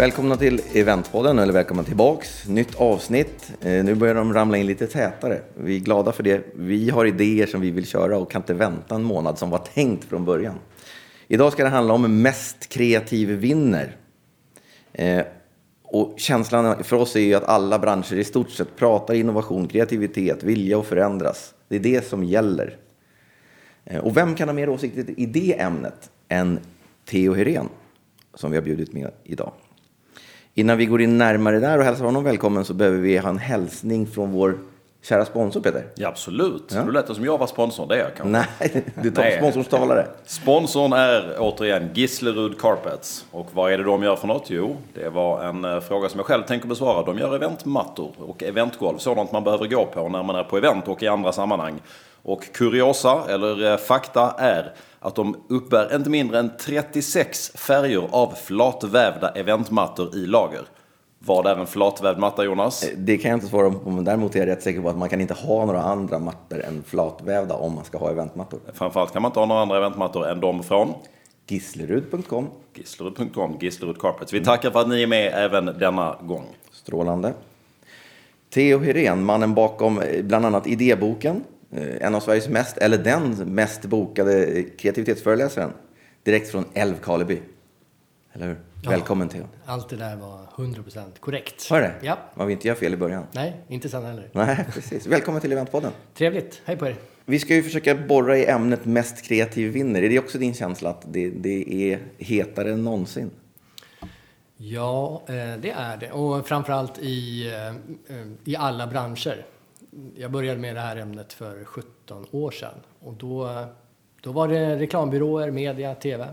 Välkomna 0.00 0.36
till 0.36 0.62
Eventpodden, 0.74 1.38
eller 1.38 1.52
välkomna 1.52 1.84
tillbaks. 1.84 2.48
Nytt 2.48 2.74
avsnitt. 2.74 3.52
Eh, 3.60 3.84
nu 3.84 3.94
börjar 3.94 4.14
de 4.14 4.34
ramla 4.34 4.56
in 4.56 4.66
lite 4.66 4.86
tätare. 4.86 5.40
Vi 5.54 5.76
är 5.76 5.80
glada 5.80 6.12
för 6.12 6.22
det. 6.22 6.46
Vi 6.54 6.90
har 6.90 7.04
idéer 7.04 7.46
som 7.46 7.60
vi 7.60 7.70
vill 7.70 7.86
köra 7.86 8.18
och 8.18 8.30
kan 8.30 8.42
inte 8.42 8.54
vänta 8.54 8.94
en 8.94 9.02
månad 9.02 9.38
som 9.38 9.50
var 9.50 9.58
tänkt 9.58 10.04
från 10.04 10.24
början. 10.24 10.54
Idag 11.28 11.52
ska 11.52 11.64
det 11.64 11.68
handla 11.68 11.94
om 11.94 12.22
mest 12.22 12.68
kreativ 12.68 13.28
vinner. 13.28 13.96
Eh, 14.92 15.22
och 15.82 16.14
känslan 16.16 16.84
för 16.84 16.96
oss 16.96 17.16
är 17.16 17.20
ju 17.20 17.34
att 17.34 17.44
alla 17.44 17.78
branscher 17.78 18.14
i 18.14 18.24
stort 18.24 18.50
sett 18.50 18.76
pratar 18.76 19.14
innovation, 19.14 19.68
kreativitet, 19.68 20.42
vilja 20.42 20.78
att 20.78 20.86
förändras. 20.86 21.54
Det 21.68 21.76
är 21.76 21.80
det 21.80 22.08
som 22.08 22.24
gäller. 22.24 22.76
Eh, 23.84 24.00
och 24.00 24.16
vem 24.16 24.34
kan 24.34 24.48
ha 24.48 24.54
mer 24.54 24.68
åsikter 24.68 25.04
i 25.16 25.26
det 25.26 25.60
ämnet 25.60 26.10
än 26.28 26.60
Theo 27.04 27.34
Hyrén 27.34 27.68
som 28.34 28.50
vi 28.50 28.56
har 28.56 28.64
bjudit 28.64 28.92
med 28.92 29.10
idag? 29.24 29.52
Innan 30.54 30.78
vi 30.78 30.86
går 30.86 31.00
in 31.02 31.18
närmare 31.18 31.58
där 31.58 31.78
och 31.78 31.84
hälsar 31.84 32.04
honom 32.04 32.24
välkommen 32.24 32.64
så 32.64 32.74
behöver 32.74 32.98
vi 32.98 33.18
ha 33.18 33.28
en 33.28 33.38
hälsning 33.38 34.06
från 34.06 34.32
vår 34.32 34.58
kära 35.02 35.24
sponsor 35.24 35.60
Peter. 35.60 35.84
Ja, 35.94 36.08
absolut. 36.08 36.72
Ja. 36.74 36.82
Du 36.82 36.92
lät 36.92 37.06
det 37.06 37.14
som 37.14 37.24
jag 37.24 37.38
var 37.38 37.46
sponsor, 37.46 37.86
det 37.86 37.94
är 37.94 37.98
jag 37.98 38.14
kanske. 38.16 38.44
Nej, 38.60 38.84
du 39.02 39.10
tar 39.10 39.30
sponsorns 39.30 39.68
talare. 39.68 40.06
Sponsorn 40.24 40.92
är 40.92 41.36
återigen 41.38 41.90
Gislerud 41.94 42.60
Carpets. 42.60 43.24
Och 43.30 43.48
vad 43.52 43.72
är 43.72 43.78
det 43.78 43.84
de 43.84 44.02
gör 44.02 44.16
för 44.16 44.26
något? 44.26 44.50
Jo, 44.50 44.76
det 44.94 45.08
var 45.08 45.44
en 45.44 45.64
eh, 45.64 45.80
fråga 45.80 46.08
som 46.08 46.18
jag 46.18 46.26
själv 46.26 46.42
tänker 46.42 46.68
besvara. 46.68 47.02
De 47.02 47.18
gör 47.18 47.34
eventmattor 47.34 48.12
och 48.18 48.42
eventgolv, 48.42 48.98
sådant 48.98 49.32
man 49.32 49.44
behöver 49.44 49.66
gå 49.66 49.86
på 49.86 50.08
när 50.08 50.22
man 50.22 50.36
är 50.36 50.44
på 50.44 50.56
event 50.56 50.88
och 50.88 51.02
i 51.02 51.08
andra 51.08 51.32
sammanhang. 51.32 51.80
Och 52.22 52.52
kuriosa, 52.52 53.22
eller 53.28 53.72
eh, 53.72 53.76
fakta, 53.76 54.34
är 54.38 54.72
att 55.00 55.14
de 55.14 55.36
uppbär 55.48 55.96
inte 55.96 56.10
mindre 56.10 56.38
än 56.38 56.50
36 56.60 57.52
färger 57.54 58.08
av 58.10 58.34
flatvävda 58.34 59.28
eventmattor 59.28 60.14
i 60.16 60.26
lager. 60.26 60.62
Vad 61.18 61.46
är 61.46 61.56
en 61.56 61.66
flatvävd 61.66 62.18
matta, 62.18 62.44
Jonas? 62.44 62.82
Eh, 62.82 62.96
det 62.96 63.18
kan 63.18 63.30
jag 63.30 63.36
inte 63.36 63.46
svara 63.46 63.70
på, 63.70 63.90
men 63.90 64.04
däremot 64.04 64.34
är 64.36 64.38
jag 64.38 64.48
rätt 64.48 64.62
säker 64.62 64.80
på 64.80 64.88
att 64.88 64.98
man 64.98 65.08
kan 65.08 65.20
inte 65.20 65.34
ha 65.34 65.64
några 65.64 65.82
andra 65.82 66.18
mattor 66.18 66.64
än 66.64 66.82
flatvävda 66.82 67.54
om 67.54 67.74
man 67.74 67.84
ska 67.84 67.98
ha 67.98 68.10
eventmattor. 68.10 68.60
Framförallt 68.72 69.12
kan 69.12 69.22
man 69.22 69.28
inte 69.28 69.40
ha 69.40 69.46
några 69.46 69.62
andra 69.62 69.76
eventmattor 69.76 70.28
än 70.28 70.40
de 70.40 70.62
från 70.62 70.94
Gislerud.com. 71.46 72.46
Gislerud.com, 72.74 73.56
Gislerud 73.60 73.98
Carpets. 74.00 74.32
Vi 74.32 74.44
tackar 74.44 74.70
för 74.70 74.80
att 74.80 74.88
ni 74.88 75.02
är 75.02 75.06
med 75.06 75.32
även 75.34 75.66
denna 75.66 76.16
gång. 76.22 76.44
Strålande. 76.72 77.34
Theo 78.50 78.78
Hyrén, 78.78 79.24
mannen 79.24 79.54
bakom 79.54 80.00
eh, 80.00 80.22
bland 80.22 80.46
annat 80.46 80.66
idéboken, 80.66 81.44
en 81.72 82.14
av 82.14 82.20
Sveriges 82.20 82.48
mest, 82.48 82.76
eller 82.78 82.98
den 82.98 83.54
mest 83.54 83.84
bokade 83.84 84.62
kreativitetsföreläsaren. 84.62 85.72
Direkt 86.22 86.50
från 86.50 86.64
Älvkarleby. 86.74 87.40
Eller 88.32 88.46
hur? 88.46 88.56
Ja, 88.82 88.90
Välkommen 88.90 89.28
Theo. 89.28 89.48
Allt 89.64 89.88
det 89.88 89.96
där 89.96 90.16
var 90.16 90.46
100% 90.56 91.18
korrekt. 91.20 91.70
Var 91.70 91.80
det? 91.80 91.94
Ja. 92.02 92.18
Man 92.34 92.46
vill 92.46 92.56
inte 92.56 92.68
göra 92.68 92.78
fel 92.78 92.94
i 92.94 92.96
början. 92.96 93.24
Nej, 93.32 93.56
inte 93.68 93.88
sen 93.88 94.04
heller. 94.04 94.30
Nej, 94.32 94.66
precis. 94.74 95.06
Välkommen 95.06 95.40
till 95.40 95.52
Eventpodden. 95.52 95.92
Trevligt. 96.14 96.62
Hej 96.64 96.76
på 96.76 96.86
er. 96.86 96.96
Vi 97.24 97.38
ska 97.38 97.54
ju 97.54 97.62
försöka 97.62 97.94
borra 97.94 98.38
i 98.38 98.46
ämnet 98.46 98.84
mest 98.84 99.22
kreativ 99.22 99.72
vinner. 99.72 100.02
Är 100.02 100.08
det 100.08 100.18
också 100.18 100.38
din 100.38 100.54
känsla 100.54 100.90
att 100.90 101.04
det, 101.12 101.30
det 101.30 101.74
är 101.92 101.98
hetare 102.18 102.72
än 102.72 102.84
någonsin? 102.84 103.30
Ja, 104.56 105.22
eh, 105.26 105.34
det 105.34 105.70
är 105.70 105.96
det. 105.96 106.10
Och 106.10 106.48
framförallt 106.48 106.98
i, 106.98 107.46
eh, 108.08 108.22
i 108.44 108.56
alla 108.56 108.86
branscher 108.86 109.46
jag 110.16 110.30
började 110.30 110.60
med 110.60 110.76
det 110.76 110.80
här 110.80 110.96
ämnet 110.96 111.32
för 111.32 111.64
17 111.64 112.26
år 112.30 112.50
sedan 112.50 112.74
och 113.00 113.14
då, 113.14 113.64
då 114.20 114.32
var 114.32 114.48
det 114.48 114.76
reklambyråer, 114.76 115.50
media, 115.50 115.94
tv. 115.94 116.28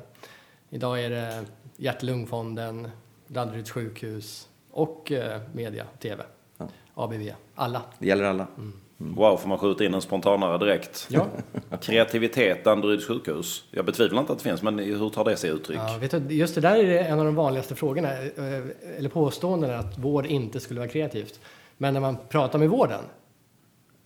Idag 0.69 1.03
är 1.03 1.09
det 1.09 1.45
Hjärt-Lungfonden, 1.77 2.89
Danderyds 3.27 3.71
sjukhus 3.71 4.49
och 4.71 5.11
eh, 5.11 5.41
media, 5.53 5.85
tv, 5.99 6.23
ja. 6.57 6.67
ABV, 6.93 7.31
alla. 7.55 7.81
Det 7.99 8.07
gäller 8.07 8.23
alla. 8.23 8.47
Mm. 8.57 8.73
Mm. 8.99 9.15
Wow, 9.15 9.37
får 9.37 9.49
man 9.49 9.57
skjuta 9.57 9.85
in 9.85 9.93
en 9.93 10.01
spontanare 10.01 10.57
direkt? 10.57 11.07
Ja. 11.09 11.27
Kreativitet, 11.81 12.63
Danderyds 12.63 13.07
sjukhus. 13.07 13.63
Jag 13.71 13.85
betvivlar 13.85 14.19
inte 14.19 14.31
att 14.31 14.39
det 14.39 14.43
finns, 14.43 14.61
men 14.61 14.79
hur 14.79 15.09
tar 15.09 15.25
det 15.25 15.37
sig 15.37 15.49
uttryck? 15.49 15.77
Ja, 15.77 15.97
vet 16.01 16.11
du, 16.11 16.35
just 16.35 16.55
det 16.55 16.61
där 16.61 16.75
är 16.75 17.03
en 17.03 17.19
av 17.19 17.25
de 17.25 17.35
vanligaste 17.35 17.75
frågorna, 17.75 18.13
eh, 18.13 18.97
eller 18.97 19.09
påståendena, 19.09 19.77
att 19.77 19.97
vård 19.97 20.25
inte 20.25 20.59
skulle 20.59 20.79
vara 20.79 20.89
kreativt. 20.89 21.39
Men 21.77 21.93
när 21.93 22.01
man 22.01 22.17
pratar 22.29 22.59
med 22.59 22.69
vården 22.69 23.01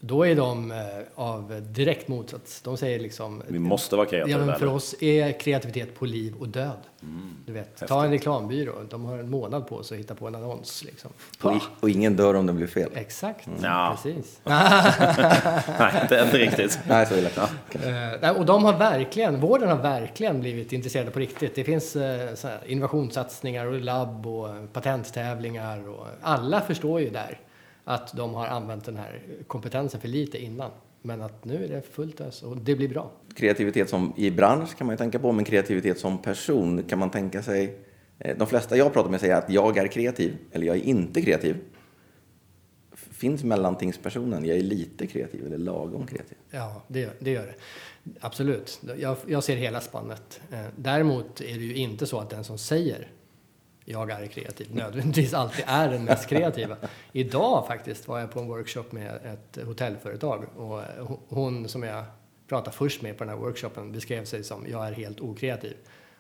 då 0.04 0.28
är 0.28 0.36
de 0.36 0.72
eh, 0.72 0.78
av 1.16 1.62
direkt 1.62 2.08
motsats. 2.08 2.62
De 2.62 2.78
säger 2.78 3.00
liksom... 3.00 3.44
Vi 3.48 3.60
måste 3.60 3.96
vara 3.96 4.06
kreativa. 4.06 4.40
Ja, 4.40 4.46
men 4.46 4.60
för 4.60 4.68
oss 4.68 4.96
är 5.00 5.40
kreativitet 5.40 5.96
på 5.96 6.06
liv 6.06 6.36
och 6.40 6.48
död. 6.48 6.78
Mm. 7.04 7.36
Du 7.46 7.54
vet, 7.54 7.88
ta 7.88 8.04
en 8.04 8.12
reklambyrå. 8.12 8.74
De 8.90 9.06
har 9.06 9.18
en 9.18 9.30
månad 9.30 9.68
på 9.68 9.84
sig 9.84 9.96
att 9.96 10.00
hitta 10.00 10.16
på 10.16 10.28
en 10.28 10.36
annons. 10.36 10.84
Liksom. 10.84 11.12
Och, 11.42 11.54
och 11.80 11.90
ingen 11.90 12.16
dör 12.16 12.34
om 12.34 12.46
det 12.46 12.54
blir 12.54 12.68
fel. 12.68 12.90
Exakt, 12.96 13.48
mm. 13.48 13.60
ja. 13.64 13.98
precis. 14.04 14.40
Nej, 14.44 16.02
inte, 16.02 16.22
inte 16.26 16.38
riktigt. 16.38 16.80
Nej, 16.88 17.06
så 17.06 17.16
illa. 17.16 17.30
Ja. 17.36 18.30
Uh, 18.30 18.40
och 18.40 18.46
de 18.46 18.64
har 18.64 18.78
verkligen, 18.78 19.40
vården 19.40 19.70
har 19.70 19.78
verkligen 19.78 20.40
blivit 20.40 20.74
intresserade 20.74 21.12
på 21.12 21.20
riktigt. 21.20 21.56
Det 21.56 21.64
finns 21.64 21.96
uh, 21.96 22.02
innovationssatsningar 22.66 23.66
och 23.66 23.82
labb 23.82 24.28
och 24.28 24.74
patenttävlingar. 24.74 25.90
Och 25.90 26.08
alla 26.22 26.62
förstår 26.62 27.02
ju 27.02 27.10
där 27.10 27.40
att 27.84 28.18
de 28.18 28.34
har 28.34 28.48
använt 28.48 28.86
den 28.86 28.98
här 28.98 29.22
kompetensen 29.48 30.02
för 30.02 30.08
lite 30.08 30.44
innan. 30.44 30.72
Men 31.02 31.22
att 31.22 31.46
nu 31.46 31.64
är 31.64 31.68
det 31.68 31.82
fullt 31.82 32.22
ös 32.22 32.44
och 32.44 32.58
det 32.58 32.76
blir 32.76 32.88
bra. 32.88 33.12
Kreativitet 33.36 33.90
som 33.90 34.14
i 34.18 34.32
bransch 34.32 34.78
kan 34.78 34.88
man 34.88 34.94
ju 34.94 34.98
tänka 34.98 35.20
på, 35.20 35.32
men 35.32 35.46
kreativitet 35.46 36.00
som 36.00 36.22
person 36.22 36.84
kan 36.84 37.00
man 37.00 37.10
tänka 37.10 37.44
sig. 37.44 37.80
Eh, 38.20 38.38
de 38.38 38.48
flesta 38.48 38.78
jag 38.78 38.94
pratar 38.94 39.10
med 39.10 39.20
säger 39.20 39.36
att 39.36 39.50
jag 39.50 39.78
är 39.78 39.88
kreativ 39.88 40.38
eller 40.52 40.68
jag 40.68 40.76
är 40.76 40.82
inte 40.82 41.22
kreativ. 41.22 41.58
Finns 42.94 43.44
mellantingspersonen, 43.44 44.46
jag 44.46 44.58
är 44.58 44.62
lite 44.62 45.08
kreativ 45.08 45.46
eller 45.46 45.58
lagom 45.58 46.08
kreativ? 46.08 46.38
Ja, 46.50 46.84
det, 46.88 47.10
det 47.20 47.32
gör 47.32 47.46
det. 47.46 47.56
Absolut. 48.20 48.82
Jag, 48.98 49.18
jag 49.28 49.44
ser 49.44 49.56
hela 49.56 49.82
spannet. 49.82 50.42
Eh, 50.52 50.60
däremot 50.76 51.42
är 51.42 51.54
det 51.54 51.66
ju 51.66 51.76
inte 51.76 52.06
så 52.06 52.20
att 52.20 52.30
den 52.30 52.44
som 52.44 52.58
säger 52.58 53.08
jag 53.86 54.12
är 54.12 54.28
kreativ 54.28 54.76
nödvändigtvis 54.76 55.34
alltid 55.34 55.66
är 55.68 55.90
den 55.90 56.04
mest 56.04 56.28
kreativa. 56.28 56.78
Idag 57.12 57.68
faktiskt 57.68 58.08
var 58.08 58.20
jag 58.20 58.32
på 58.32 58.40
en 58.40 58.48
workshop 58.48 58.86
med 58.92 59.20
ett 59.24 59.66
hotellföretag 59.66 60.46
och 60.56 60.82
hon 61.30 61.70
som 61.70 61.84
jag 61.84 62.04
pratade 62.48 62.78
först 62.78 63.02
med 63.02 63.18
på 63.18 63.24
den 63.24 63.34
här 63.34 63.40
workshopen 63.40 63.92
beskrev 63.92 64.26
sig 64.26 64.44
som 64.44 64.66
jag 64.70 64.88
är 64.88 64.92
helt 64.92 65.22
okreativ. 65.22 65.76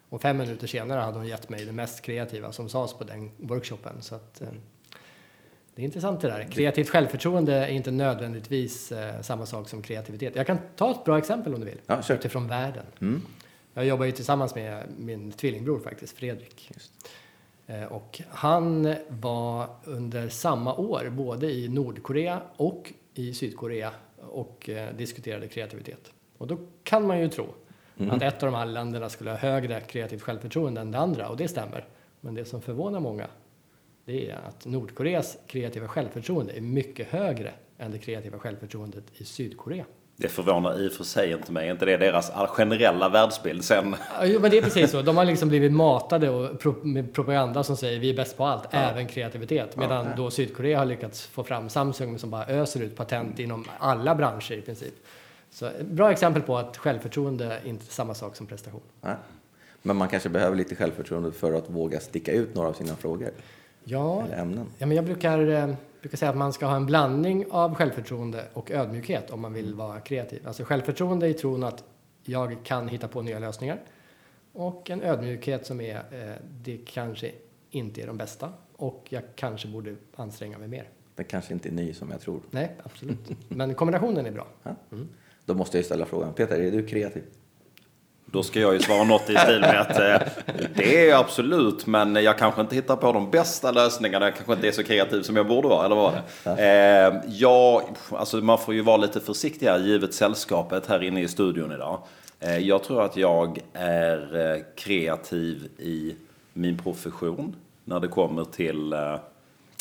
Och 0.10 0.22
fem 0.22 0.38
minuter 0.38 0.68
senare 0.68 1.00
hade 1.00 1.18
hon 1.18 1.28
gett 1.28 1.50
mig 1.50 1.66
det 1.66 1.72
mest 1.72 2.02
kreativa 2.02 2.52
som 2.52 2.70
sades 2.70 2.94
på 2.94 3.04
den 3.04 3.32
workshopen. 3.38 4.02
Så 4.02 4.16
att, 4.16 4.42
eh, 4.42 4.48
det 5.76 5.82
är 5.82 5.86
intressant 5.86 6.22
det 6.22 6.28
där. 6.28 6.44
Kreativt 6.52 6.90
självförtroende 6.90 7.54
är 7.54 7.68
inte 7.68 7.92
nödvändigtvis 7.92 8.92
eh, 8.92 9.22
samma 9.22 9.46
sak 9.46 9.70
som 9.70 9.82
kreativitet. 9.82 10.36
Jag 10.36 10.48
kan 10.48 10.58
ta 10.76 10.92
ett 10.92 11.04
bra 11.06 11.18
exempel 11.18 11.54
om 11.54 11.60
du 11.60 11.66
vill, 11.66 11.82
ja, 11.88 12.02
utifrån 12.10 12.48
världen. 12.48 12.86
Mm. 13.02 13.22
Jag 13.74 13.86
jobbar 13.86 14.06
ju 14.06 14.12
tillsammans 14.12 14.56
med 14.56 14.84
min 14.98 15.32
tvillingbror 15.32 15.80
faktiskt, 15.80 16.18
Fredrik. 16.18 16.72
Just. 16.74 16.92
Eh, 17.72 17.84
och 17.84 18.22
han 18.30 18.96
var 19.10 19.68
under 19.84 20.30
samma 20.30 20.76
år 20.76 21.10
både 21.10 21.52
i 21.52 21.70
Nordkorea 21.70 22.42
och 22.58 22.94
i 23.14 23.34
Sydkorea 23.34 23.92
och 24.18 24.70
eh, 24.70 24.96
diskuterade 24.96 25.48
kreativitet. 25.48 26.12
Och 26.38 26.48
då 26.48 26.58
kan 26.84 27.08
man 27.08 27.20
ju 27.20 27.30
tro 27.30 27.46
mm. 27.98 28.12
att 28.12 28.22
ett 28.22 28.44
av 28.44 28.52
de 28.52 28.58
här 28.58 28.66
länderna 28.66 29.10
skulle 29.10 29.30
ha 29.30 29.38
högre 29.38 29.82
kreativt 29.82 30.22
självförtroende 30.22 30.82
än 30.82 30.92
det 30.92 30.98
andra 30.98 31.30
och 31.30 31.38
det 31.38 31.48
stämmer. 31.48 31.88
Men 32.22 32.36
det 32.36 32.46
som 32.46 32.62
förvånar 32.62 33.00
många 33.00 33.28
det 34.06 34.30
är 34.30 34.36
att 34.36 34.66
Nordkoreas 34.66 35.38
kreativa 35.48 35.88
självförtroende 35.88 36.54
är 36.54 36.62
mycket 36.62 37.08
högre 37.08 37.54
än 37.78 37.92
det 37.92 37.98
kreativa 37.98 38.40
självförtroendet 38.40 39.04
i 39.14 39.26
Sydkorea. 39.26 39.86
Det 40.22 40.28
förvånar 40.28 40.82
i 40.82 40.88
och 40.88 40.92
för 40.92 41.04
sig 41.04 41.32
inte 41.32 41.52
mig. 41.52 41.70
inte 41.70 41.86
det 41.86 41.98
deras 41.98 42.32
generella 42.48 43.10
världsbild 43.10 43.64
sen? 43.64 43.96
Jo, 44.24 44.40
men 44.40 44.52
det 44.52 44.58
är 44.58 44.62
precis 44.62 44.92
så. 44.92 45.02
De 45.02 45.18
har 45.18 45.26
liksom 45.26 45.50
blivit 45.50 45.72
matade 45.72 46.30
och 46.30 46.86
med 46.86 47.14
propaganda 47.14 47.64
som 47.64 47.78
säger 47.78 48.00
vi 48.00 48.10
är 48.10 48.14
bäst 48.14 48.38
på 48.38 48.46
allt, 48.46 48.64
ja. 48.72 48.80
även 48.80 49.08
kreativitet. 49.08 49.78
Medan 49.78 50.06
ja. 50.06 50.12
då 50.18 50.32
Sydkorea 50.32 50.78
har 50.78 50.86
lyckats 50.86 51.26
få 51.26 51.44
fram 51.44 51.70
Samsung 51.70 52.20
som 52.20 52.30
bara 52.30 52.46
öser 52.46 52.82
ut 52.82 52.96
patent 52.96 53.40
inom 53.40 53.66
alla 53.80 54.16
branscher 54.16 54.52
i 54.52 54.62
princip. 54.62 54.94
Så 55.52 55.70
bra 55.82 56.12
exempel 56.12 56.42
på 56.42 56.58
att 56.58 56.78
självförtroende 56.78 57.46
är 57.46 57.68
inte 57.68 57.86
är 57.86 57.92
samma 57.92 58.14
sak 58.14 58.36
som 58.36 58.48
prestation. 58.48 58.82
Ja. 59.02 59.16
Men 59.82 59.96
man 59.96 60.08
kanske 60.08 60.30
behöver 60.30 60.56
lite 60.56 60.76
självförtroende 60.76 61.32
för 61.32 61.54
att 61.54 61.70
våga 61.70 62.00
sticka 62.00 62.32
ut 62.32 62.56
några 62.56 62.70
av 62.70 62.74
sina 62.74 62.96
frågor? 62.96 63.32
Ja, 63.84 64.24
eller 64.26 64.38
ämnen. 64.38 64.66
ja 64.78 64.86
men 64.86 64.96
jag 64.96 65.06
brukar 65.06 65.48
eh, 65.48 65.74
brukar 66.02 66.18
säga 66.18 66.30
att 66.30 66.38
man 66.38 66.54
ska 66.54 66.66
ha 66.66 66.76
en 66.76 66.86
blandning 66.86 67.46
av 67.52 67.76
självförtroende 67.76 68.48
och 68.54 68.72
ödmjukhet 68.72 69.32
om 69.32 69.42
man 69.42 69.54
vill 69.54 69.66
mm. 69.66 69.78
vara 69.78 70.00
kreativ. 70.00 70.48
Alltså 70.48 70.64
självförtroende 70.64 71.28
i 71.28 71.34
tron 71.34 71.64
att 71.64 71.84
jag 72.24 72.58
kan 72.64 72.88
hitta 72.88 73.08
på 73.08 73.22
nya 73.22 73.40
lösningar 73.40 73.82
och 74.54 74.90
en 74.90 75.02
ödmjukhet 75.02 75.66
som 75.66 75.82
är 75.82 75.96
eh, 75.96 76.36
det 76.62 76.78
kanske 76.86 77.32
inte 77.70 78.02
är 78.02 78.08
de 78.08 78.18
bästa 78.18 78.54
och 78.76 79.08
jag 79.10 79.24
kanske 79.36 79.68
borde 79.68 79.96
anstränga 80.16 80.58
mig 80.58 80.68
mer. 80.68 80.90
Det 81.16 81.24
kanske 81.24 81.54
inte 81.54 81.70
är 81.70 81.74
ny 81.74 81.94
som 81.94 82.12
jag 82.12 82.22
tror. 82.22 82.42
Nej, 82.52 82.76
absolut. 82.84 83.30
Men 83.48 83.76
kombinationen 83.76 84.26
är 84.26 84.32
bra. 84.32 84.48
Ja. 84.64 84.76
Mm. 84.92 85.08
Då 85.46 85.54
måste 85.54 85.78
jag 85.78 85.86
ställa 85.86 86.06
frågan. 86.06 86.34
Peter, 86.34 86.60
är 86.60 86.72
du 86.72 86.88
kreativ? 86.88 87.24
Då 88.32 88.44
ska 88.44 88.60
jag 88.60 88.74
ju 88.74 88.80
svara 88.80 89.04
något 89.04 89.30
i 89.30 89.36
stil 89.36 89.60
med 89.62 89.82
att 89.82 90.00
eh, 90.00 90.28
det 90.76 91.10
är 91.10 91.16
absolut, 91.16 91.86
men 91.86 92.16
jag 92.16 92.38
kanske 92.38 92.62
inte 92.62 92.76
hittar 92.76 92.96
på 92.96 93.12
de 93.12 93.32
bästa 93.32 93.72
lösningarna. 93.72 94.26
Jag 94.26 94.36
kanske 94.36 94.54
inte 94.54 94.68
är 94.68 94.72
så 94.72 94.84
kreativ 94.84 95.22
som 95.22 95.36
jag 95.36 95.48
borde 95.48 95.68
vara, 95.68 95.86
eller 95.86 95.96
vad 95.96 96.14
var 96.14 96.22
det? 96.56 96.64
Eh, 96.64 97.22
ja, 97.28 97.84
alltså 98.12 98.38
man 98.38 98.58
får 98.58 98.74
ju 98.74 98.82
vara 98.82 98.98
lite 98.98 99.20
försiktig 99.20 99.68
här, 99.68 99.80
givet 99.80 100.14
sällskapet 100.14 100.88
här 100.88 101.04
inne 101.04 101.22
i 101.22 101.28
studion 101.28 101.72
idag. 101.72 102.00
Eh, 102.40 102.58
jag 102.58 102.84
tror 102.84 103.04
att 103.04 103.18
jag 103.18 103.60
är 103.74 104.52
eh, 104.54 104.62
kreativ 104.76 105.70
i 105.78 106.16
min 106.54 106.78
profession 106.78 107.56
när 107.86 108.00
det 108.00 108.08
kommer 108.08 108.44
till 108.44 108.94
eh, 108.94 109.16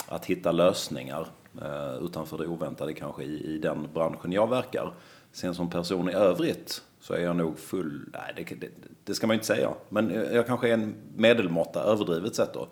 att 0.09 0.27
hitta 0.27 0.53
lösningar 0.53 1.27
eh, 1.63 2.05
utanför 2.05 2.39
det 2.39 2.47
oväntade 2.47 2.93
kanske 2.95 3.23
i, 3.23 3.55
i 3.55 3.59
den 3.59 3.89
branschen 3.95 4.33
jag 4.33 4.51
verkar. 4.51 4.93
Sen 5.33 5.55
som 5.55 5.71
person 5.71 6.11
i 6.11 6.13
övrigt 6.13 6.83
så 7.01 7.15
är 7.15 7.21
jag 7.21 7.37
nog 7.37 7.59
full, 7.59 8.11
nej 8.13 8.33
det, 8.37 8.55
det, 8.61 8.69
det 9.05 9.15
ska 9.15 9.27
man 9.27 9.35
ju 9.35 9.39
inte 9.39 9.47
säga, 9.47 9.71
men 9.89 10.11
jag 10.33 10.47
kanske 10.47 10.69
är 10.69 10.75
en 10.75 10.95
medelmåtta, 11.17 11.83
överdrivet 11.83 12.35
sett 12.35 12.55
då, 12.55 12.69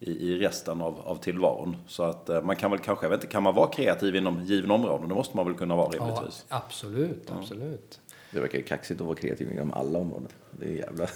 i, 0.00 0.10
i 0.10 0.38
resten 0.38 0.80
av, 0.80 1.00
av 1.00 1.16
tillvaron. 1.16 1.76
Så 1.86 2.02
att 2.02 2.28
eh, 2.28 2.42
man 2.42 2.56
kan 2.56 2.70
väl 2.70 2.80
kanske, 2.80 3.04
jag 3.04 3.10
vet 3.10 3.16
inte, 3.24 3.32
kan 3.32 3.42
man 3.42 3.54
vara 3.54 3.70
kreativ 3.70 4.16
inom 4.16 4.44
givna 4.44 4.74
områden? 4.74 5.08
Det 5.08 5.14
måste 5.14 5.36
man 5.36 5.46
väl 5.46 5.54
kunna 5.54 5.76
vara 5.76 5.88
rimligtvis. 5.88 6.46
Ja, 6.48 6.56
absolut, 6.56 7.30
absolut. 7.30 8.00
Det 8.32 8.40
verkar 8.40 8.58
ju 8.58 8.64
kaxigt 8.64 9.00
att 9.00 9.06
vara 9.06 9.16
kreativ 9.16 9.52
inom 9.52 9.72
alla 9.72 9.98
områden. 9.98 10.28
Det 10.50 10.66
är 10.66 10.76
jävla... 10.76 11.06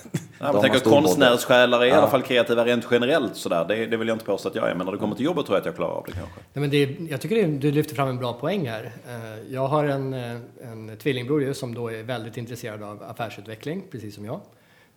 Ja, 0.41 0.51
jag 0.53 0.63
tänker 0.63 0.81
konstnärssjälar 0.81 1.81
är 1.81 1.87
i 1.87 1.93
alla 1.93 2.11
fall 2.11 2.23
kreativa 2.23 2.65
rent 2.65 2.87
generellt 2.91 3.37
sådär. 3.37 3.65
Det, 3.69 3.87
det 3.87 3.97
vill 3.97 4.09
jag 4.09 4.15
inte 4.15 4.25
påstå 4.25 4.49
att 4.49 4.55
jag 4.55 4.71
är, 4.71 4.75
men 4.75 4.87
när 4.87 4.93
det 4.93 4.99
kommer 4.99 5.17
till 5.17 5.25
jobbet 5.25 5.47
tror 5.47 5.57
jag 5.57 5.61
att 5.61 5.67
jag 5.67 5.77
klarar 5.77 5.93
av 5.93 6.05
det 6.07 6.13
kanske. 6.13 6.41
Nej, 6.53 6.61
men 6.61 6.71
det, 6.71 7.11
jag 7.11 7.21
tycker 7.21 7.37
det, 7.37 7.47
du 7.47 7.73
lyfter 7.73 7.95
fram 7.95 8.09
en 8.09 8.19
bra 8.19 8.33
poäng 8.33 8.69
här. 8.69 8.93
Eh, 9.09 9.53
Jag 9.53 9.67
har 9.67 9.85
en, 9.85 10.15
eh, 10.15 10.37
en 10.63 10.97
tvillingbror 10.97 11.43
ju 11.43 11.55
som 11.55 11.75
då 11.75 11.89
är 11.89 12.03
väldigt 12.03 12.37
intresserad 12.37 12.83
av 12.83 13.03
affärsutveckling, 13.03 13.83
precis 13.91 14.15
som 14.15 14.25
jag. 14.25 14.41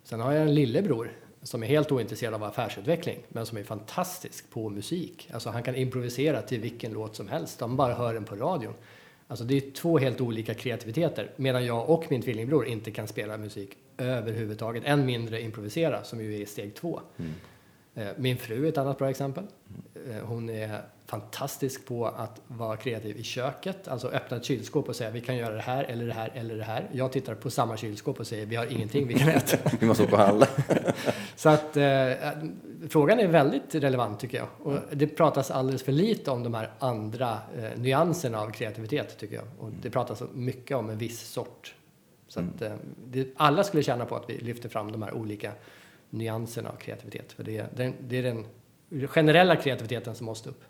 Sen 0.04 0.20
har 0.20 0.32
jag 0.32 0.42
en 0.42 0.54
lillebror 0.54 1.12
som 1.42 1.62
är 1.62 1.66
helt 1.66 1.92
ointresserad 1.92 2.34
av 2.34 2.44
affärsutveckling, 2.44 3.18
men 3.28 3.46
som 3.46 3.58
är 3.58 3.62
fantastisk 3.62 4.50
på 4.50 4.68
musik. 4.68 5.28
Alltså 5.32 5.50
han 5.50 5.62
kan 5.62 5.74
improvisera 5.74 6.42
till 6.42 6.60
vilken 6.60 6.92
låt 6.92 7.16
som 7.16 7.28
helst, 7.28 7.62
om 7.62 7.70
man 7.70 7.76
bara 7.76 7.94
hör 7.94 8.14
den 8.14 8.24
på 8.24 8.34
radion. 8.36 8.74
Alltså 9.30 9.44
det 9.44 9.56
är 9.56 9.70
två 9.70 9.98
helt 9.98 10.20
olika 10.20 10.54
kreativiteter, 10.54 11.30
medan 11.36 11.64
jag 11.66 11.90
och 11.90 12.04
min 12.10 12.22
tvillingbror 12.22 12.66
inte 12.66 12.90
kan 12.90 13.08
spela 13.08 13.36
musik 13.38 13.76
överhuvudtaget, 13.98 14.82
än 14.86 15.06
mindre 15.06 15.40
improvisera, 15.42 16.04
som 16.04 16.20
ju 16.20 16.40
är 16.42 16.46
steg 16.46 16.74
två. 16.74 17.00
Eh, 17.94 18.06
Min 18.16 18.36
fru 18.36 18.64
är 18.64 18.68
ett 18.68 18.78
annat 18.78 18.98
bra 18.98 19.10
exempel. 19.10 19.44
Eh, 20.10 20.16
Hon 20.24 20.50
är 20.50 20.82
fantastisk 21.10 21.86
på 21.86 22.06
att 22.06 22.40
vara 22.46 22.76
kreativ 22.76 23.16
i 23.16 23.22
köket, 23.22 23.88
alltså 23.88 24.08
öppna 24.08 24.36
ett 24.36 24.44
kylskåp 24.44 24.88
och 24.88 24.96
säga 24.96 25.10
vi 25.10 25.20
kan 25.20 25.36
göra 25.36 25.54
det 25.54 25.60
här 25.60 25.84
eller 25.84 26.06
det 26.06 26.12
här 26.12 26.32
eller 26.34 26.56
det 26.56 26.64
här. 26.64 26.88
Jag 26.92 27.12
tittar 27.12 27.34
på 27.34 27.50
samma 27.50 27.76
kylskåp 27.76 28.20
och 28.20 28.26
säger 28.26 28.46
vi 28.46 28.56
har 28.56 28.66
ingenting 28.66 29.08
vi 29.08 29.14
kan 29.14 29.28
äta. 29.28 29.70
Vi 29.80 29.86
måste 29.86 30.04
och 30.04 30.18
handla. 30.18 30.46
Så 31.36 31.48
att 31.48 31.76
eh, 31.76 32.12
frågan 32.88 33.20
är 33.20 33.26
väldigt 33.28 33.74
relevant 33.74 34.20
tycker 34.20 34.38
jag. 34.38 34.48
Och 34.62 34.78
det 34.92 35.06
pratas 35.06 35.50
alldeles 35.50 35.82
för 35.82 35.92
lite 35.92 36.30
om 36.30 36.42
de 36.42 36.54
här 36.54 36.70
andra 36.78 37.38
eh, 37.58 37.78
nyanserna 37.80 38.40
av 38.40 38.50
kreativitet 38.50 39.18
tycker 39.18 39.34
jag. 39.36 39.44
Och 39.58 39.70
det 39.82 39.90
pratas 39.90 40.22
mycket 40.32 40.76
om 40.76 40.90
en 40.90 40.98
viss 40.98 41.20
sort. 41.20 41.74
Så 42.28 42.40
att 42.40 42.62
eh, 42.62 42.72
det, 43.06 43.28
alla 43.36 43.64
skulle 43.64 43.82
tjäna 43.82 44.04
på 44.04 44.16
att 44.16 44.30
vi 44.30 44.38
lyfter 44.38 44.68
fram 44.68 44.92
de 44.92 45.02
här 45.02 45.14
olika 45.14 45.52
nyanserna 46.10 46.68
av 46.68 46.76
kreativitet. 46.76 47.32
För 47.32 47.44
det, 47.44 47.66
det, 47.76 47.92
det 48.00 48.18
är 48.18 48.22
den 48.22 48.46
generella 49.08 49.56
kreativiteten 49.56 50.14
som 50.14 50.26
måste 50.26 50.48
upp. 50.48 50.64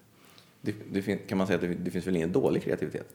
Det, 0.61 0.75
det 0.91 1.17
kan 1.29 1.39
man 1.39 1.47
säga 1.47 1.55
att 1.57 1.63
det, 1.63 1.75
det 1.75 1.91
finns 1.91 2.07
väl 2.07 2.17
ingen 2.17 2.33
dålig 2.33 2.63
kreativitet? 2.63 3.09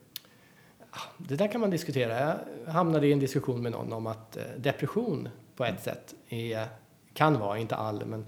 Det 1.17 1.35
där 1.35 1.47
kan 1.47 1.61
man 1.61 1.69
diskutera. 1.69 2.37
Jag 2.65 2.71
hamnade 2.71 3.07
i 3.07 3.11
en 3.11 3.19
diskussion 3.19 3.61
med 3.63 3.71
någon 3.71 3.93
om 3.93 4.07
att 4.07 4.37
eh, 4.37 4.43
depression 4.57 5.29
på 5.55 5.65
ett 5.65 5.83
sätt 5.83 6.15
är, 6.29 6.67
kan 7.13 7.39
vara, 7.39 7.57
inte 7.57 7.75
all, 7.75 8.05
men 8.05 8.25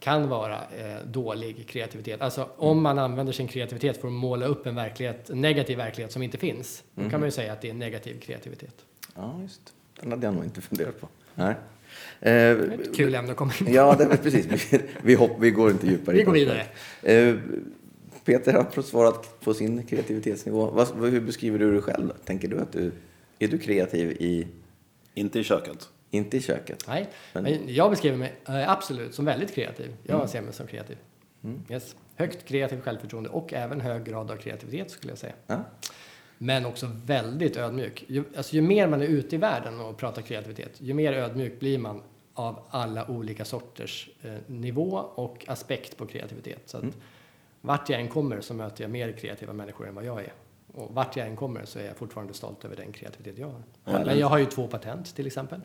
kan 0.00 0.28
vara 0.28 0.54
eh, 0.54 1.06
dålig 1.06 1.68
kreativitet. 1.68 2.20
Alltså 2.20 2.48
om 2.56 2.82
man 2.82 2.98
använder 2.98 3.32
sin 3.32 3.48
kreativitet 3.48 4.00
för 4.00 4.08
att 4.08 4.14
måla 4.14 4.46
upp 4.46 4.66
en 4.66 4.74
verklighet, 4.74 5.30
en 5.30 5.40
negativ 5.40 5.78
verklighet 5.78 6.12
som 6.12 6.22
inte 6.22 6.38
finns, 6.38 6.84
då 6.94 7.10
kan 7.10 7.20
man 7.20 7.26
ju 7.26 7.30
säga 7.30 7.52
att 7.52 7.60
det 7.60 7.70
är 7.70 7.74
negativ 7.74 8.20
kreativitet. 8.20 8.74
Ja, 9.14 9.38
just. 9.42 9.60
Den 10.00 10.10
hade 10.10 10.26
jag 10.26 10.34
nog 10.34 10.44
inte 10.44 10.60
funderat 10.60 11.00
på. 11.00 11.08
Nej. 11.34 11.54
Eh, 12.20 12.32
Ett 12.32 12.96
kul 12.96 13.14
ämne 13.14 13.30
att 13.30 13.36
komma 13.36 13.52
in 13.60 13.66
på. 13.66 13.72
Ja, 13.72 13.94
det 13.98 14.16
precis. 14.16 14.72
Vi, 14.72 14.80
vi, 15.02 15.14
hopp, 15.14 15.30
vi 15.38 15.50
går 15.50 15.70
inte 15.70 15.86
djupare. 15.86 16.16
Vi 16.16 16.22
går 16.22 16.34
det. 16.34 16.66
Eh, 17.02 17.36
Peter 18.24 18.52
har 18.52 18.82
svarat 18.82 19.40
på 19.40 19.54
sin 19.54 19.86
kreativitetsnivå. 19.86 20.70
Vad, 20.70 21.10
hur 21.10 21.20
beskriver 21.20 21.58
du 21.58 21.72
dig 21.72 21.82
själv? 21.82 22.12
Tänker 22.24 22.48
du 22.48 22.58
att 22.60 22.72
du 22.72 22.92
är 23.38 23.48
du 23.48 23.58
kreativ 23.58 24.10
i, 24.10 24.46
Inte 25.14 25.38
i 25.38 25.44
köket. 25.44 25.88
inte 26.10 26.36
i 26.36 26.40
köket? 26.40 26.84
Nej, 26.88 27.08
Men- 27.32 27.74
jag 27.74 27.90
beskriver 27.90 28.16
mig 28.16 28.32
eh, 28.48 28.70
absolut 28.70 29.14
som 29.14 29.24
väldigt 29.24 29.54
kreativ. 29.54 29.94
Jag 30.02 30.14
Mm. 30.16 30.28
ser 30.28 30.42
mig 30.42 30.52
som 30.52 30.66
kreativ. 30.66 30.96
Yes. 31.70 31.96
Högt 32.16 32.44
kreativt 32.44 32.82
självförtroende 32.82 33.30
och 33.30 33.52
även 33.54 33.80
hög 33.80 34.04
grad 34.04 34.30
av 34.30 34.36
kreativitet 34.36 34.90
skulle 34.90 35.10
jag 35.10 35.18
säga. 35.18 35.32
Ja. 35.46 35.64
Men 36.38 36.66
också 36.66 36.90
väldigt 37.06 37.56
ödmjuk. 37.56 38.04
Ju, 38.08 38.24
alltså, 38.36 38.54
ju 38.56 38.62
mer 38.62 38.88
man 38.88 39.02
är 39.02 39.06
ute 39.06 39.34
i 39.34 39.38
världen 39.38 39.80
och 39.80 39.96
pratar 39.96 40.22
kreativitet, 40.22 40.70
ju 40.78 40.94
mer 40.94 41.12
ödmjuk 41.12 41.60
blir 41.60 41.78
man 41.78 42.02
av 42.34 42.58
alla 42.70 43.10
olika 43.10 43.44
sorters 43.44 44.08
eh, 44.22 44.32
nivå 44.46 44.90
och 45.14 45.44
aspekt 45.48 45.96
på 45.96 46.06
kreativitet. 46.06 46.62
Så 46.66 46.76
att 46.76 46.82
Mm. 46.82 46.94
Vart 47.64 47.88
jag 47.88 48.00
än 48.00 48.08
kommer 48.08 48.40
så 48.40 48.54
möter 48.54 48.84
jag 48.84 48.90
mer 48.90 49.12
kreativa 49.12 49.52
människor 49.52 49.88
än 49.88 49.94
vad 49.94 50.04
jag 50.04 50.20
är. 50.20 50.32
Och 50.72 50.94
vart 50.94 51.16
jag 51.16 51.26
än 51.26 51.36
kommer 51.36 51.64
så 51.64 51.78
är 51.78 51.84
jag 51.84 51.96
fortfarande 51.96 52.34
stolt 52.34 52.64
över 52.64 52.76
den 52.76 52.92
kreativitet 52.92 53.38
jag 53.38 53.46
har. 53.46 54.04
Men 54.04 54.18
jag 54.18 54.26
har 54.26 54.38
ju 54.38 54.46
två 54.46 54.66
patent 54.66 55.16
till 55.16 55.26
exempel. 55.26 55.60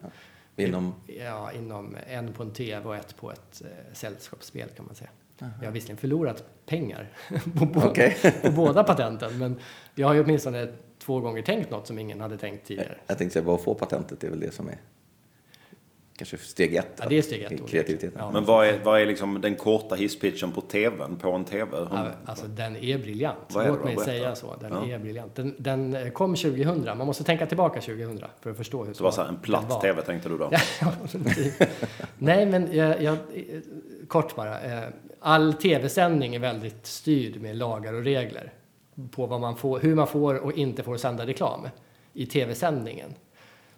Inom, 0.56 0.94
Ja, 1.08 1.52
inom 1.52 1.98
en 2.08 2.34
på 2.34 2.44
en 2.44 2.52
tv 2.52 2.88
och 2.88 2.96
ett 2.96 3.16
på 3.18 3.32
ett 3.32 3.62
eh, 3.62 3.94
sällskapsspel 3.94 4.70
kan 4.70 4.86
man 4.86 4.96
säga. 4.96 5.10
Jag 5.40 5.68
har 5.68 5.72
visserligen 5.72 5.98
förlorat 5.98 6.44
pengar 6.66 7.10
på, 7.74 7.80
Okej. 7.80 8.18
på 8.42 8.52
båda 8.52 8.84
patenten, 8.84 9.38
men 9.38 9.60
jag 9.96 10.08
har 10.08 10.14
ju 10.14 10.24
åtminstone 10.24 10.68
två 11.00 11.20
gånger 11.20 11.42
tänkt 11.42 11.72
något 11.72 11.88
som 11.88 12.00
ingen 12.00 12.22
hade 12.22 12.38
tänkt 12.38 12.68
tidigare. 12.68 12.98
jag 13.08 13.18
tänkte 13.18 13.34
säga, 13.34 13.46
bara 13.46 13.56
att 13.56 13.64
få 13.64 13.74
patentet 13.74 14.24
är 14.24 14.30
väl 14.30 14.40
det 14.40 14.54
som 14.54 14.68
är 14.68 14.78
kanske 16.20 16.38
steg 16.38 16.76
ett. 16.76 16.88
Ja, 16.98 17.06
det 17.10 17.18
är 17.18 17.22
steg 17.22 17.42
ett. 17.42 17.68
Kreativiteten. 17.70 18.18
Ja. 18.18 18.32
Men 18.32 18.46
vad 18.46 18.68
är, 18.68 18.80
vad 18.84 19.02
är 19.02 19.06
liksom 19.06 19.42
den 19.42 19.56
korta 19.56 19.96
hisspitchen 19.96 20.52
på 20.52 20.62
tvn, 20.62 21.16
på 21.18 21.32
en 21.32 21.46
tv? 21.46 21.78
Ja, 21.92 22.08
Alltså 22.26 22.46
den 22.48 22.76
är 22.76 22.98
briljant. 22.98 23.38
Vad 23.50 23.64
är 23.64 23.68
det 23.68 23.74
Låt 23.74 23.80
då? 23.82 23.86
mig 23.86 23.98
säga 23.98 24.36
så. 24.36 24.56
Den 24.62 24.72
Ja. 24.90 24.96
är 24.96 25.00
briljant. 25.00 25.36
Den, 25.36 25.56
den 25.58 26.12
kom 26.12 26.36
2000. 26.36 26.98
Man 26.98 27.08
måste 27.08 27.24
tänka 27.24 27.46
tillbaka 27.46 27.82
2000 27.82 28.24
för 28.42 28.52
att 28.52 28.58
förstå 28.58 28.84
hur 28.86 28.94
Det 28.94 29.02
var 29.04 29.12
så 29.12 29.22
här, 29.22 29.28
en 29.28 29.34
den 29.34 29.44
platt 29.44 29.66
var. 29.70 29.82
tv 29.82 30.02
tänkte 30.02 30.30
du 30.30 30.38
då? 30.38 30.52
Nej, 32.18 32.46
men 32.46 32.76
jag, 32.76 33.02
jag, 33.02 33.18
kort 34.08 34.36
bara. 34.36 34.62
eh, 34.62 34.88
All 35.20 35.54
tv-sändning 35.54 36.36
är 36.36 36.40
väldigt 36.40 36.86
styrd 36.86 37.42
med 37.42 37.56
lagar 37.58 37.94
och 37.94 38.04
regler 38.04 38.54
på 39.12 39.26
vad 39.26 39.42
man 39.42 39.56
får, 39.56 39.80
hur 39.80 39.96
man 39.96 40.08
får 40.08 40.36
och 40.36 40.54
inte 40.54 40.84
får 40.84 40.98
sända 40.98 41.26
reklam 41.26 41.68
i 42.14 42.26
tv-sändningen. 42.26 43.14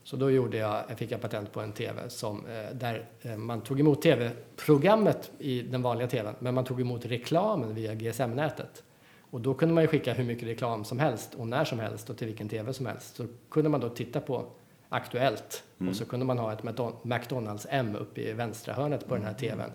Så 0.04 0.16
då 0.18 0.32
gjorde 0.32 0.58
jag, 0.58 0.84
fick 0.98 1.12
jag 1.12 1.22
patent 1.22 1.52
på 1.52 1.62
en 1.62 1.72
tv 1.72 2.10
som, 2.10 2.46
eh, 2.46 2.76
där 2.76 3.06
eh, 3.22 3.38
man 3.38 3.62
tog 3.62 3.80
emot 3.80 4.02
tv-programmet 4.02 5.32
i 5.40 5.62
den 5.62 5.82
vanliga 5.82 6.08
tvn, 6.08 6.36
men 6.40 6.54
man 6.54 6.66
tog 6.66 6.82
emot 6.82 7.06
reklamen 7.06 7.76
via 7.76 7.94
GSM-nätet. 7.94 8.84
Och 9.32 9.42
då 9.42 9.54
kunde 9.54 9.76
man 9.76 9.84
ju 9.84 9.88
skicka 9.88 10.14
hur 10.14 10.24
mycket 10.24 10.48
reklam 10.48 10.86
som 10.86 11.00
helst 11.00 11.36
och 11.36 11.48
när 11.48 11.66
som 11.66 11.80
helst 11.80 12.10
och 12.10 12.18
till 12.18 12.28
vilken 12.28 12.50
tv 12.50 12.74
som 12.74 12.86
helst. 12.86 13.16
Så 13.16 13.26
kunde 13.50 13.70
man 13.70 13.80
då 13.80 13.90
titta 13.90 14.20
på 14.22 14.46
Aktuellt 14.94 15.64
och 15.90 15.96
så 15.96 16.06
kunde 16.06 16.26
man 16.26 16.38
ha 16.38 16.54
ett 16.54 16.64
McDon- 16.64 16.96
McDonalds 17.04 17.68
M 17.70 17.96
uppe 18.00 18.22
i 18.22 18.34
vänstra 18.34 18.74
hörnet 18.74 19.08
på 19.08 19.16
den 19.16 19.24
här 19.26 19.34
tvn 19.34 19.72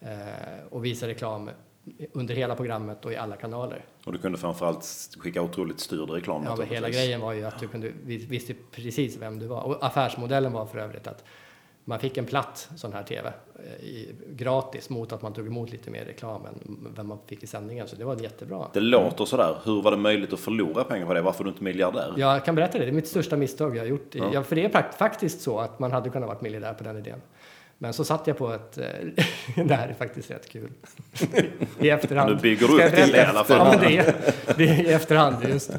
eh, 0.00 0.66
och 0.70 0.84
visa 0.84 1.06
reklam 1.08 1.50
under 2.12 2.34
hela 2.34 2.56
programmet 2.56 3.04
och 3.04 3.12
i 3.12 3.16
alla 3.16 3.36
kanaler. 3.36 3.84
Och 4.04 4.12
du 4.12 4.18
kunde 4.18 4.38
framförallt 4.38 4.84
skicka 5.18 5.42
otroligt 5.42 5.80
styrd 5.80 6.10
reklam. 6.10 6.44
Ja, 6.44 6.56
men 6.56 6.66
hela 6.66 6.90
grejen 6.90 7.20
var 7.20 7.32
ju 7.32 7.44
att 7.44 7.58
du 7.58 7.68
kunde, 7.68 7.92
vi 8.04 8.16
visste 8.16 8.54
precis 8.70 9.16
vem 9.16 9.38
du 9.38 9.46
var. 9.46 9.62
Och 9.62 9.86
affärsmodellen 9.86 10.52
var 10.52 10.66
för 10.66 10.78
övrigt 10.78 11.06
att 11.06 11.24
man 11.84 11.98
fick 11.98 12.16
en 12.16 12.26
platt 12.26 12.68
sån 12.76 12.92
här 12.92 13.02
tv 13.02 13.32
eh, 13.58 13.84
i, 13.84 14.14
gratis 14.28 14.90
mot 14.90 15.12
att 15.12 15.22
man 15.22 15.32
tog 15.32 15.46
emot 15.46 15.70
lite 15.70 15.90
mer 15.90 16.04
reklam 16.04 16.46
än 16.46 16.92
vem 16.96 17.06
man 17.06 17.18
fick 17.26 17.42
i 17.42 17.46
sändningen. 17.46 17.88
Så 17.88 17.96
det 17.96 18.04
var 18.04 18.16
jättebra. 18.16 18.66
Det 18.72 18.80
låter 18.80 19.24
sådär. 19.24 19.56
Hur 19.64 19.82
var 19.82 19.90
det 19.90 19.96
möjligt 19.96 20.32
att 20.32 20.40
förlora 20.40 20.84
pengar 20.84 21.06
på 21.06 21.14
det? 21.14 21.22
Varför 21.22 21.40
är 21.40 21.44
du 21.44 21.50
inte 21.50 21.64
miljardär? 21.64 22.14
Jag 22.16 22.44
kan 22.44 22.54
berätta 22.54 22.78
det, 22.78 22.84
det 22.84 22.90
är 22.90 22.92
mitt 22.92 23.08
största 23.08 23.36
misstag 23.36 23.76
jag 23.76 23.82
har 23.82 23.86
gjort. 23.86 24.14
Ja. 24.14 24.30
Ja. 24.32 24.42
för 24.42 24.56
det 24.56 24.64
är 24.64 24.92
faktiskt 24.92 25.40
så 25.40 25.58
att 25.58 25.78
man 25.78 25.92
hade 25.92 26.10
kunnat 26.10 26.28
vara 26.28 26.38
miljardär 26.40 26.74
på 26.74 26.84
den 26.84 26.96
idén. 26.98 27.20
Men 27.82 27.92
så 27.92 28.04
satt 28.04 28.26
jag 28.26 28.38
på 28.38 28.52
ett... 28.52 28.78
eh, 28.78 28.84
det 29.64 29.74
här 29.74 29.88
är 29.88 29.94
faktiskt 29.94 30.30
rätt 30.30 30.48
kul. 30.48 30.72
I 31.80 31.90
efterhand. 31.90 32.40
Bygger 32.40 32.68
du 32.68 32.80
jag 32.80 32.88
upp 32.88 32.94
till 32.94 33.12
det 33.12 33.18
i 33.18 33.24
alla 33.24 33.44
fall. 33.44 33.58
Ja, 33.58 33.70
men 33.70 33.80
det, 33.80 33.98
är, 33.98 34.14
det 34.56 34.68
är 34.68 34.82
i 34.82 34.92
efterhand. 34.92 35.36
Just. 35.48 35.70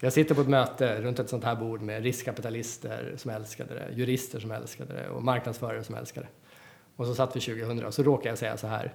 Jag 0.00 0.12
sitter 0.12 0.34
på 0.34 0.40
ett 0.40 0.48
möte 0.48 1.00
runt 1.00 1.18
ett 1.18 1.28
sånt 1.28 1.44
här 1.44 1.56
bord 1.56 1.82
med 1.82 2.02
riskkapitalister 2.02 3.14
som 3.16 3.30
älskade 3.30 3.74
det, 3.74 3.94
jurister 3.94 4.40
som 4.40 4.50
älskade 4.50 4.94
det 4.94 5.08
och 5.08 5.22
marknadsförare 5.22 5.84
som 5.84 5.94
älskade 5.94 6.26
det. 6.26 6.32
Och 6.96 7.06
så 7.06 7.14
satt 7.14 7.36
vi 7.36 7.40
2000 7.40 7.84
och 7.84 7.94
så 7.94 8.02
råkade 8.02 8.28
jag 8.28 8.38
säga 8.38 8.56
så 8.56 8.66
här. 8.66 8.92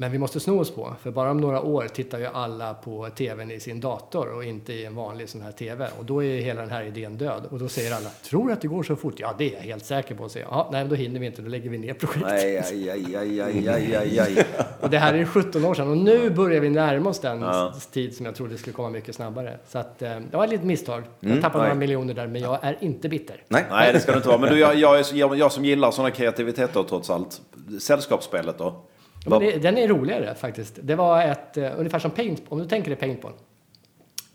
Men 0.00 0.12
vi 0.12 0.18
måste 0.18 0.40
sno 0.40 0.60
oss 0.60 0.70
på, 0.74 0.94
för 1.02 1.10
bara 1.10 1.30
om 1.30 1.36
några 1.36 1.60
år 1.62 1.88
tittar 1.94 2.18
ju 2.18 2.26
alla 2.26 2.74
på 2.74 3.08
tvn 3.16 3.50
i 3.50 3.60
sin 3.60 3.80
dator 3.80 4.34
och 4.36 4.44
inte 4.44 4.72
i 4.72 4.84
en 4.84 4.94
vanlig 4.94 5.28
sån 5.28 5.40
här 5.40 5.52
tv. 5.52 5.88
Och 5.98 6.04
då 6.04 6.24
är 6.24 6.40
hela 6.40 6.60
den 6.60 6.70
här 6.70 6.82
idén 6.84 7.16
död. 7.16 7.42
Och 7.50 7.58
då 7.58 7.68
säger 7.68 7.94
alla, 7.94 8.08
tror 8.08 8.46
du 8.46 8.52
att 8.52 8.60
det 8.60 8.68
går 8.68 8.82
så 8.82 8.96
fort? 8.96 9.14
Ja, 9.16 9.34
det 9.38 9.50
är 9.50 9.56
jag 9.56 9.60
helt 9.60 9.84
säker 9.84 10.14
på. 10.14 10.24
att 10.24 10.32
säga. 10.32 10.46
Ja, 10.50 10.68
nej, 10.72 10.84
då 10.84 10.94
hinner 10.94 11.20
vi 11.20 11.26
inte, 11.26 11.42
då 11.42 11.48
lägger 11.48 11.70
vi 11.70 11.78
ner 11.78 11.94
projektet. 11.94 12.32
Aj, 12.32 12.56
aj, 12.56 12.90
aj, 12.90 13.16
aj, 13.16 13.40
aj, 13.70 13.96
aj, 13.96 14.18
aj. 14.20 14.44
Och 14.80 14.90
det 14.90 14.98
här 14.98 15.14
är 15.14 15.24
17 15.24 15.64
år 15.64 15.74
sedan 15.74 15.88
och 15.90 15.96
nu 15.96 16.30
börjar 16.30 16.60
vi 16.60 16.70
närma 16.70 17.10
oss 17.10 17.18
den 17.20 17.40
Ja. 17.40 17.74
tid 17.92 18.16
som 18.16 18.26
jag 18.26 18.34
trodde 18.34 18.58
skulle 18.58 18.74
komma 18.74 18.90
mycket 18.90 19.14
snabbare. 19.14 19.58
Så 19.68 19.78
att, 19.78 20.02
eh, 20.02 20.08
det 20.30 20.36
var 20.36 20.44
ett 20.44 20.50
litet 20.50 20.66
misstag. 20.66 21.02
Jag 21.20 21.42
tappade 21.42 21.58
Nej. 21.64 21.68
några 21.68 21.78
miljoner 21.80 22.14
där, 22.14 22.26
men 22.26 22.40
jag 22.42 22.58
är 22.62 22.76
inte 22.80 23.08
bitter. 23.08 23.42
Nej, 23.48 23.64
Nej, 23.70 23.92
det 23.92 24.00
ska 24.00 24.12
det 24.12 24.16
inte 24.16 24.28
vara. 24.28 24.38
Men 24.38 24.50
du, 24.52 24.58
jag, 24.58 24.74
jag, 24.76 25.04
jag, 25.12 25.36
jag 25.38 25.52
som 25.52 25.64
gillar 25.64 25.90
sådana 25.90 26.10
kreativiteter 26.10 26.82
trots 26.88 27.10
allt. 27.10 27.40
Sällskapsspelet 27.80 28.58
då? 28.58 28.82
Men 29.26 29.40
det, 29.40 29.58
den 29.58 29.78
är 29.78 29.88
roligare 29.88 30.34
faktiskt. 30.34 30.78
Det 30.82 30.94
var 30.94 31.22
ett, 31.22 31.56
eh, 31.56 31.72
ungefär 31.76 31.98
som 31.98 32.10
paint, 32.10 32.42
om 32.48 32.58
du 32.58 32.64
tänker 32.64 32.90
dig 32.90 32.98
paintball. 32.98 33.32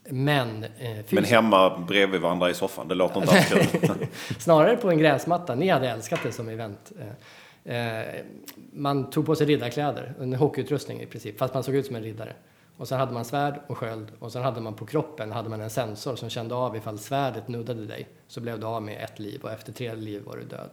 Men, 0.09 0.63
eh, 0.63 0.97
Men 1.09 1.23
hemma 1.23 1.77
bredvid 1.77 2.21
varandra 2.21 2.49
i 2.49 2.53
soffan, 2.53 2.87
det 2.87 2.95
låter 2.95 3.21
inte 3.21 3.31
alls 3.31 3.49
kul. 3.49 4.07
Snarare 4.39 4.77
på 4.77 4.89
en 4.89 4.97
gräsmatta. 4.97 5.55
Ni 5.55 5.69
hade 5.69 5.89
älskat 5.89 6.19
det 6.23 6.31
som 6.31 6.49
event. 6.49 6.91
Eh, 7.65 7.99
eh, 7.99 8.05
Man 8.73 9.09
tog 9.09 9.25
på 9.25 9.35
sig 9.35 9.47
riddarkläder, 9.47 10.13
en 10.21 10.33
hockeyutrustning 10.33 11.01
i 11.01 11.05
princip, 11.05 11.37
fast 11.37 11.53
man 11.53 11.63
såg 11.63 11.75
ut 11.75 11.85
som 11.85 11.95
en 11.95 12.03
riddare. 12.03 12.33
Och 12.77 12.87
sen 12.87 12.99
hade 12.99 13.13
man 13.13 13.25
svärd 13.25 13.59
och 13.67 13.77
sköld 13.77 14.07
och 14.19 14.31
sen 14.31 14.43
hade 14.43 14.61
man 14.61 14.73
på 14.73 14.85
kroppen 14.85 15.31
hade 15.31 15.49
man 15.49 15.61
en 15.61 15.69
sensor 15.69 16.15
som 16.15 16.29
kände 16.29 16.55
av 16.55 16.75
ifall 16.75 16.99
svärdet 16.99 17.47
nuddade 17.47 17.85
dig 17.85 18.07
så 18.27 18.41
blev 18.41 18.59
du 18.59 18.65
av 18.65 18.81
med 18.83 19.03
ett 19.03 19.19
liv 19.19 19.41
och 19.43 19.51
efter 19.51 19.73
tre 19.73 19.95
liv 19.95 20.21
var 20.25 20.37
du 20.37 20.43
död. 20.43 20.69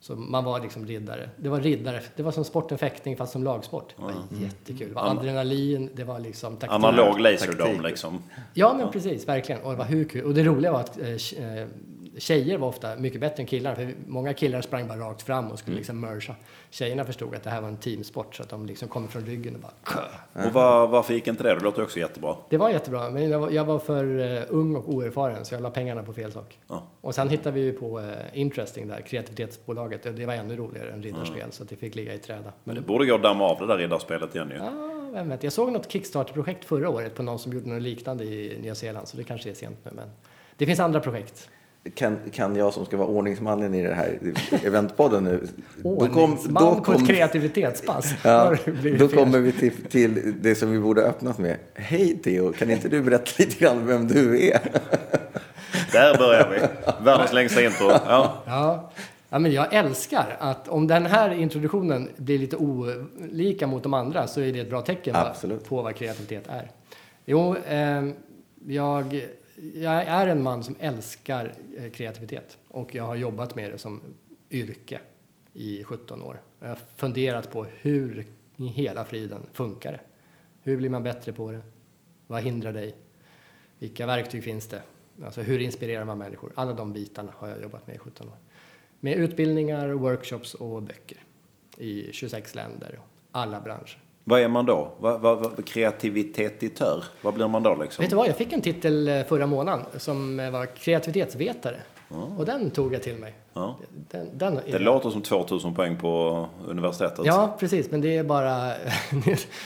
Så 0.00 0.16
man 0.16 0.44
var 0.44 0.60
liksom 0.60 0.86
riddare. 0.86 1.30
Det 1.36 1.48
var 1.48 1.60
riddare, 1.60 2.02
det 2.16 2.22
var 2.22 2.32
som 2.32 2.44
sporten 2.44 2.78
fäktning 2.78 3.16
fast 3.16 3.32
som 3.32 3.44
lagsport. 3.44 3.94
Det 3.96 4.02
var 4.02 4.12
jättekul. 4.30 4.88
Det 4.88 4.94
var 4.94 5.10
adrenalin, 5.10 5.90
det 5.94 6.04
var 6.04 6.20
liksom 6.20 6.56
taktik. 6.56 6.84
Analog 6.84 7.20
laserdome 7.20 7.88
liksom. 7.88 8.22
Ja, 8.54 8.74
men 8.78 8.90
precis, 8.90 9.28
verkligen. 9.28 9.60
Och 9.60 9.70
det 9.70 9.76
var 9.76 9.84
hur 9.84 10.04
kul. 10.04 10.24
Och 10.24 10.34
det 10.34 10.44
roliga 10.44 10.72
var 10.72 10.80
att 10.80 10.98
eh, 10.98 11.08
eh, 11.08 11.66
tjejer 12.18 12.58
var 12.58 12.68
ofta 12.68 12.96
mycket 12.96 13.20
bättre 13.20 13.40
än 13.40 13.46
killar. 13.46 13.74
För 13.74 13.94
många 14.06 14.34
killar 14.34 14.60
sprang 14.60 14.88
bara 14.88 14.98
rakt 14.98 15.22
fram 15.22 15.50
och 15.50 15.58
skulle 15.58 15.76
liksom 15.76 16.00
mergea. 16.00 16.34
Tjejerna 16.70 17.04
förstod 17.04 17.34
att 17.34 17.42
det 17.42 17.50
här 17.50 17.60
var 17.60 17.68
en 17.68 17.76
teamsport 17.76 18.34
så 18.34 18.42
att 18.42 18.48
de 18.48 18.66
liksom 18.66 18.88
kom 18.88 19.08
från 19.08 19.26
ryggen 19.26 19.54
och 19.54 19.60
bara 19.60 19.72
Kö! 19.82 20.46
Och 20.46 20.52
var, 20.52 20.86
varför 20.86 21.14
gick 21.14 21.26
inte 21.26 21.42
det? 21.42 21.54
Det 21.54 21.64
låter 21.64 21.82
också 21.82 21.98
jättebra. 21.98 22.36
Det 22.48 22.56
var 22.56 22.70
jättebra, 22.70 23.10
men 23.10 23.30
jag 23.30 23.38
var, 23.38 23.50
jag 23.50 23.64
var 23.64 23.78
för 23.78 24.36
eh, 24.36 24.42
ung 24.48 24.76
och 24.76 24.88
oerfaren 24.88 25.44
så 25.44 25.54
jag 25.54 25.62
la 25.62 25.70
pengarna 25.70 26.02
på 26.02 26.12
fel 26.12 26.32
sak. 26.32 26.58
Ja. 26.68 26.82
Och 27.00 27.14
sen 27.14 27.28
hittade 27.28 27.54
vi 27.54 27.60
ju 27.60 27.72
på 27.72 28.00
eh, 28.00 28.06
Interesting 28.32 28.88
där, 28.88 29.00
kreativitetsbolaget. 29.00 30.06
Och 30.06 30.12
Det 30.12 30.26
var 30.26 30.34
ännu 30.34 30.56
roligare 30.56 30.90
än 30.90 31.02
riddarspel 31.02 31.52
så 31.52 31.62
att 31.62 31.68
det 31.68 31.76
fick 31.76 31.94
ligga 31.94 32.14
i 32.14 32.18
träda. 32.18 32.52
Men 32.64 32.74
det 32.74 32.80
borde 32.80 33.06
gå 33.06 33.14
att 33.14 33.22
damma 33.22 33.44
av 33.44 33.58
det 33.58 33.66
där 33.66 33.78
riddarspelet 33.78 34.34
igen 34.34 34.50
ju. 34.50 34.56
Ja, 34.56 34.72
vem 35.12 35.28
vet. 35.28 35.42
Jag 35.42 35.52
såg 35.52 35.72
något 35.72 35.92
Kickstarter-projekt 35.92 36.64
förra 36.64 36.88
året 36.88 37.14
på 37.14 37.22
någon 37.22 37.38
som 37.38 37.52
gjorde 37.52 37.68
något 37.68 37.82
liknande 37.82 38.24
i 38.24 38.58
Nya 38.60 38.74
Zeeland 38.74 39.08
så 39.08 39.16
det 39.16 39.24
kanske 39.24 39.50
är 39.50 39.54
sent 39.54 39.78
nu. 39.84 39.90
Men 39.94 40.10
det 40.56 40.66
finns 40.66 40.80
andra 40.80 41.00
projekt. 41.00 41.50
Kan, 41.94 42.18
kan 42.32 42.56
jag 42.56 42.72
som 42.72 42.86
ska 42.86 42.96
vara 42.96 43.08
ordningsmannen 43.08 43.74
i 43.74 43.82
det 43.82 43.94
här 43.94 44.18
eventpodden 44.64 45.24
nu. 45.24 45.46
Ordningsman 45.82 46.82
på 46.82 46.92
ett 46.92 47.06
kreativitetspass. 47.06 48.14
Ja, 48.24 48.54
då 48.98 49.08
fel? 49.08 49.08
kommer 49.08 49.38
vi 49.38 49.52
till, 49.52 49.72
till 49.90 50.34
det 50.40 50.54
som 50.54 50.72
vi 50.72 50.78
borde 50.78 51.00
ha 51.00 51.08
öppnat 51.08 51.38
med. 51.38 51.56
Hej 51.74 52.18
Theo, 52.24 52.52
kan 52.52 52.70
inte 52.70 52.88
du 52.88 53.02
berätta 53.02 53.30
lite 53.38 53.64
grann 53.64 53.86
vem 53.86 54.08
du 54.08 54.48
är? 54.48 54.60
Där 55.92 56.18
börjar 56.18 56.50
vi. 56.50 56.84
Världens 57.04 57.32
längsta 57.32 57.64
intro. 57.64 57.86
Ja. 57.88 58.42
Ja. 58.46 58.90
ja, 59.28 59.38
men 59.38 59.52
jag 59.52 59.74
älskar 59.74 60.36
att 60.38 60.68
om 60.68 60.86
den 60.86 61.06
här 61.06 61.30
introduktionen 61.30 62.08
blir 62.16 62.38
lite 62.38 62.56
olika 62.56 63.66
mot 63.66 63.82
de 63.82 63.94
andra 63.94 64.26
så 64.26 64.40
är 64.40 64.52
det 64.52 64.60
ett 64.60 64.70
bra 64.70 64.82
tecken 64.82 65.16
Absolut. 65.16 65.68
på 65.68 65.82
vad 65.82 65.94
kreativitet 65.96 66.48
är. 66.48 66.70
Jo, 67.24 67.56
ehm, 67.68 68.14
jag, 68.66 69.26
jag 69.74 70.02
är 70.02 70.26
en 70.26 70.42
man 70.42 70.62
som 70.64 70.76
älskar 70.80 71.54
eh, 71.76 71.90
kreativitet 71.90 72.58
och 72.68 72.94
jag 72.94 73.04
har 73.04 73.14
jobbat 73.14 73.54
med 73.54 73.70
det 73.70 73.78
som 73.78 74.00
yrke 74.50 75.00
i 75.52 75.84
17 75.84 76.22
år. 76.22 76.40
Jag 76.60 76.68
har 76.68 76.78
funderat 76.96 77.50
på 77.50 77.64
hur 77.64 78.26
i 78.56 78.66
hela 78.66 79.04
friden 79.04 79.46
funkar 79.52 79.92
det? 79.92 80.00
Hur 80.62 80.76
blir 80.76 80.90
man 80.90 81.02
bättre 81.02 81.32
på 81.32 81.52
det? 81.52 81.60
Vad 82.26 82.42
hindrar 82.42 82.72
dig? 82.72 82.94
Vilka 83.78 84.06
verktyg 84.06 84.44
finns 84.44 84.66
det? 84.66 84.82
Alltså 85.24 85.42
hur 85.42 85.58
inspirerar 85.58 86.04
man 86.04 86.18
människor? 86.18 86.52
Alla 86.54 86.72
de 86.72 86.92
bitarna 86.92 87.32
har 87.36 87.48
jag 87.48 87.62
jobbat 87.62 87.86
med 87.86 87.96
i 87.96 87.98
17 87.98 88.28
år. 88.28 88.36
Med 89.00 89.16
utbildningar, 89.16 89.88
workshops 89.88 90.54
och 90.54 90.82
böcker 90.82 91.18
i 91.76 92.12
26 92.12 92.54
länder 92.54 92.98
och 93.02 93.08
alla 93.30 93.60
branscher. 93.60 93.98
Vad 94.28 94.40
är 94.40 94.48
man 94.48 94.66
då? 94.66 94.92
Vad, 94.98 95.20
vad, 95.20 95.38
vad, 95.38 95.64
kreativitetsitör? 95.64 97.04
Vad 97.22 97.34
blir 97.34 97.48
man 97.48 97.62
då 97.62 97.74
liksom? 97.74 98.02
Vet 98.02 98.10
du 98.10 98.16
vad, 98.16 98.28
jag 98.28 98.36
fick 98.36 98.52
en 98.52 98.60
titel 98.60 99.08
eh, 99.08 99.24
förra 99.24 99.46
månaden 99.46 99.86
som 99.96 100.40
eh, 100.40 100.50
var 100.50 100.66
kreativitetsvetare. 100.66 101.76
Och 102.38 102.46
den 102.46 102.70
tog 102.70 102.94
jag 102.94 103.02
till 103.02 103.16
mig. 103.16 103.34
Ja. 103.52 103.76
Den, 104.10 104.38
den 104.38 104.60
Det 104.70 104.78
låter 104.78 105.10
som 105.10 105.22
2000 105.22 105.74
poäng 105.74 105.96
på 105.96 106.46
universitetet. 106.68 107.26
Ja, 107.26 107.56
precis. 107.60 107.90
Men 107.90 108.00
det 108.00 108.16
är 108.16 108.24
bara, 108.24 108.52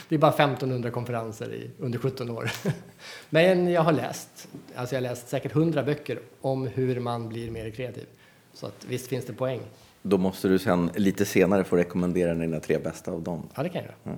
det 0.09 0.15
är 0.15 0.17
bara 0.17 0.31
1500 0.31 0.91
konferenser 0.91 1.53
i, 1.53 1.69
under 1.79 1.99
17 1.99 2.29
år. 2.29 2.51
Men 3.29 3.67
jag 3.67 3.81
har 3.81 3.91
läst, 3.91 4.47
alltså 4.75 4.95
jag 4.95 5.01
har 5.01 5.09
läst 5.09 5.29
säkert 5.29 5.55
100 5.55 5.83
böcker 5.83 6.19
om 6.41 6.67
hur 6.67 6.99
man 6.99 7.29
blir 7.29 7.51
mer 7.51 7.69
kreativ. 7.69 8.05
Så 8.53 8.65
att 8.65 8.85
visst 8.87 9.07
finns 9.07 9.25
det 9.25 9.33
poäng. 9.33 9.61
Då 10.01 10.17
måste 10.17 10.47
du 10.47 10.59
sen 10.59 10.91
lite 10.95 11.25
senare 11.25 11.63
få 11.63 11.75
rekommendera 11.75 12.33
dina 12.33 12.59
tre 12.59 12.77
bästa 12.77 13.11
av 13.11 13.21
dem. 13.21 13.49
Ja, 13.55 13.63
det 13.63 13.69
kan 13.69 13.81
jag 13.81 13.91
göra. 14.05 14.17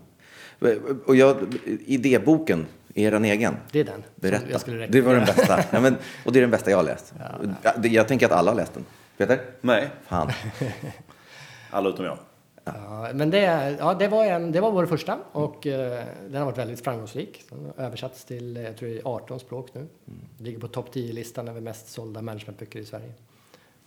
Och 1.05 1.15
jag, 1.15 1.38
idéboken, 1.86 2.65
är 2.96 3.12
den 3.12 3.25
egen? 3.25 3.55
Det 3.72 3.79
är 3.79 3.84
den 3.84 4.03
Berätta. 4.15 4.46
jag 4.51 4.62
skulle 4.62 4.88
det 4.88 5.01
var 5.01 5.13
den 5.15 5.25
bästa. 5.25 5.63
Ja, 5.72 5.79
men, 5.79 5.96
och 6.25 6.32
det 6.34 6.39
är 6.39 6.41
den 6.41 6.51
bästa 6.51 6.70
jag 6.72 6.77
har 6.77 6.84
läst. 6.84 7.13
Ja, 7.63 7.72
det- 7.77 7.88
Jag 7.88 8.08
tänker 8.08 8.25
att 8.25 8.32
alla 8.32 8.51
har 8.51 8.55
läst 8.55 8.74
den. 8.74 8.86
Peter? 9.17 9.41
Nej, 9.62 9.89
Fan. 10.08 10.32
alla 11.70 11.89
utom 11.89 12.05
jag. 12.05 12.17
Ja, 12.65 13.10
men 13.13 13.29
det, 13.29 13.75
ja, 13.79 13.93
det, 13.93 14.08
var 14.08 14.25
en, 14.25 14.51
det 14.51 14.62
var 14.62 14.72
vår 14.72 14.86
första 14.86 15.20
och 15.32 15.67
eh, 15.67 16.03
den 16.29 16.36
har 16.38 16.46
varit 16.46 16.58
väldigt 16.58 16.84
framgångsrik. 16.84 17.43
Den 17.50 17.72
har 17.77 17.86
översatts 17.86 18.25
till 18.25 18.58
eh, 18.58 18.63
jag 18.63 18.77
tror 18.77 18.89
det 18.89 18.98
är 18.98 19.01
18 19.08 19.39
språk 19.39 19.67
nu. 19.74 19.88
Ligger 20.38 20.60
på 20.60 20.67
topp 20.67 20.89
10-listan 20.96 21.48
över 21.48 21.62
mest 21.62 21.91
sålda 21.91 22.22
managementböcker 22.22 22.79
i 22.79 22.86
Sverige. 22.86 23.12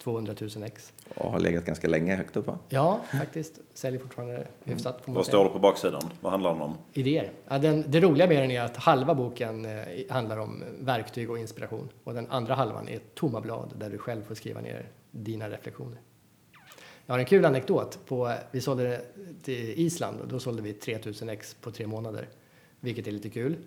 200 0.07 0.35
000 0.41 0.63
ex. 0.63 0.93
Och 1.15 1.33
har 1.33 1.41
legat 1.41 1.65
ganska 1.65 1.89
länge 1.89 2.17
högt 2.17 2.37
upp 2.37 2.47
va? 2.47 2.59
Ja, 2.69 3.01
faktiskt. 3.11 3.61
Säljer 3.75 4.01
fortfarande 4.01 4.47
hyfsat. 4.65 5.07
man 5.07 5.17
Vad 5.17 5.27
står 5.27 5.45
det 5.45 5.51
på 5.51 5.59
baksidan? 5.59 6.03
Vad 6.21 6.33
handlar 6.33 6.53
den 6.53 6.63
om? 6.63 6.75
Idéer. 6.93 7.31
Ja, 7.49 7.59
den, 7.59 7.85
det 7.89 8.01
roliga 8.01 8.27
med 8.27 8.43
den 8.43 8.51
är 8.51 8.61
att 8.61 8.77
halva 8.77 9.15
boken 9.15 9.65
eh, 9.65 9.83
handlar 10.11 10.37
om 10.37 10.65
verktyg 10.81 11.31
och 11.31 11.39
inspiration. 11.39 11.89
Och 12.05 12.15
den 12.15 12.31
andra 12.31 12.55
halvan 12.55 12.89
är 12.89 13.01
tomma 13.15 13.41
blad 13.41 13.73
där 13.79 13.91
du 13.91 13.99
själv 13.99 14.23
får 14.25 14.35
skriva 14.35 14.61
ner 14.61 14.87
dina 15.11 15.49
reflektioner. 15.49 15.99
Jag 17.07 17.15
har 17.15 17.19
en 17.19 17.25
kul 17.25 17.45
anekdot. 17.45 17.99
På, 18.07 18.33
vi 18.51 18.61
sålde 18.61 18.85
det 18.85 19.01
till 19.43 19.73
Island 19.77 20.21
och 20.21 20.29
då 20.29 20.39
sålde 20.39 20.63
vi 20.63 20.73
3000 20.73 21.29
ex 21.29 21.55
på 21.55 21.71
tre 21.71 21.87
månader. 21.87 22.29
Vilket 22.81 23.07
är 23.07 23.13
lite 23.13 23.31
kul 23.31 23.53
eh, 23.53 23.59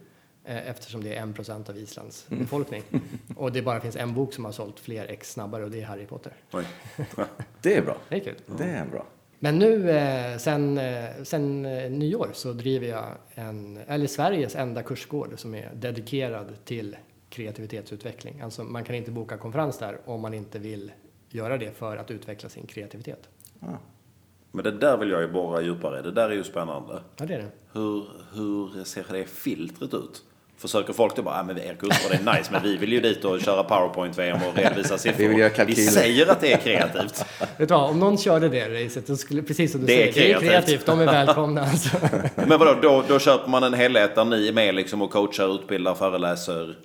eftersom 0.44 1.04
det 1.04 1.16
är 1.16 1.22
en 1.22 1.34
procent 1.34 1.70
av 1.70 1.78
Islands 1.78 2.26
befolkning. 2.30 2.84
Och 3.36 3.52
det 3.52 3.62
bara 3.62 3.80
finns 3.80 3.96
en 3.96 4.14
bok 4.14 4.34
som 4.34 4.46
har 4.46 4.52
sålt 4.52 4.80
fler 4.80 5.06
ex 5.06 5.32
snabbare 5.32 5.64
och 5.64 5.72
det 5.72 5.82
är 5.82 5.86
Harry 5.86 6.06
Potter. 6.06 6.34
Oj. 6.52 6.66
Det 7.62 7.76
är 7.76 7.82
bra. 7.82 7.98
Det 8.10 8.16
är 8.16 8.20
kul. 8.20 8.36
Det 8.58 8.64
är 8.64 8.86
bra. 8.86 9.06
Men 9.40 9.60
nu 9.60 9.90
eh, 9.92 10.38
sen, 10.38 10.78
eh, 10.78 11.10
sen 11.24 11.66
eh, 11.66 11.92
nyår 11.92 12.30
så 12.34 12.54
driver 12.54 12.88
jag 12.88 13.06
en, 13.30 13.78
eller 13.78 14.08
Sveriges 14.08 14.56
enda 14.56 14.84
kursgård 14.84 15.34
som 15.38 15.56
är 15.56 15.72
dedikerad 15.74 16.66
till 16.66 16.98
kreativitetsutveckling. 17.30 18.42
Alltså 18.42 18.64
man 18.64 18.84
kan 18.84 18.96
inte 18.96 19.12
boka 19.12 19.38
konferens 19.38 19.78
där 19.78 20.00
om 20.06 20.22
man 20.22 20.34
inte 20.34 20.60
vill 20.60 20.92
göra 21.30 21.58
det 21.58 21.78
för 21.78 21.98
att 21.98 22.12
utveckla 22.12 22.50
sin 22.50 22.68
kreativitet. 22.68 23.30
Men 24.52 24.64
det 24.64 24.72
där 24.72 24.98
vill 24.98 25.10
jag 25.10 25.22
ju 25.22 25.28
borra 25.28 25.62
djupare. 25.62 26.02
Det 26.02 26.12
där 26.12 26.30
är 26.30 26.34
ju 26.34 26.44
spännande. 26.44 27.02
Ja, 27.18 27.26
det 27.26 27.34
är 27.34 27.40
det. 27.40 27.52
Hur, 27.72 28.08
hur 28.34 28.84
ser 28.84 29.06
det 29.12 29.26
filtret 29.26 29.94
ut? 29.94 30.24
Försöker 30.60 30.94
folk 30.94 31.16
då 31.16 31.22
bara, 31.22 31.40
ah, 31.40 31.44
men 31.44 31.58
er 31.58 31.76
kurser 31.80 32.10
det 32.10 32.16
är 32.32 32.38
nice, 32.38 32.52
men 32.52 32.64
vi 32.64 32.78
vill 32.78 32.94
ju 32.94 33.02
dit 33.02 33.26
och 33.26 33.42
köra 33.42 33.64
powerpoint-VM 33.64 34.40
och 34.50 34.56
redovisa 34.58 34.98
siffror. 34.98 35.28
Vi 35.28 35.66
vi 35.66 35.76
säger 35.76 36.32
att 36.32 36.42
det 36.42 36.54
är 36.54 36.58
kreativt. 36.58 37.26
Vet 37.58 37.58
du 37.58 37.66
vad, 37.66 37.90
om 37.90 38.00
någon 38.00 38.18
körde 38.18 38.50
det 38.50 38.86
racet, 38.86 39.08
då 39.08 39.16
skulle, 39.16 39.42
precis 39.42 39.72
som 39.72 39.82
du 39.82 39.88
Det 39.88 40.10
är 40.10 40.12
säger, 40.12 40.40
det 40.40 40.46
är 40.46 40.50
kreativt. 40.50 40.86
de 40.86 41.00
är 41.00 41.06
välkomna. 41.06 41.62
Alltså. 41.62 41.98
Men 42.36 42.60
vadå, 42.60 42.76
då, 42.82 43.04
då 43.08 43.20
köper 43.20 43.50
man 43.50 43.64
en 43.64 43.74
helhet 43.74 44.16
där 44.16 44.26
ni 44.26 44.48
är 44.48 44.54
med 44.54 44.76
liksom 44.76 45.02
och 45.02 45.12
coachar, 45.12 45.56
utbildar, 45.56 45.96
föreläser. 45.96 46.78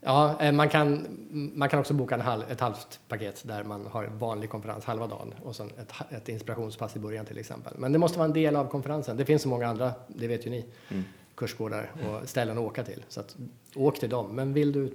Ja, 0.00 0.36
eh, 0.40 0.52
man 0.52 0.68
kan, 0.68 1.06
man 1.54 1.68
kan 1.68 1.80
också 1.80 1.94
boka 1.94 2.14
en 2.14 2.20
halv, 2.20 2.42
ett 2.50 2.60
halvt 2.60 3.00
paket 3.08 3.42
där 3.44 3.64
man 3.64 3.86
har 3.86 4.04
en 4.04 4.18
vanlig 4.18 4.50
konferens 4.50 4.84
halva 4.84 5.06
dagen 5.06 5.34
och 5.42 5.56
sen 5.56 5.70
ett, 5.80 6.12
ett 6.16 6.28
inspirationspass 6.28 6.96
i 6.96 6.98
början 6.98 7.26
till 7.26 7.38
exempel. 7.38 7.72
Men 7.76 7.92
det 7.92 7.98
måste 7.98 8.18
vara 8.18 8.26
en 8.28 8.34
del 8.34 8.56
av 8.56 8.64
konferensen. 8.70 9.16
Det 9.16 9.24
finns 9.24 9.42
så 9.42 9.48
många 9.48 9.68
andra, 9.68 9.92
det 10.08 10.26
vet 10.26 10.46
ju 10.46 10.50
ni, 10.50 10.64
kursgårdar 11.34 11.90
och 12.10 12.28
ställen 12.28 12.58
att 12.58 12.64
åka 12.64 12.84
till. 12.84 13.04
Så 13.08 13.20
att, 13.20 13.36
åk 13.74 13.98
till 13.98 14.08
dem. 14.10 14.34
Men 14.36 14.52
vill 14.52 14.72
du 14.72 14.92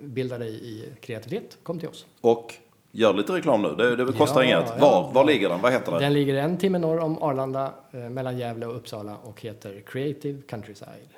bilda 0.00 0.38
dig 0.38 0.50
i 0.50 0.88
kreativitet, 1.00 1.58
kom 1.62 1.78
till 1.78 1.88
oss. 1.88 2.06
Och 2.20 2.54
Gör 2.96 3.14
lite 3.14 3.32
reklam 3.32 3.62
nu, 3.62 3.68
det, 3.74 3.96
det 4.04 4.12
kostar 4.12 4.42
Ja, 4.42 4.58
inget. 4.58 4.72
ja. 4.78 4.80
Var, 4.80 5.12
var 5.12 5.24
ligger 5.24 5.48
den? 5.48 5.60
Vad 5.60 5.72
heter 5.72 5.92
den? 5.92 6.00
Den 6.00 6.12
ligger 6.12 6.34
en 6.34 6.56
timme 6.58 6.78
norr 6.78 6.98
om 7.00 7.22
Arlanda, 7.22 7.74
eh, 7.92 7.98
mellan 7.98 8.38
Gävle 8.38 8.66
och 8.66 8.76
Uppsala 8.76 9.16
och 9.16 9.40
heter 9.40 9.82
Creative 9.86 10.42
Countryside. 10.42 11.08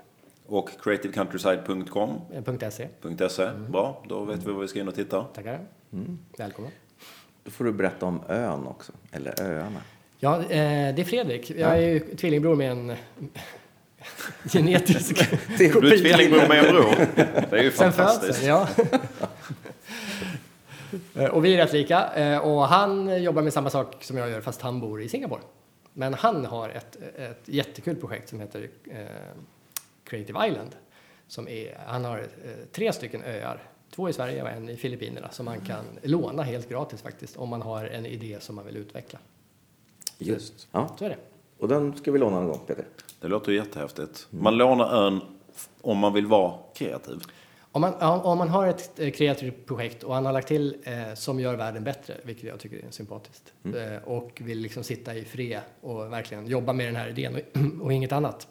Och 0.47 0.71
creativecountryside.com 0.83 2.11
Eh, 2.33 2.71
.se. 2.71 2.89
.se. 3.29 3.51
Bra, 3.69 4.03
då 4.09 4.25
vet 4.25 4.43
vi 4.47 4.53
var 4.53 4.61
vi 4.61 4.69
ska 4.69 4.81
in 4.81 4.89
och 4.89 4.95
titta. 4.95 5.25
Tackar. 5.25 5.61
Välkommen. 6.39 6.71
Då 7.45 7.51
får 7.51 7.65
du 7.65 7.73
berätta 7.73 8.07
om 8.07 8.21
ön 8.29 8.67
också, 8.67 8.93
eller 9.13 9.43
öarna. 9.43 9.81
Ja, 10.19 10.37
eh, 10.41 10.47
det 10.95 10.99
är 11.03 11.05
Fredrik. 11.05 11.51
Jag 11.51 11.73
är 11.73 11.89
ju 11.89 12.01
tvillingbror 12.01 12.55
med 12.57 12.71
en 12.71 12.93
genetisk 14.53 15.31
Du 15.59 15.65
är 15.67 15.73
kopia. 15.73 15.91
tvillingbror 15.99 16.49
med 16.49 16.65
en 16.65 16.75
bror. 16.75 16.95
Det 17.51 17.59
är 17.59 17.63
ju 17.63 17.71
Sen 17.73 17.93
fantastiskt. 17.93 18.39
födseln, 18.39 18.49
ja. 18.49 18.69
Eh, 21.15 21.25
och 21.31 21.45
vi 21.45 21.55
är 21.55 21.57
rätt 21.57 21.73
lika. 21.73 22.13
eh, 22.15 22.39
Och 22.39 22.69
han 22.69 23.23
jobbar 23.23 23.43
med 23.43 23.53
samma 23.53 23.71
sak 23.71 24.05
som 24.05 24.17
jag 24.17 24.31
gör 24.31 24.41
fast 24.41 24.61
han 24.61 24.81
bor 24.81 25.03
i 25.03 25.09
Singapore. 25.09 25.41
Men 25.93 26.15
han 26.15 26.45
har 26.45 26.69
ett, 26.69 26.97
ett 27.17 27.43
jättekul 27.45 27.97
projekt 27.97 28.29
som 28.29 28.41
heter 28.41 28.69
eh, 28.91 29.07
Creative 30.05 30.49
Island. 30.49 30.71
Som 31.29 31.49
är, 31.49 31.79
han 31.87 32.05
har 32.05 32.19
eh, 32.19 32.25
tre 32.73 32.93
stycken 32.93 33.23
öar, 33.25 33.63
två 33.95 34.09
i 34.09 34.13
Sverige 34.13 34.43
och 34.43 34.49
en 34.51 34.69
i 34.69 34.77
Filippinerna 34.77 35.31
som 35.31 35.45
man 35.45 35.61
kan 35.61 35.85
låna 36.03 36.43
helt 36.43 36.69
gratis 36.69 37.03
faktiskt 37.03 37.37
om 37.37 37.49
man 37.49 37.63
har 37.63 37.85
en 37.85 38.07
idé 38.07 38.37
som 38.41 38.55
man 38.57 38.67
vill 38.67 38.77
utveckla. 38.77 39.19
Just. 40.19 40.69
Ja. 40.73 40.95
Så 40.99 41.05
är 41.05 41.09
det. 41.09 41.17
Och 41.59 41.69
den 41.69 41.97
ska 41.97 42.13
vi 42.13 42.19
låna 42.19 42.37
någon 42.37 42.49
gång, 42.49 42.61
Peter. 42.67 42.85
Det 43.21 43.29
låter 43.29 43.53
ju 43.53 43.59
jättehäftigt. 43.59 44.27
Man 44.31 44.57
lånar 44.57 45.07
ön 45.07 45.21
om 45.81 45.99
man 45.99 46.13
vill 46.13 46.27
vara 46.27 46.55
kreativ. 46.75 47.23
Om 47.73 47.81
man, 47.81 47.95
om 48.23 48.39
man 48.39 48.49
har 48.49 48.67
ett 48.67 49.01
eh, 49.01 49.11
kreativt 49.11 49.67
projekt 49.67 50.03
och 50.03 50.15
han 50.15 50.27
har 50.27 50.33
lagt 50.33 50.49
till 50.49 50.77
eh, 50.85 51.15
som 51.15 51.41
gör 51.41 51.57
världen 51.57 51.85
bättre, 51.85 52.15
vilket 52.25 52.45
jag 52.45 52.61
tycker 52.61 52.77
är 52.77 52.91
sympatiskt, 52.91 53.53
eh, 53.65 54.09
och 54.09 54.43
vill 54.45 54.59
liksom 54.59 54.85
sitta 54.85 55.15
i 55.15 55.25
fred 55.25 55.61
och 55.81 56.13
verkligen 56.13 56.47
jobba 56.47 56.73
med 56.73 56.87
den 56.87 56.97
här 56.97 57.09
idén 57.09 57.35
och, 57.35 57.61
och 57.85 57.93
inget 57.93 58.13
annat, 58.13 58.49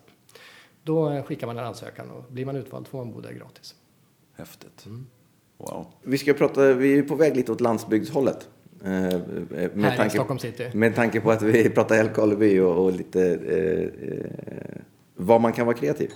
då 0.83 1.23
skickar 1.23 1.47
man 1.47 1.57
en 1.57 1.65
ansökan 1.65 2.11
och 2.11 2.23
blir 2.29 2.45
man 2.45 2.55
utvald 2.55 2.87
får 2.87 2.97
man 2.97 3.11
bo 3.11 3.21
där 3.21 3.31
gratis. 3.31 3.75
Häftigt. 4.33 4.85
Mm. 4.85 5.07
Wow. 5.57 5.85
Vi 6.01 6.17
ska 6.17 6.33
prata, 6.33 6.73
vi 6.73 6.97
är 6.97 7.03
på 7.03 7.15
väg 7.15 7.35
lite 7.35 7.51
åt 7.51 7.61
landsbygdshållet. 7.61 8.49
Eh, 8.83 9.19
Med 9.73 9.91
Här 9.91 10.05
i 10.05 10.09
Stockholm 10.09 10.39
city. 10.39 10.69
Med 10.73 10.95
tanke 10.95 11.21
på 11.21 11.31
att 11.31 11.41
vi 11.41 11.69
pratar 11.69 11.95
Älvkarleby 11.95 12.59
och, 12.59 12.85
och 12.85 12.91
lite 12.91 13.21
eh, 13.21 14.09
eh, 14.09 14.81
vad 15.15 15.41
man 15.41 15.53
kan 15.53 15.65
vara 15.65 15.77
kreativ. 15.77 16.11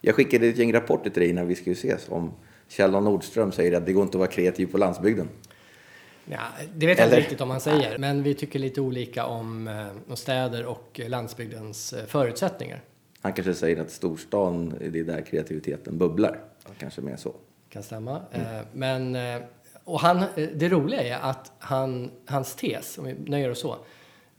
Jag 0.00 0.14
skickade 0.14 0.46
ett 0.46 0.58
gäng 0.58 0.72
rapporter 0.72 1.10
till 1.10 1.22
dig 1.22 1.32
när 1.32 1.44
vi 1.44 1.54
skulle 1.54 1.72
ses 1.72 2.08
om 2.08 2.32
Kjell 2.68 2.90
Nordström 2.90 3.52
säger 3.52 3.76
att 3.76 3.86
det 3.86 3.92
går 3.92 4.02
inte 4.02 4.16
att 4.16 4.20
vara 4.20 4.30
kreativ 4.30 4.66
på 4.66 4.78
landsbygden. 4.78 5.28
Ja, 6.24 6.38
det 6.74 6.86
vet 6.86 6.98
jag 6.98 7.06
inte 7.06 7.16
riktigt 7.20 7.40
om 7.40 7.48
man 7.48 7.60
säger, 7.60 7.98
men 7.98 8.22
vi 8.22 8.34
tycker 8.34 8.58
lite 8.58 8.80
olika 8.80 9.26
om, 9.26 9.68
eh, 9.68 9.86
om 10.08 10.16
städer 10.16 10.64
och 10.66 11.00
eh, 11.00 11.08
landsbygdens 11.08 11.92
eh, 11.92 12.06
förutsättningar. 12.06 12.80
Han 13.20 13.32
kanske 13.32 13.54
säger 13.54 13.80
att 13.80 13.90
storstan, 13.90 14.74
det 14.92 14.98
är 14.98 15.04
där 15.04 15.20
kreativiteten 15.20 15.98
bubblar. 15.98 16.40
Kanske 16.78 17.00
mer 17.00 17.16
så. 17.16 17.34
kan 17.68 17.82
stämma. 17.82 18.20
Eh, 18.32 18.40
Men, 18.72 19.16
eh, 19.16 19.42
och 19.86 20.00
han, 20.00 20.18
eh, 20.18 20.48
det 20.54 20.68
roliga 20.68 21.02
är 21.02 21.30
att 21.30 21.52
han, 21.58 22.10
hans 22.26 22.54
tes, 22.54 22.98
om 22.98 23.04
vi 23.04 23.14
nöjer 23.14 23.50
oss 23.50 23.60
så, 23.60 23.76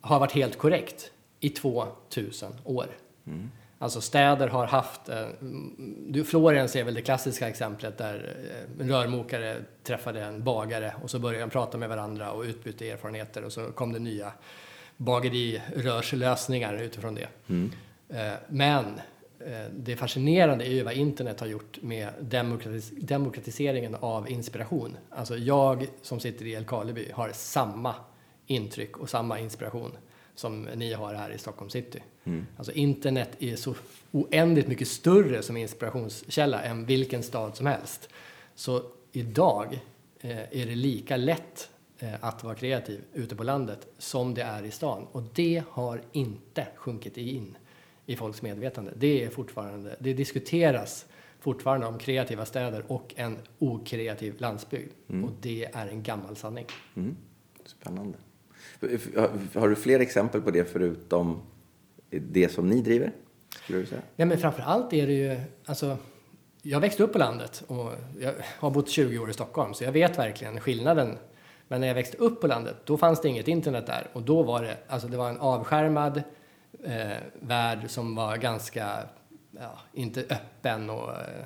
har 0.01 0.20
varit 0.20 0.32
helt 0.32 0.58
korrekt 0.58 1.12
i 1.39 1.50
2000 1.50 2.56
år. 2.63 2.88
Alltså 3.80 4.01
städer 4.01 4.48
har 4.48 4.68
haft, 4.68 5.10
eh, 5.10 5.20
mm, 5.20 5.96
du, 6.08 6.24
Florens 6.24 6.75
är 6.75 6.84
väl 6.84 6.94
det 6.94 7.01
klassiska 7.01 7.48
exemplet 7.48 7.98
där 7.98 8.36
eh, 8.51 8.82
en 8.82 8.89
rörmokare 8.89 9.58
träffade 9.84 10.22
en 10.22 10.44
bagare 10.44 10.94
och 11.04 11.10
så 11.10 11.20
började 11.20 11.44
de 11.44 11.50
prata 11.50 11.77
med 11.77 11.89
varandra 11.89 12.32
och 12.32 12.44
utbytte 12.44 12.89
erfarenheter 12.89 13.44
och 13.44 13.51
så 13.51 13.66
kom 13.66 13.94
det 13.94 14.00
nya 14.00 14.32
bagerirörslösningar 14.98 16.74
utifrån 16.74 17.16
det. 17.16 17.27
Eh, 18.10 18.34
Men 18.48 18.86
det 19.72 19.96
fascinerande 19.96 20.65
är 20.65 20.72
ju 20.72 20.84
vad 20.84 20.94
internet 20.94 21.39
har 21.39 21.48
gjort 21.48 21.82
med 21.82 22.10
demokratis 22.22 22.91
demokratiseringen 22.98 23.96
av 23.96 24.32
inspiration. 24.32 24.98
Alltså 25.10 25.38
jag 25.38 25.88
som 26.01 26.20
sitter 26.20 26.46
i 26.46 26.56
Älvkarleby 26.56 27.12
har 27.13 27.32
samma 27.34 27.96
intryck 28.46 28.98
och 28.98 29.10
samma 29.10 29.39
inspiration 29.39 29.91
som 30.36 30.62
ni 30.62 30.93
har 30.93 31.13
här 31.13 31.30
i 31.30 31.38
Stockholm 31.38 31.69
city. 31.69 32.02
Alltså 32.58 32.71
internet 32.71 33.30
är 33.39 33.56
så 33.56 33.76
oändligt 34.12 34.67
mycket 34.67 34.88
större 34.88 35.43
som 35.43 35.58
inspirationskälla 35.58 36.62
än 36.62 36.86
vilken 36.86 37.23
stad 37.23 37.56
som 37.56 37.65
helst. 37.65 38.10
Så 38.56 38.82
idag 39.12 39.80
eh, 40.19 40.39
är 40.39 40.65
det 40.65 40.76
lika 40.76 41.17
lätt 41.17 41.69
eh, 42.00 42.13
att 42.19 42.43
vara 42.43 42.56
kreativ 42.56 43.02
ute 43.13 43.36
på 43.36 43.43
landet 43.43 43.88
som 43.97 44.34
det 44.34 44.41
är 44.41 44.63
i 44.63 44.71
stan. 44.71 45.08
Och 45.12 45.23
det 45.34 45.63
har 45.69 46.02
inte 46.12 46.67
sjunkit 46.76 47.17
in 47.17 47.58
i 48.10 48.15
folks 48.15 48.41
medvetande. 48.41 48.91
Det 48.98 49.24
är 49.24 49.30
fortfarande, 49.30 49.96
det 50.00 50.13
diskuteras 50.13 51.06
fortfarande 51.39 51.88
om 51.88 51.98
kreativa 51.98 52.46
städer 52.46 52.84
och 52.88 53.13
en 53.17 53.38
okreativ 53.60 54.34
landsbygd. 54.38 54.91
Och 55.08 55.32
det 55.41 55.65
är 55.74 55.88
en 55.88 56.04
gammal 56.04 56.36
sanning. 56.36 56.65
Mm. 56.96 57.15
Spännande. 57.65 58.17
Har- 59.54 59.70
du 59.70 59.76
fler 59.76 60.00
exempel 60.00 60.41
på 60.41 60.52
det 60.52 60.65
förutom 60.65 61.41
det 62.10 62.50
som 62.52 62.70
ni 62.70 62.82
driver? 62.82 63.12
Skulle 63.63 63.80
du 63.80 63.86
säga? 63.86 64.02
Nej, 64.15 64.28
men 64.28 64.38
framför 64.38 64.62
allt 64.62 64.93
är 64.93 65.08
det 65.08 65.13
ju, 65.13 65.38
alltså, 65.65 65.98
jag 66.62 66.80
växte 66.80 67.04
upp 67.04 67.13
på 67.13 67.17
landet 67.20 67.63
och 67.67 67.91
jag 68.20 68.34
har 68.60 68.70
bott 68.70 68.89
20 68.89 69.20
år 69.20 69.30
i 69.30 69.34
Stockholm, 69.34 69.74
så 69.74 69.84
jag 69.84 69.91
vet 69.91 70.17
verkligen 70.17 70.60
skillnaden. 70.60 71.17
Men 71.67 71.82
när 71.82 71.88
jag 71.88 71.96
växte 71.96 72.17
upp 72.17 72.41
på 72.41 72.48
landet, 72.48 72.76
då 72.86 72.98
fanns 72.98 73.22
det 73.22 73.30
inget 73.30 73.48
internet 73.48 73.86
där 73.88 74.08
och 74.13 74.22
då 74.22 74.43
var 74.43 74.63
det, 74.63 74.78
alltså 74.88 75.08
det 75.08 75.17
var 75.17 75.30
en 75.30 75.38
avskärmad 75.38 76.22
eh, 76.84 77.18
värld 77.40 77.90
som 77.90 78.16
var 78.16 78.38
ganska, 78.38 79.00
ja, 79.52 79.80
inte 79.94 80.22
öppen 80.22 80.90
och 80.90 81.10
eh, 81.10 81.46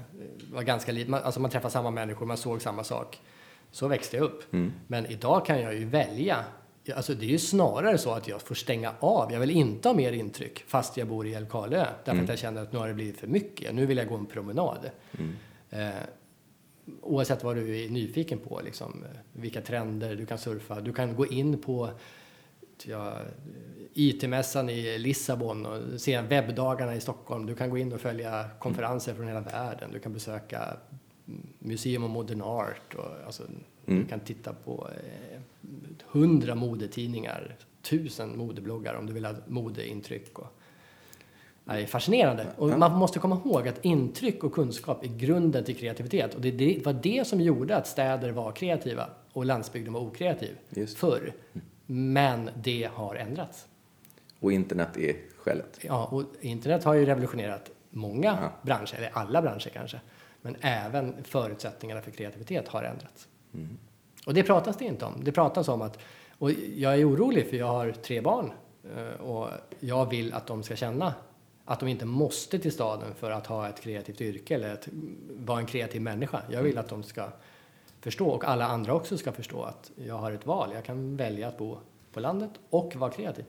var 0.52 0.62
ganska 0.62 0.92
liten. 0.92 1.14
Alltså 1.14 1.40
man 1.40 1.52
träffade 1.52 1.72
samma 1.72 1.92
människor, 1.92 2.26
man 2.26 2.38
såg 2.38 2.62
samma 2.62 2.84
sak. 2.84 3.22
Så 3.72 3.88
växte 3.88 4.18
jag 4.18 4.24
upp. 4.24 4.44
Men 4.88 5.06
idag 5.06 5.46
kan 5.46 5.62
jag 5.62 5.76
ju 5.76 5.86
välja. 5.86 6.44
Alltså 6.96 7.14
det 7.14 7.26
är 7.26 7.30
ju 7.30 7.40
snarare 7.40 7.98
så 7.98 8.12
att 8.12 8.28
jag 8.28 8.42
får 8.42 8.56
stänga 8.56 8.94
av. 9.00 9.32
Jag 9.32 9.40
vill 9.40 9.52
inte 9.52 9.90
ha 9.90 9.96
mer 9.96 10.12
intryck 10.12 10.64
fast 10.68 10.98
jag 10.98 11.08
bor 11.08 11.28
i 11.28 11.34
Älvkarleö. 11.34 11.86
Därför 12.06 12.24
att 12.24 12.30
jag 12.30 12.40
känner 12.40 12.62
att 12.62 12.74
nu 12.74 12.80
har 12.80 12.88
det 12.88 12.94
blivit 12.94 13.20
för 13.20 13.28
mycket. 13.28 13.76
Nu 13.76 13.86
vill 13.86 13.98
jag 13.98 14.08
gå 14.08 14.16
en 14.16 14.26
promenad. 14.26 14.90
Eh, 15.70 15.90
oavsett 17.02 17.44
vad 17.44 17.56
du 17.56 17.86
är 17.86 17.90
nyfiken 17.90 18.40
på, 18.40 18.62
liksom, 18.66 19.04
eh, 19.04 19.20
vilka 19.34 19.62
trender 19.62 20.16
du 20.16 20.26
kan 20.26 20.38
surfa. 20.38 20.82
Du 20.82 20.94
kan 20.94 21.16
gå 21.16 21.28
in 21.28 21.62
på 21.62 21.90
ja, 22.84 23.18
IT-mässan 23.94 24.70
i 24.70 24.98
Lissabon 24.98 25.66
och 25.66 26.02
se 26.02 26.22
webbdagarna 26.22 26.96
i 26.96 27.02
Stockholm. 27.02 27.46
Du 27.46 27.56
kan 27.56 27.70
gå 27.70 27.78
in 27.78 27.94
och 27.94 28.02
följa 28.02 28.50
konferenser 28.60 29.14
från 29.14 29.28
hela 29.28 29.42
världen. 29.42 29.92
Du 29.94 30.00
kan 30.00 30.14
besöka 30.14 30.78
Museum 31.60 32.04
of 32.04 32.12
Modern 32.12 32.42
Art. 32.42 32.96
Och, 32.96 33.26
alltså, 33.26 33.44
Du 33.86 34.06
kan 34.06 34.20
titta 34.20 34.54
på 34.54 34.88
eh, 34.92 35.40
hundra 36.08 36.56
modetidningar, 36.56 37.56
tusen 37.82 38.38
modebloggar 38.38 38.94
om 38.94 39.06
du 39.06 39.14
vill 39.14 39.26
ha 39.26 39.34
modeintryck. 39.48 40.40
Och, 40.40 40.48
det 41.66 41.72
är 41.72 41.86
fascinerande. 41.86 42.48
Och 42.58 42.70
man 42.70 42.92
måste 42.92 43.20
komma 43.20 43.42
ihåg 43.46 43.68
att 43.68 43.86
intryck 43.86 44.44
och 44.44 44.54
kunskap 44.54 45.04
är 45.04 45.08
grunden 45.08 45.64
till 45.64 45.76
kreativitet. 45.76 46.36
Och 46.36 46.42
det, 46.42 46.52
det 46.52 46.86
var 46.86 46.94
det 46.94 47.28
som 47.28 47.42
gjorde 47.42 47.76
att 47.76 47.88
städer 47.88 48.32
var 48.32 48.52
kreativa 48.52 49.10
och 49.34 49.46
landsbygden 49.46 49.94
var 49.94 50.02
okreativ 50.02 50.58
Just. 50.70 50.98
förr. 50.98 51.34
Men 51.86 52.50
det 52.64 52.90
har 52.94 53.16
ändrats. 53.16 53.68
Och 54.42 54.52
internet 54.52 54.98
är 54.98 55.16
skälet. 55.38 55.80
Ja, 55.82 56.06
och 56.06 56.24
internet 56.42 56.84
har 56.84 56.94
ju 56.94 57.06
revolutionerat 57.06 57.72
många 57.90 58.38
Ja. 58.42 58.52
branscher, 58.62 58.96
eller 58.98 59.10
alla 59.14 59.42
branscher 59.42 59.70
kanske. 59.74 60.02
Men 60.42 60.56
även 60.62 61.24
förutsättningarna 61.24 62.02
för 62.02 62.12
kreativitet 62.12 62.68
har 62.68 62.84
ändrats. 62.84 63.28
Och 64.26 64.34
det 64.34 64.44
pratas 64.44 64.78
det 64.78 64.86
inte 64.86 65.06
om. 65.06 65.14
Det 65.24 65.32
pratas 65.32 65.68
om 65.68 65.82
att, 65.82 65.98
och 66.38 66.52
jag 66.76 66.94
är 67.00 67.10
orolig 67.10 67.50
för 67.50 67.58
jag 67.58 67.68
har 67.68 67.92
tre 67.92 68.22
barn 68.22 68.52
eh, 68.98 69.22
och 69.22 69.50
jag 69.80 70.10
vill 70.10 70.34
att 70.34 70.48
de 70.48 70.64
ska 70.64 70.76
känna 70.76 71.14
att 71.66 71.80
de 71.80 71.90
inte 71.90 72.06
måste 72.06 72.60
till 72.60 72.72
staden 72.72 73.14
för 73.16 73.32
att 73.32 73.48
ha 73.48 73.70
ett 73.70 73.82
kreativt 73.82 74.22
yrke 74.22 74.56
eller 74.56 74.74
att 74.74 74.88
vara 75.30 75.60
en 75.60 75.66
kreativ 75.66 76.02
människa. 76.02 76.42
Jag 76.50 76.64
vill 76.64 76.78
att 76.78 76.90
de 76.90 77.04
ska 77.04 77.30
förstå 78.02 78.28
och 78.28 78.46
alla 78.46 78.66
andra 78.66 78.94
också 78.94 79.18
ska 79.18 79.32
förstå 79.32 79.64
att 79.64 79.92
jag 79.96 80.16
har 80.16 80.32
ett 80.32 80.46
val. 80.46 80.70
Jag 80.74 80.84
kan 80.86 81.18
välja 81.18 81.48
att 81.48 81.58
bo 81.58 81.78
på 82.14 82.20
landet 82.20 82.52
och 82.70 82.96
vara 82.96 83.12
kreativ. 83.12 83.46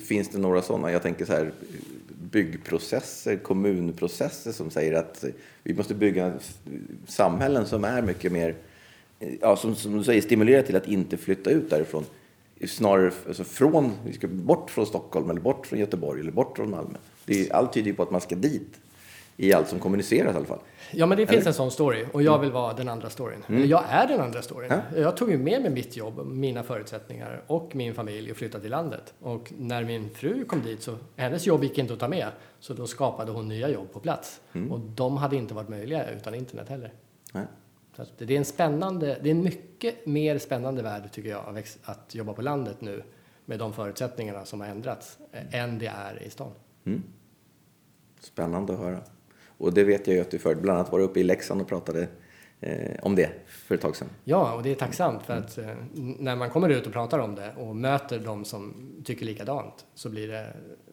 Finns 0.00 0.28
det 0.28 0.38
några 0.38 0.62
sådana? 0.62 0.92
Jag 0.92 1.02
tänker 1.02 1.24
så 1.24 1.32
här, 1.32 1.52
byggprocesser, 2.30 3.36
kommunprocesser 3.36 4.52
som 4.52 4.70
säger 4.70 4.92
att 4.92 5.24
vi 5.62 5.74
måste 5.74 5.94
bygga 5.94 6.32
samhällen 7.06 7.66
som 7.66 7.84
är 7.84 8.02
mycket 8.02 8.32
mer, 8.32 8.54
ja, 9.40 9.56
som, 9.56 9.74
som 9.74 9.96
du 9.98 10.04
säger, 10.04 10.22
stimulerar 10.22 10.62
till 10.62 10.76
att 10.76 10.88
inte 10.88 11.16
flytta 11.16 11.50
ut 11.50 11.70
därifrån. 11.70 12.04
Snarare 12.68 13.12
alltså 13.28 13.44
från, 13.44 13.92
vi 14.06 14.12
ska 14.12 14.28
bort 14.28 14.70
från 14.70 14.86
Stockholm 14.86 15.30
eller 15.30 15.40
bort 15.40 15.66
från 15.66 15.78
Göteborg 15.78 16.20
eller 16.20 16.32
bort 16.32 16.56
från 16.56 16.70
Malmö. 16.70 16.98
Det 17.26 17.40
är, 17.40 17.52
allt 17.52 17.72
tyder 17.72 17.86
ju 17.86 17.94
på 17.94 18.02
att 18.02 18.10
man 18.10 18.20
ska 18.20 18.34
dit 18.34 18.80
i 19.36 19.52
allt 19.52 19.68
som 19.68 19.78
kommuniceras 19.78 20.34
i 20.34 20.36
alla 20.36 20.46
fall. 20.46 20.58
Ja, 20.92 21.06
men 21.06 21.18
det 21.18 21.26
finns 21.26 21.46
en 21.46 21.54
sån 21.54 21.70
story 21.70 22.06
och 22.12 22.22
jag 22.22 22.38
vill 22.38 22.52
vara 22.52 22.72
den 22.72 22.88
andra 22.88 23.10
storyn. 23.10 23.44
Eller 23.48 23.66
jag 23.66 23.84
är 23.88 24.06
den 24.06 24.20
andra 24.20 24.42
storyn. 24.42 24.72
Jag 24.96 25.16
tog 25.16 25.30
ju 25.30 25.38
med 25.38 25.62
mig 25.62 25.70
mitt 25.70 25.96
jobb, 25.96 26.26
mina 26.26 26.62
förutsättningar 26.62 27.42
och 27.46 27.76
min 27.76 27.94
familj 27.94 28.30
och 28.30 28.36
flyttade 28.36 28.62
till 28.62 28.70
landet. 28.70 29.14
Och 29.20 29.52
när 29.58 29.84
min 29.84 30.10
fru 30.10 30.44
kom 30.44 30.62
dit 30.62 30.82
så, 30.82 30.96
hennes 31.16 31.46
jobb 31.46 31.64
gick 31.64 31.78
inte 31.78 31.92
att 31.92 32.00
ta 32.00 32.08
med. 32.08 32.28
Så 32.60 32.74
då 32.74 32.86
skapade 32.86 33.32
hon 33.32 33.48
nya 33.48 33.68
jobb 33.68 33.92
på 33.92 34.00
plats. 34.00 34.40
Och 34.70 34.80
de 34.80 35.16
hade 35.16 35.36
inte 35.36 35.54
varit 35.54 35.68
möjliga 35.68 36.10
utan 36.10 36.34
internet 36.34 36.68
heller. 36.68 36.92
Nej. 37.32 37.46
Så 37.96 38.04
det 38.18 38.34
är 38.34 38.38
en 38.38 38.44
spännande, 38.44 39.18
det 39.22 39.28
är 39.28 39.34
en 39.34 39.42
mycket 39.42 40.06
mer 40.06 40.38
spännande 40.38 40.82
värld 40.82 41.12
tycker 41.12 41.30
jag 41.30 41.62
att 41.84 42.14
jobba 42.14 42.32
på 42.32 42.42
landet 42.42 42.80
nu 42.80 43.02
med 43.44 43.58
de 43.58 43.72
förutsättningarna 43.72 44.44
som 44.44 44.60
har 44.60 44.68
ändrats 44.68 45.18
eh, 45.32 45.60
än 45.62 45.78
det 45.78 45.86
är 45.86 46.22
i 46.22 46.30
stan. 46.30 46.50
Spännande 48.20 48.72
att 48.72 48.78
höra. 48.78 49.00
Och 49.58 49.74
det 49.74 49.84
vet 49.84 50.06
jag 50.06 50.14
ju 50.14 50.20
att 50.20 50.30
du 50.30 50.38
för, 50.38 50.54
bland 50.54 50.78
annat 50.78 50.92
var 50.92 51.00
uppe 51.00 51.20
i 51.20 51.22
Leksand 51.22 51.60
och 51.60 51.68
pratade 51.68 52.08
eh, 52.60 52.98
om 53.02 53.14
det 53.14 53.30
för 53.46 53.74
ett 53.74 53.80
tag 53.80 53.96
sedan. 53.96 54.08
Ja, 54.24 54.54
och 54.54 54.62
det 54.62 54.70
är 54.70 54.74
tacksamt 54.74 55.22
för 55.22 55.36
att 55.36 55.58
eh, 55.58 55.66
när 55.94 56.36
man 56.36 56.50
kommer 56.50 56.68
ut 56.68 56.86
och 56.86 56.92
pratar 56.92 57.18
om 57.18 57.34
det 57.34 57.52
och 57.56 57.76
möter 57.76 58.18
de 58.18 58.44
som 58.44 58.90
tycker 59.04 59.26
likadant 59.26 59.86
så 59.94 60.08
blir 60.08 60.28
det, 60.28 60.46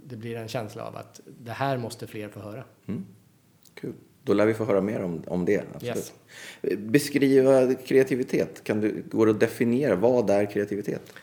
det 0.04 0.15
blir 0.15 0.36
en 0.36 0.47
känsla 0.47 0.84
av 0.84 0.95
att 0.95 1.21
det 1.39 1.52
här 1.52 1.78
måste 1.78 2.08
fler 2.08 2.30
få 2.30 2.39
höra. 2.39 2.63
Kul. 3.74 3.93
Då 4.24 4.34
lär 4.34 4.45
vi 4.45 4.54
få 4.54 4.65
höra 4.65 4.82
mer 4.82 5.02
om, 5.02 5.24
om 5.28 5.45
det. 5.45 5.63
Absolut. 5.76 6.13
Yes. 6.62 6.78
Beskriva 6.78 7.74
kreativitet. 7.74 8.63
Kan 8.63 8.82
du, 8.82 9.04
går 9.12 9.26
det 9.26 9.32
att 9.32 9.39
definiera 9.39 9.95
vad 9.95 10.30
är 10.30 10.45
kreativitet? 10.45 11.13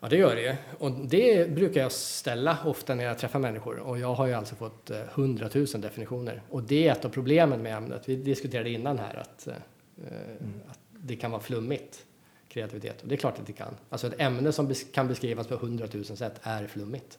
Ja, 0.00 0.08
det 0.08 0.16
gör 0.16 0.36
det. 0.36 0.58
Och 0.78 0.90
det 0.90 1.50
brukar 1.50 1.80
jag 1.80 1.92
ställa 1.92 2.58
ofta 2.64 2.94
när 2.94 3.04
jag 3.04 3.18
träffar 3.18 3.38
människor. 3.38 3.78
Och 3.78 3.98
jag 3.98 4.14
har 4.14 4.26
ju 4.26 4.32
alltså 4.32 4.54
fått 4.54 4.90
eh, 4.90 5.00
100 5.14 5.48
000 5.54 5.66
definitioner. 5.66 6.42
Och 6.50 6.62
det 6.62 6.88
är 6.88 6.92
ett 6.92 7.04
av 7.04 7.08
problemen 7.08 7.62
med 7.62 7.76
ämnet. 7.76 8.02
Vi 8.08 8.16
diskuterade 8.16 8.70
innan 8.70 8.98
här 8.98 9.14
att, 9.16 9.46
eh, 9.46 9.54
att 10.68 10.78
det 10.92 11.16
kan 11.16 11.30
vara 11.30 11.40
flummigt, 11.42 12.04
kreativitet. 12.48 13.02
Och 13.02 13.08
det 13.08 13.14
är 13.14 13.16
klart 13.16 13.38
att 13.38 13.46
det 13.46 13.52
kan. 13.52 13.74
Alltså 13.90 14.06
ett 14.06 14.20
ämne 14.20 14.52
som 14.52 14.74
kan 14.92 15.08
beskrivas 15.08 15.46
på 15.46 15.54
100 15.54 15.86
000 15.92 16.04
sätt 16.04 16.40
är 16.42 16.66
flummigt. 16.66 17.18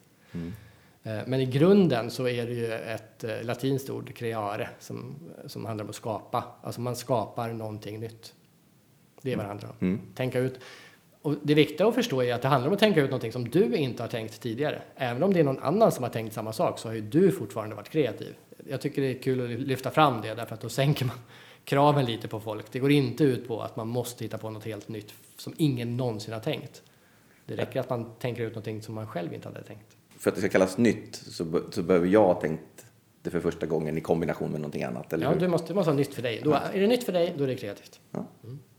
Eh, 1.04 1.20
Men 1.28 1.34
i 1.42 1.46
grunden 1.46 2.12
så 2.12 2.28
är 2.28 2.46
det 2.46 2.54
ju 2.54 2.74
ett 2.74 3.26
latinskt 3.42 3.90
ord, 3.90 4.16
creare, 4.16 4.70
som, 4.80 5.16
som 5.46 5.66
handlar 5.66 5.84
om 5.84 5.90
att 5.90 5.96
skapa. 5.96 6.44
Alltså 6.62 6.82
man 6.82 6.96
skapar 6.96 7.54
någonting 7.54 8.00
nytt. 8.00 8.34
Det 9.22 9.32
är 9.32 9.36
vad 9.38 9.46
det 9.46 9.50
handlar 9.50 9.70
om. 9.70 9.76
Tänka 10.16 10.40
ut. 10.40 10.60
Och 11.28 11.36
det 11.44 11.54
viktiga 11.54 11.88
att 11.88 11.96
förstå 11.96 12.24
är 12.24 12.34
att 12.34 12.42
det 12.42 12.48
handlar 12.48 12.68
om 12.68 12.74
att 12.74 12.80
tänka 12.80 13.02
ut 13.02 13.10
någonting 13.10 13.32
som 13.32 13.50
du 13.50 13.76
inte 13.76 14.04
har 14.04 14.08
tänkt 14.08 14.42
tidigare. 14.42 14.82
Även 14.96 15.24
om 15.24 15.34
det 15.34 15.40
är 15.40 15.44
någon 15.44 15.60
annan 15.60 15.92
som 15.92 16.04
har 16.04 16.10
tänkt 16.10 16.34
samma 16.34 16.54
sak 16.54 16.80
så 16.80 16.88
har 16.88 16.96
ju 16.96 17.02
du 17.02 17.32
fortfarande 17.32 17.76
varit 17.76 17.90
kreativ. 17.90 18.36
Jag 18.70 18.82
tycker 18.82 19.02
det 19.02 19.08
är 19.08 19.22
kul 19.22 19.42
att 19.42 19.68
lyfta 19.68 19.92
fram 19.92 20.22
det 20.22 20.34
därför 20.34 20.54
att 20.54 20.62
då 20.62 20.70
sänker 20.70 21.06
man 21.06 21.16
kraven 21.64 22.06
lite 22.06 22.28
på 22.28 22.40
folk. 22.40 22.72
Det 22.72 22.80
går 22.80 22.92
inte 22.92 23.24
ut 23.24 23.48
på 23.48 23.62
att 23.62 23.76
man 23.76 23.88
måste 23.88 24.24
hitta 24.24 24.38
på 24.38 24.50
något 24.50 24.66
helt 24.66 24.88
nytt 24.88 25.14
som 25.38 25.54
ingen 25.58 25.98
någonsin 25.98 26.34
har 26.34 26.42
tänkt. 26.42 26.84
Det 27.46 27.56
räcker 27.56 27.80
att 27.80 27.90
man 27.90 28.12
tänker 28.20 28.44
ut 28.44 28.52
någonting 28.52 28.82
som 28.82 28.96
man 28.96 29.08
själv 29.08 29.34
inte 29.34 29.48
hade 29.48 29.64
tänkt. 29.64 29.98
För 30.18 30.30
att 30.30 30.36
det 30.36 30.42
ska 30.42 30.50
kallas 30.50 30.78
nytt 30.78 31.16
så, 31.16 31.62
så 31.72 31.84
behöver 31.84 32.08
jag 32.08 32.24
ha 32.24 32.42
tänkt 32.42 32.86
det 33.22 33.30
för 33.30 33.40
första 33.40 33.66
gången 33.66 33.98
i 33.98 34.02
kombination 34.02 34.52
med 34.52 34.62
någonting 34.62 34.84
annat, 34.84 35.14
eller 35.14 35.26
Ja, 35.26 35.32
hur? 35.32 35.40
du 35.40 35.48
måste, 35.48 35.68
det 35.68 35.74
måste 35.74 35.90
vara 35.90 35.98
nytt 35.98 36.14
för 36.14 36.22
dig. 36.22 36.42
Då, 36.44 36.54
är 36.54 36.80
det 36.80 36.88
nytt 36.88 37.04
för 37.04 37.14
dig, 37.14 37.34
då 37.38 37.44
är 37.44 37.48
det 37.48 37.56
kreativt. 37.56 38.00
Ja. 38.12 38.26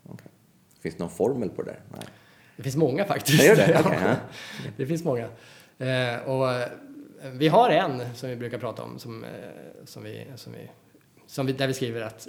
okej. 0.02 0.28
Finns 0.80 0.94
det 0.94 1.02
någon 1.02 1.10
formel 1.10 1.48
på 1.48 1.62
det 1.62 1.70
där? 1.70 1.80
Nej. 1.92 2.06
Det 2.58 2.62
finns 2.62 2.76
många 2.76 3.04
faktiskt. 3.04 3.56
Det? 3.56 3.68
Ja. 3.74 3.80
Okej, 3.80 3.98
ja. 4.02 4.16
Det 4.76 4.86
finns 4.86 5.04
många. 5.04 5.28
Eh, 5.78 6.28
och 6.28 6.52
eh, 6.52 6.68
vi 7.32 7.48
har 7.48 7.70
en 7.70 8.14
som 8.14 8.28
vi 8.28 8.36
brukar 8.36 8.58
prata 8.58 8.82
om 8.82 8.98
som, 8.98 9.24
eh, 9.24 9.30
som, 9.84 10.02
vi, 10.04 10.26
som, 10.36 10.52
vi, 10.52 10.70
som 11.26 11.46
vi, 11.46 11.52
där 11.52 11.66
vi 11.66 11.74
skriver 11.74 12.00
att 12.00 12.28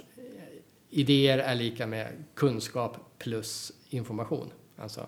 idéer 0.90 1.38
är 1.38 1.54
lika 1.54 1.86
med 1.86 2.08
kunskap 2.34 2.96
plus 3.18 3.72
information. 3.88 4.50
Alltså, 4.76 5.06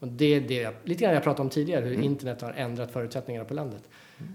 och 0.00 0.08
det 0.08 0.34
är 0.34 0.40
det 0.40 0.54
jag, 0.54 0.74
lite 0.84 1.04
grann 1.04 1.14
jag 1.14 1.22
pratade 1.22 1.42
om 1.42 1.50
tidigare, 1.50 1.84
hur 1.84 2.00
internet 2.02 2.42
har 2.42 2.52
ändrat 2.52 2.92
förutsättningarna 2.92 3.44
på 3.44 3.54
landet. 3.54 3.88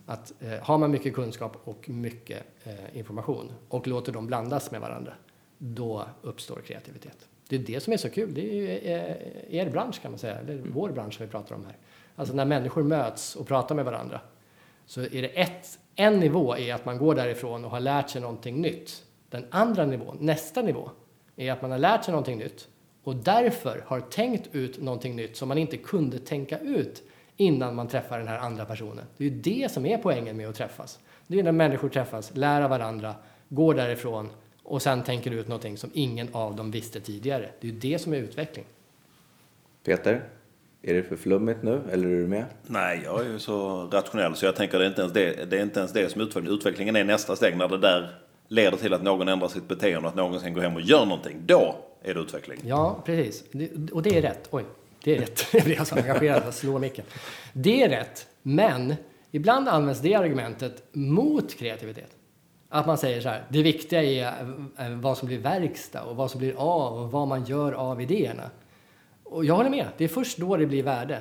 Att 0.06 0.34
eh, 0.40 0.60
har 0.62 0.78
man 0.78 0.92
mycket 0.92 1.14
kunskap 1.14 1.58
och 1.64 1.90
mycket 1.90 2.44
eh, 2.64 2.98
information 2.98 3.52
och 3.70 3.88
låter 3.88 4.12
dem 4.12 4.28
blandas 4.28 4.72
med 4.72 4.82
varandra, 4.82 5.14
då 5.58 6.06
uppstår 6.22 6.62
kreativitet. 6.66 7.28
Det 7.52 7.58
är 7.58 7.60
det 7.60 7.80
som 7.80 7.94
är 7.94 7.98
så 7.98 8.10
kul. 8.10 8.34
Det 8.34 8.42
är 8.42 8.54
ju 8.54 8.78
eh, 8.78 9.56
er 9.60 9.70
bransch 9.70 10.02
kan 10.02 10.12
man 10.12 10.20
säga, 10.20 10.36
eller 10.36 10.62
vår 10.66 10.90
bransch 10.90 11.14
som 11.14 11.26
vi 11.26 11.32
pratar 11.32 11.56
om 11.56 11.66
här. 11.66 11.78
Alltså 12.16 12.36
när 12.36 12.46
människor 12.46 12.84
möts 12.84 13.36
och 13.36 13.48
pratar 13.48 13.76
med 13.76 13.86
varandra 13.86 14.22
så 14.86 15.02
är 15.02 15.22
det 15.22 15.28
ett, 15.28 15.80
en 15.96 16.20
nivå 16.20 16.58
är 16.58 16.74
att 16.74 16.86
man 16.86 16.98
går 16.98 17.16
därifrån 17.16 17.66
och 17.66 17.72
har 17.72 17.80
lärt 17.80 18.10
sig 18.10 18.22
någonting 18.22 18.62
nytt. 18.62 19.04
Den 19.30 19.46
andra 19.50 19.86
nivån, 19.86 20.18
nästa 20.20 20.62
nivå, 20.62 20.90
är 21.36 21.52
att 21.52 21.62
man 21.62 21.72
har 21.72 21.78
lärt 21.78 22.04
sig 22.04 22.12
någonting 22.12 22.38
nytt 22.38 22.68
och 23.04 23.16
därför 23.16 23.84
har 23.88 24.00
tänkt 24.00 24.56
ut 24.56 24.82
någonting 24.82 25.16
nytt 25.16 25.38
som 25.38 25.48
man 25.48 25.58
inte 25.58 25.78
kunde 25.78 26.20
tänka 26.20 26.60
ut 26.60 27.04
innan 27.38 27.76
man 27.76 27.88
träffar 27.88 28.20
den 28.20 28.28
här 28.28 28.38
andra 28.38 28.66
personen. 28.66 29.06
Det 29.18 29.26
är 29.26 29.30
ju 29.30 29.36
det 29.36 29.72
som 29.72 29.86
är 29.86 29.98
poängen 29.98 30.38
med 30.38 30.50
att 30.50 30.56
träffas. 30.56 31.00
Det 31.28 31.40
är 31.40 31.44
när 31.44 31.52
människor 31.52 31.90
träffas, 31.90 32.32
lär 32.36 32.62
av 32.62 32.70
varandra, 32.70 33.16
går 33.50 33.74
därifrån 33.74 34.30
och 34.64 34.82
sen 34.82 35.04
tänker 35.04 35.32
ut 35.32 35.48
någonting 35.48 35.78
som 35.78 35.90
ingen 35.94 36.28
av 36.32 36.56
dem 36.56 36.72
visste 36.72 37.00
tidigare. 37.00 37.50
Det 37.60 37.68
är 37.68 37.72
ju 37.72 37.80
det 37.80 38.00
som 38.00 38.14
är 38.14 38.18
utveckling. 38.18 38.66
Peter, 39.84 40.24
är 40.82 40.94
det 40.94 41.04
för 41.04 41.16
flummigt 41.16 41.64
nu, 41.64 41.82
eller 41.92 42.08
är 42.08 42.16
du 42.16 42.28
med? 42.28 42.46
Nej, 42.68 43.02
jag 43.04 43.26
är 43.26 43.30
ju 43.30 43.40
så 43.40 43.88
rationell 43.92 44.36
så 44.36 44.46
jag 44.46 44.56
tänker 44.56 44.80
det 44.80 44.86
är 44.86 44.90
inte 44.90 45.02
ens 45.02 45.14
det, 45.14 45.50
det, 45.50 45.58
är 45.58 45.62
inte 45.62 45.80
ens 45.80 45.94
det 45.94 46.12
som 46.12 46.22
är 46.22 46.26
utveckling. 46.26 46.54
Utvecklingen 46.54 46.96
är 46.96 47.04
nästa 47.04 47.36
steg 47.36 47.58
när 47.58 47.68
det 47.68 47.78
där 47.78 48.16
leder 48.48 48.78
till 48.78 48.94
att 48.94 49.04
någon 49.04 49.28
ändrar 49.28 49.48
sitt 49.48 49.68
beteende 49.68 50.00
och 50.00 50.08
att 50.08 50.16
någon 50.16 50.40
sen 50.40 50.54
går 50.54 50.62
hem 50.62 50.76
och 50.76 50.82
gör 50.82 51.06
någonting. 51.06 51.42
Då 51.46 51.76
är 52.04 52.14
det 52.14 52.20
utveckling. 52.20 52.60
Ja, 52.66 53.02
precis. 53.06 53.44
Och 53.92 54.04
det 54.04 54.18
är 54.18 54.22
rätt. 54.22 54.48
Oj, 54.52 54.64
det 55.04 55.16
är 55.16 55.20
rätt. 55.20 55.48
Jag 55.54 55.64
blir 55.64 55.84
så 55.84 55.96
engagerad, 55.96 56.44
jag 56.46 56.54
slår 56.54 56.80
micken. 56.80 57.06
Det 57.54 57.84
är 57.84 57.90
rätt, 57.90 58.28
men 58.42 58.96
ibland 59.32 59.70
används 59.70 60.02
det 60.02 60.16
argumentet 60.16 60.84
mot 60.92 61.56
kreativitet. 61.56 62.16
Att 62.74 62.86
man 62.88 62.98
säger 62.98 63.22
så 63.22 63.30
här, 63.30 63.44
det 63.50 63.64
viktiga 63.64 64.04
är 64.04 64.24
eh, 64.78 64.90
vad 64.90 65.18
som 65.18 65.28
blir 65.28 65.40
verkstad 65.40 66.04
och 66.04 66.16
vad 66.16 66.32
som 66.32 66.40
blir 66.40 66.54
av 66.58 66.94
och 67.04 67.12
vad 67.12 67.28
man 67.28 67.46
gör 67.46 67.72
av 67.72 68.02
idéerna. 68.02 68.50
Och 69.24 69.46
jag 69.46 69.56
håller 69.56 69.70
med, 69.70 69.86
det 69.98 70.04
är 70.04 70.08
först 70.08 70.38
då 70.38 70.58
det 70.58 70.66
blir 70.66 70.84
värde. 70.84 71.20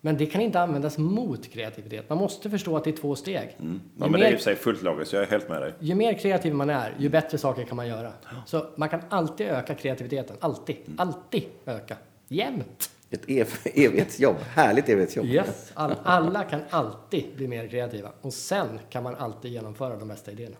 Men 0.00 0.16
det 0.16 0.26
kan 0.26 0.40
inte 0.40 0.60
användas 0.60 0.98
mot 0.98 1.48
kreativitet. 1.52 2.08
Man 2.08 2.18
måste 2.18 2.50
förstå 2.50 2.76
att 2.76 2.84
det 2.84 2.90
är 2.90 2.96
två 2.96 3.14
steg. 3.16 3.56
Ja, 3.58 3.64
Ju 3.64 3.78
men 3.96 4.12
det 4.12 4.26
är 4.26 4.28
i 4.28 4.32
mer- 4.32 4.38
sig 4.38 4.56
fullt 4.56 4.82
logiskt, 4.82 5.12
jag 5.12 5.22
är 5.22 5.26
helt 5.26 5.48
med 5.48 5.62
dig. 5.62 5.72
ju 5.80 5.94
mer 5.94 6.12
kreativ 6.14 6.54
man 6.54 6.70
är, 6.70 6.94
ju 6.98 7.08
bättre 7.08 7.38
saker 7.38 7.64
kan 7.64 7.76
man 7.76 7.88
göra. 7.88 8.12
Så 8.46 8.66
man 8.76 8.88
kan 8.88 9.00
alltid 9.08 9.46
öka 9.46 9.74
kreativiteten. 9.74 10.36
Alltid. 10.40 10.76
Alltid 10.96 11.44
öka. 11.66 11.96
Jämt. 12.28 12.90
Ett 13.12 13.30
ev 13.30 13.48
evighetsjobb. 13.64 14.36
Härligt 14.54 14.88
evighetsjobb. 14.88 15.26
Yes. 15.26 15.72
All, 15.74 15.94
alla 16.02 16.44
kan 16.44 16.60
alltid 16.70 17.24
bli 17.36 17.48
mer 17.48 17.68
kreativa. 17.68 18.08
Och 18.20 18.32
sen 18.32 18.78
kan 18.90 19.02
man 19.02 19.14
alltid 19.14 19.52
genomföra 19.52 19.96
de 19.96 20.08
bästa 20.08 20.30
idéerna. 20.30 20.56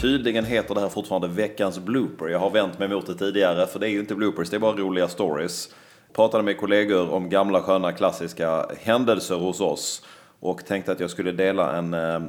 Tydligen 0.00 0.44
heter 0.44 0.74
det 0.74 0.80
här 0.80 0.88
fortfarande 0.88 1.28
veckans 1.28 1.78
blooper. 1.78 2.26
Jag 2.26 2.38
har 2.38 2.50
vänt 2.50 2.78
mig 2.78 2.88
mot 2.88 3.06
det 3.06 3.14
tidigare, 3.14 3.66
för 3.66 3.78
det 3.78 3.88
är 3.88 3.90
ju 3.90 4.00
inte 4.00 4.14
bloopers, 4.14 4.50
det 4.50 4.56
är 4.56 4.60
bara 4.60 4.76
roliga 4.76 5.08
stories. 5.08 5.74
Pratade 6.12 6.42
med 6.44 6.58
kollegor 6.58 7.10
om 7.10 7.28
gamla 7.28 7.62
sköna 7.62 7.92
klassiska 7.92 8.66
händelser 8.80 9.36
hos 9.36 9.60
oss 9.60 10.02
och 10.40 10.66
tänkte 10.66 10.92
att 10.92 11.00
jag 11.00 11.10
skulle 11.10 11.32
dela 11.32 11.76
en, 11.76 11.94
eh, 11.94 12.20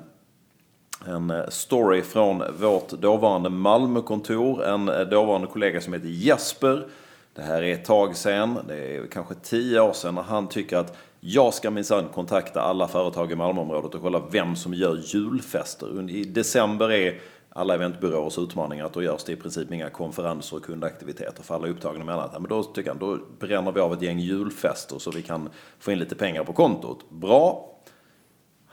en 1.05 1.29
eh, 1.29 1.47
story 1.49 2.01
från 2.01 2.43
vårt 2.59 2.89
dåvarande 2.89 3.49
Malmökontor. 3.49 4.63
En 4.63 4.89
eh, 4.89 4.99
dåvarande 4.99 5.47
kollega 5.47 5.81
som 5.81 5.93
heter 5.93 6.07
Jesper. 6.07 6.87
Det 7.33 7.41
här 7.41 7.63
är 7.63 7.73
ett 7.73 7.85
tag 7.85 8.15
sedan, 8.15 8.59
det 8.67 8.95
är 8.95 9.07
kanske 9.07 9.35
tio 9.35 9.79
år 9.79 9.93
sedan, 9.93 10.15
när 10.15 10.21
han 10.21 10.47
tycker 10.47 10.77
att 10.77 10.97
jag 11.19 11.53
ska 11.53 11.71
minsann 11.71 12.05
kontakta 12.13 12.61
alla 12.61 12.87
företag 12.87 13.31
i 13.31 13.35
Malmöområdet 13.35 13.95
och 13.95 14.01
kolla 14.01 14.21
vem 14.31 14.55
som 14.55 14.73
gör 14.73 15.01
julfester. 15.05 16.09
I 16.09 16.23
december 16.23 16.91
är 16.91 17.19
alla 17.49 17.73
eventbyråers 17.73 18.37
utmaningar 18.37 18.85
att 18.85 18.93
då 18.93 19.03
görs 19.03 19.23
det 19.23 19.31
i 19.31 19.35
princip 19.35 19.73
inga 19.73 19.89
konferenser 19.89 20.57
och 20.57 20.65
kundaktiviteter 20.65 21.43
för 21.43 21.55
alla 21.55 21.67
är 21.67 21.71
upptagna 21.71 22.05
med 22.05 22.15
annat. 22.15 22.31
Men 22.33 22.49
då 22.49 22.63
tycker 22.63 22.89
han, 22.89 22.99
då 22.99 23.19
bränner 23.39 23.71
vi 23.71 23.79
av 23.79 23.93
ett 23.93 24.01
gäng 24.01 24.19
julfester 24.19 24.99
så 24.99 25.11
vi 25.11 25.21
kan 25.21 25.49
få 25.79 25.91
in 25.91 25.99
lite 25.99 26.15
pengar 26.15 26.43
på 26.43 26.53
kontot. 26.53 27.09
Bra, 27.09 27.76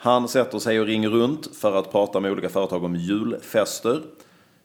han 0.04 0.28
sätter 0.28 0.58
sig 0.58 0.80
och 0.80 0.86
ringer 0.86 1.08
runt 1.08 1.56
för 1.56 1.76
att 1.76 1.92
prata 1.92 2.20
med 2.20 2.32
olika 2.32 2.48
företag 2.48 2.84
om 2.84 2.96
julfester. 2.96 4.02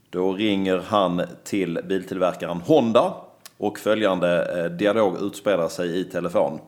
Då 0.09 0.33
ringer 0.33 0.77
han 0.87 1.21
till 1.43 1.79
biltillverkaren 1.89 2.61
Honda 2.61 3.13
och 3.57 3.79
följande 3.79 4.59
eh, 4.59 4.71
dialog 4.71 5.17
utspelar 5.21 5.67
sig 5.67 5.99
i 5.99 6.03
telefon. 6.03 6.59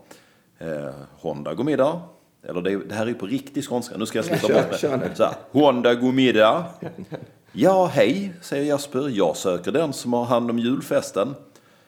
Eh, 0.59 0.89
Honda 1.19 1.53
god 1.53 1.65
middag. 1.65 2.01
Eller 2.47 2.61
det, 2.61 2.77
det 2.89 2.95
här 2.95 3.03
är 3.03 3.07
ju 3.07 3.13
på 3.13 3.25
riktig 3.25 3.63
skånska, 3.69 3.97
nu 3.97 4.05
ska 4.05 4.17
jag 4.17 4.25
sluta 4.25 4.47
Kör, 4.47 4.69
bort 4.69 4.79
kör 4.79 4.97
nu. 4.97 5.09
det. 5.17 5.35
Honda 5.51 5.93
god 5.95 6.13
middag. 6.13 6.65
Ja, 7.51 7.85
hej, 7.85 8.33
säger 8.41 8.65
Jasper. 8.65 9.09
Jag 9.09 9.37
söker 9.37 9.71
den 9.71 9.93
som 9.93 10.13
har 10.13 10.25
hand 10.25 10.49
om 10.49 10.59
julfesten. 10.59 11.35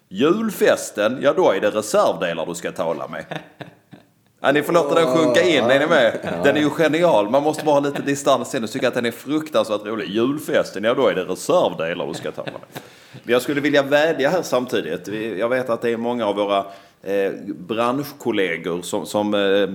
Julfesten? 0.09 1.19
Ja, 1.21 1.33
då 1.33 1.51
är 1.51 1.61
det 1.61 1.69
reservdelar 1.69 2.45
du 2.45 2.55
ska 2.55 2.71
tala 2.71 3.07
med. 3.07 3.25
Ja, 4.45 4.51
ni 4.51 4.63
får 4.63 4.73
låta 4.73 4.95
den 4.95 5.07
sjunka 5.07 5.41
in, 5.41 5.63
är 5.63 5.79
ni 5.79 5.87
med? 5.87 6.29
Den 6.43 6.55
är 6.57 6.61
ju 6.61 6.69
genial, 6.69 7.29
man 7.29 7.43
måste 7.43 7.65
bara 7.65 7.75
ha 7.75 7.79
lite 7.79 8.01
distans 8.01 8.51
till 8.51 8.61
den. 8.61 8.69
tycker 8.69 8.87
att 8.87 8.93
den 8.93 9.05
är 9.05 9.11
fruktansvärt 9.11 9.85
rolig. 9.85 10.09
Julfesten, 10.09 10.83
ja 10.83 10.93
då 10.93 11.07
är 11.07 11.15
det 11.15 11.23
reservdelar 11.23 12.07
du 12.07 12.13
ska 12.13 12.31
ta 12.31 12.43
med. 12.43 12.53
Jag 13.23 13.41
skulle 13.41 13.61
vilja 13.61 13.83
vädja 13.83 14.29
här 14.29 14.41
samtidigt. 14.41 15.07
Jag 15.37 15.49
vet 15.49 15.69
att 15.69 15.81
det 15.81 15.89
är 15.89 15.97
många 15.97 16.25
av 16.25 16.35
våra 16.35 16.65
eh, 17.03 17.31
branschkollegor 17.57 18.81
som, 18.81 19.05
som, 19.05 19.33
eh, 19.33 19.69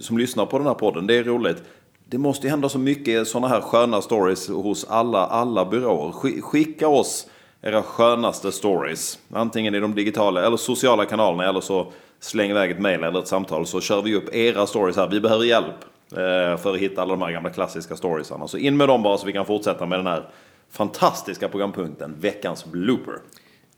som 0.00 0.18
lyssnar 0.18 0.46
på 0.46 0.58
den 0.58 0.66
här 0.66 0.74
podden. 0.74 1.06
Det 1.06 1.16
är 1.16 1.24
roligt. 1.24 1.62
Det 2.04 2.18
måste 2.18 2.46
ju 2.46 2.50
hända 2.50 2.68
så 2.68 2.78
mycket 2.78 3.28
sådana 3.28 3.48
här 3.48 3.60
sköna 3.60 4.02
stories 4.02 4.48
hos 4.48 4.86
alla, 4.88 5.26
alla 5.26 5.64
byråer. 5.64 6.12
Skicka 6.42 6.88
oss 6.88 7.26
era 7.62 7.82
skönaste 7.82 8.52
stories. 8.52 9.18
Antingen 9.32 9.74
i 9.74 9.80
de 9.80 9.94
digitala 9.94 10.46
eller 10.46 10.56
sociala 10.56 11.04
kanalerna 11.04 11.48
eller 11.48 11.60
så 11.60 11.92
släng 12.20 12.50
iväg 12.50 12.70
ett 12.70 12.80
mail 12.80 13.04
eller 13.04 13.18
ett 13.18 13.28
samtal 13.28 13.66
så 13.66 13.80
kör 13.80 14.02
vi 14.02 14.14
upp 14.14 14.34
era 14.34 14.66
stories 14.66 14.96
här. 14.96 15.08
Vi 15.08 15.20
behöver 15.20 15.44
hjälp 15.44 15.84
eh, 16.12 16.56
för 16.56 16.74
att 16.74 16.80
hitta 16.80 17.02
alla 17.02 17.12
de 17.12 17.22
här 17.22 17.32
gamla 17.32 17.50
klassiska 17.50 17.96
storiesarna. 17.96 18.48
Så 18.48 18.58
in 18.58 18.76
med 18.76 18.88
dem 18.88 19.02
bara 19.02 19.18
så 19.18 19.26
vi 19.26 19.32
kan 19.32 19.46
fortsätta 19.46 19.86
med 19.86 19.98
den 19.98 20.06
här 20.06 20.28
fantastiska 20.70 21.48
programpunkten 21.48 22.14
Veckans 22.20 22.64
blooper. 22.64 23.14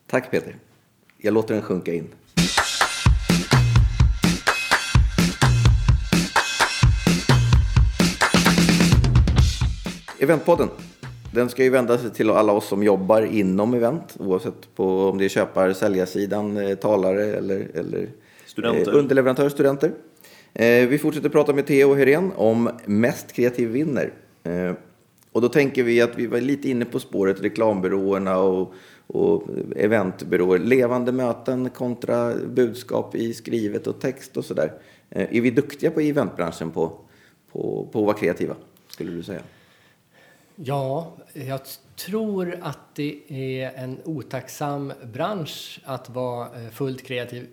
Tack 0.07 0.31
Peter. 0.31 0.57
Jag 1.17 1.35
låter 1.35 1.55
den 1.55 1.63
sjunka 1.63 1.93
in. 1.95 2.09
Eventpodden. 10.19 10.69
Den 11.35 11.49
ska 11.49 11.65
ju 11.65 11.71
vända 11.71 11.99
sig 11.99 12.11
till 12.11 12.31
alla 12.31 12.53
oss 12.53 12.69
som 12.69 12.83
jobbar 12.83 13.23
inom 13.23 13.75
event, 13.75 14.17
oavsett 14.19 14.75
på 14.75 15.09
om 15.09 15.19
det 15.19 15.25
är 15.25 15.29
köpar, 15.29 15.73
säljarsidan, 15.73 16.57
eh, 16.57 16.75
talare 16.75 17.25
eller, 17.25 17.71
eller 17.75 18.09
studenter. 18.53 18.93
Eh, 18.93 18.99
underleverantörer, 18.99 19.49
studenter. 19.49 19.93
Eh, 20.55 20.88
vi 20.88 20.99
fortsätter 20.99 21.29
prata 21.29 21.53
med 21.53 21.67
Theo 21.67 21.95
Herén 21.95 22.33
om 22.37 22.71
Mest 22.85 23.33
kreativ 23.33 23.69
vinner. 23.69 24.12
Eh, 24.43 24.73
och 25.33 25.41
då 25.41 25.49
tänker 25.49 25.83
vi 25.83 26.01
att 26.01 26.19
vi 26.19 26.27
var 26.27 26.41
lite 26.41 26.71
inne 26.71 26.85
på 26.85 27.01
spåret 27.01 27.43
reklambyråerna 27.43 28.38
och, 28.38 28.75
och 29.07 29.43
eventbyråer. 29.77 30.59
Levande 30.59 31.12
möten 31.12 31.71
kontra 31.71 32.35
budskap 32.35 33.15
i 33.15 33.35
skrivet 33.35 33.87
och 33.87 34.01
text 34.01 34.37
och 34.37 34.45
sådär. 34.45 34.73
Är 35.11 35.41
vi 35.41 35.51
duktiga 35.51 35.91
på 35.91 36.01
eventbranschen 36.01 36.71
på, 36.71 36.99
på, 37.53 37.88
på 37.93 37.99
att 37.99 38.05
vara 38.07 38.17
kreativa, 38.17 38.55
skulle 38.88 39.12
du 39.12 39.23
säga? 39.23 39.41
Ja, 40.57 41.12
jag 41.33 41.61
tror 41.97 42.59
att 42.61 42.95
det 42.95 43.21
är 43.29 43.73
en 43.77 43.99
otacksam 44.05 44.93
bransch 45.12 45.81
att 45.85 46.11
vara 46.11 46.49
fullt 46.73 47.03
kreativ 47.03 47.47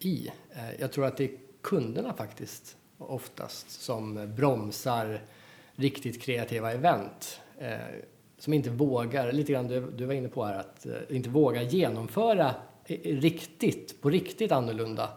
i. 0.00 0.30
Eh, 0.50 0.80
jag 0.80 0.92
tror 0.92 1.06
att 1.06 1.16
det 1.16 1.24
är 1.24 1.30
kunderna 1.62 2.12
faktiskt 2.12 2.76
oftast 2.98 3.70
som 3.70 4.34
bromsar 4.36 5.20
riktigt 5.74 6.22
kreativa 6.22 6.72
event. 6.72 7.40
Eh, 7.58 7.78
som 8.38 8.52
inte 8.52 8.70
vågar, 8.70 9.32
lite 9.32 9.52
grann 9.52 9.68
du, 9.68 9.80
du 9.80 10.06
var 10.06 10.14
inne 10.14 10.28
på 10.28 10.44
här, 10.44 10.58
att 10.58 10.86
eh, 10.86 10.92
inte 11.08 11.28
våga 11.30 11.62
genomföra 11.62 12.54
riktigt, 13.02 14.00
på 14.00 14.10
riktigt 14.10 14.52
annorlunda 14.52 15.10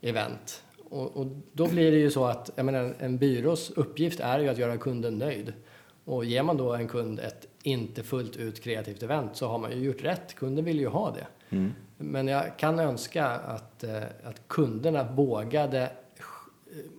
event. 0.00 0.62
Och, 0.90 1.16
och, 1.16 1.26
då 1.52 1.66
blir 1.66 1.90
det 1.90 1.98
ju 1.98 2.10
så 2.10 2.24
att 2.24 2.50
jag 2.54 2.66
menar, 2.66 2.94
en 2.98 3.18
byrås 3.18 3.70
uppgift 3.70 4.20
är 4.20 4.38
ju 4.38 4.48
att 4.48 4.58
göra 4.58 4.76
kunden 4.76 5.18
nöjd. 5.18 5.52
Och 6.04 6.24
ger 6.24 6.42
man 6.42 6.56
då 6.56 6.74
en 6.74 6.88
kund 6.88 7.20
ett 7.20 7.48
inte 7.62 8.02
fullt 8.02 8.36
ut 8.36 8.62
kreativt 8.62 9.02
event 9.02 9.36
så 9.36 9.46
har 9.46 9.58
man 9.58 9.70
ju 9.70 9.78
gjort 9.78 10.02
rätt. 10.02 10.34
Kunden 10.34 10.64
vill 10.64 10.80
ju 10.80 10.86
ha 10.86 11.10
det. 11.10 11.26
Mm. 11.50 11.72
Men 11.96 12.28
jag 12.28 12.58
kan 12.58 12.78
önska 12.78 13.26
att, 13.26 13.84
eh, 13.84 14.02
att 14.24 14.48
kunderna 14.48 15.12
vågade 15.12 15.90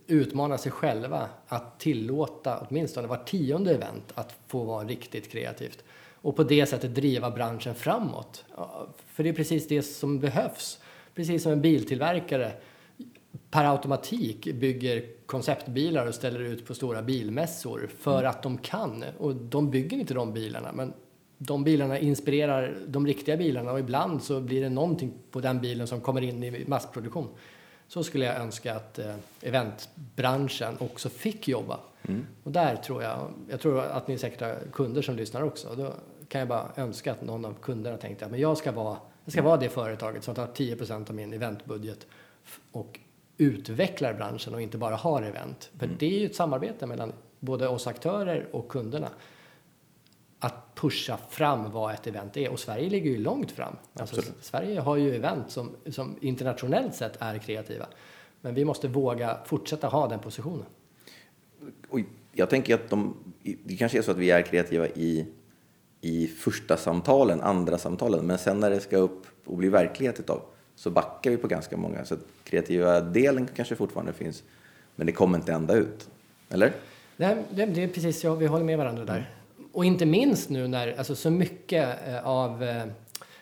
utmana 0.08 0.58
sig 0.58 0.72
själva 0.72 1.30
att 1.48 1.80
tillåta 1.80 2.68
åtminstone 2.70 3.08
var 3.08 3.18
tionde 3.18 3.76
event 3.76 4.12
att 4.14 4.36
få 4.48 4.64
vara 4.64 4.88
riktigt 4.88 5.32
kreativt 5.32 5.84
och 6.22 6.36
på 6.36 6.44
det 6.44 6.66
sättet 6.66 6.96
driva 6.96 7.32
branschen 7.32 7.76
framåt. 7.76 8.46
För 9.06 9.24
det 9.24 9.30
är 9.30 9.34
precis 9.34 9.68
det 9.68 9.84
som 9.84 10.20
behövs. 10.20 10.80
Precis 11.16 11.44
som 11.44 11.52
en 11.52 11.62
biltillverkare 11.62 12.52
per 13.50 13.66
automatik 13.66 14.54
bygger 14.54 15.06
konceptbilar 15.26 16.08
och 16.08 16.16
ställer 16.16 16.40
ut 16.40 16.66
på 16.66 16.74
stora 16.74 17.02
bilmässor 17.02 17.90
för 18.00 18.24
att 18.24 18.44
de 18.44 18.58
kan. 18.58 19.04
Och 19.18 19.36
de 19.36 19.72
bygger 19.72 19.98
inte 19.98 20.14
de 20.14 20.34
bilarna, 20.34 20.72
men 20.72 20.94
de 21.42 21.64
bilarna 21.64 22.00
inspirerar 22.00 22.78
de 22.88 23.08
riktiga 23.08 23.38
bilarna 23.38 23.72
och 23.72 23.80
ibland 23.80 24.24
så 24.24 24.40
blir 24.42 24.62
det 24.62 24.70
någonting 24.70 25.14
på 25.32 25.40
den 25.40 25.62
bilen 25.62 25.88
som 25.88 26.02
kommer 26.02 26.22
in 26.22 26.44
i 26.44 26.66
massproduktion 26.68 27.28
så 27.88 28.04
skulle 28.04 28.26
jag 28.26 28.36
önska 28.36 28.76
att 28.76 29.00
eh, 29.00 29.16
eventbranschen 29.42 30.76
också 30.80 31.10
fick 31.10 31.48
jobba. 31.48 31.80
Mm. 32.08 32.26
Och 32.44 32.52
där 32.52 32.76
tror 32.76 33.04
jag, 33.04 33.34
jag 33.50 33.60
tror 33.60 33.80
att 33.80 34.08
ni 34.08 34.18
säkert 34.18 34.42
har 34.42 34.58
kunder 34.74 35.02
som 35.02 35.16
lyssnar 35.16 35.42
också. 35.42 35.76
Då 35.76 35.94
kan 36.28 36.40
jag 36.40 36.48
bara 36.48 36.72
önska 36.76 37.12
att 37.12 37.22
någon 37.22 37.46
av 37.46 37.54
kunderna 37.62 37.98
tänkte 37.98 38.26
att 38.26 38.40
jag 38.40 38.58
ska 38.58 38.72
vara, 38.72 38.98
jag 39.26 39.32
ska 39.32 39.42
vara 39.42 39.58
det 39.58 39.70
företaget 39.70 40.24
som 40.24 40.36
tar 40.36 40.48
10% 40.48 41.10
av 41.10 41.16
min 41.16 41.34
eventbudget 41.34 42.08
och 42.72 43.00
utvecklar 43.38 44.14
branschen 44.14 44.54
och 44.54 44.62
inte 44.62 44.78
bara 44.78 44.96
har 44.96 45.22
event. 45.22 45.70
För 45.78 45.86
mm. 45.86 45.98
det 46.00 46.06
är 46.06 46.20
ju 46.20 46.26
ett 46.26 46.36
samarbete 46.36 46.86
mellan 46.86 47.14
både 47.40 47.68
oss 47.68 47.88
aktörer 47.88 48.48
och 48.52 48.70
kunderna 48.70 49.10
att 50.40 50.76
pusha 50.76 51.18
fram 51.30 51.72
vad 51.72 51.94
ett 51.94 52.08
event 52.08 52.38
är. 52.38 52.50
Och 52.50 52.60
Sverige 52.60 52.90
ligger 52.90 53.12
ju 53.12 53.18
långt 53.18 53.52
fram. 53.52 53.76
Alltså, 53.94 54.22
Sverige 54.42 54.80
har 54.80 54.96
ju 54.96 55.16
event 55.16 55.52
som, 55.52 55.76
som 55.92 56.16
internationellt 56.22 56.96
sett 56.96 57.18
är 57.20 57.38
kreativa. 57.38 57.86
Men 58.42 58.54
vi 58.54 58.66
måste 58.66 58.88
våga 58.88 59.38
fortsätta 59.46 59.88
ha 59.88 60.08
den 60.08 60.20
positionen. 60.20 60.66
Och 61.90 62.00
jag 62.32 62.50
tänker 62.50 62.76
att 62.76 62.90
de, 62.90 63.16
det 63.64 63.76
kanske 63.78 63.98
är 63.98 64.02
så 64.02 64.12
att 64.12 64.18
vi 64.18 64.32
är 64.32 64.42
kreativa 64.42 64.88
i, 64.88 65.26
i 66.02 66.28
första 66.28 66.78
samtalen, 66.78 67.42
andra 67.42 67.78
samtalen, 67.78 68.28
men 68.28 68.38
sen 68.38 68.60
när 68.60 68.70
det 68.70 68.80
ska 68.80 68.98
upp 68.98 69.26
och 69.46 69.58
bli 69.58 69.70
verklighet 69.70 70.20
utav 70.20 70.42
så 70.76 70.90
backar 70.90 71.32
vi 71.32 71.38
på 71.38 71.48
ganska 71.48 71.78
många. 71.78 72.06
Så 72.06 72.18
kreativa 72.44 73.02
delen 73.02 73.48
kanske 73.56 73.76
fortfarande 73.76 74.14
finns, 74.14 74.44
men 74.96 75.08
det 75.08 75.14
kommer 75.14 75.38
inte 75.38 75.54
ända 75.54 75.76
ut. 75.76 76.10
Eller? 76.50 76.74
Det, 77.18 77.44
det, 77.50 77.66
det 77.66 77.84
är 77.84 77.88
precis, 77.88 78.24
ja, 78.24 78.36
vi 78.36 78.46
håller 78.46 78.66
med 78.66 78.78
varandra 78.78 79.06
där. 79.06 79.39
Och 79.80 79.86
inte 79.86 80.06
minst 80.06 80.50
nu 80.50 80.68
när 80.68 80.98
alltså, 80.98 81.16
så 81.16 81.30
mycket 81.30 82.08
eh, 82.08 82.28
av 82.28 82.64
eh, 82.64 82.86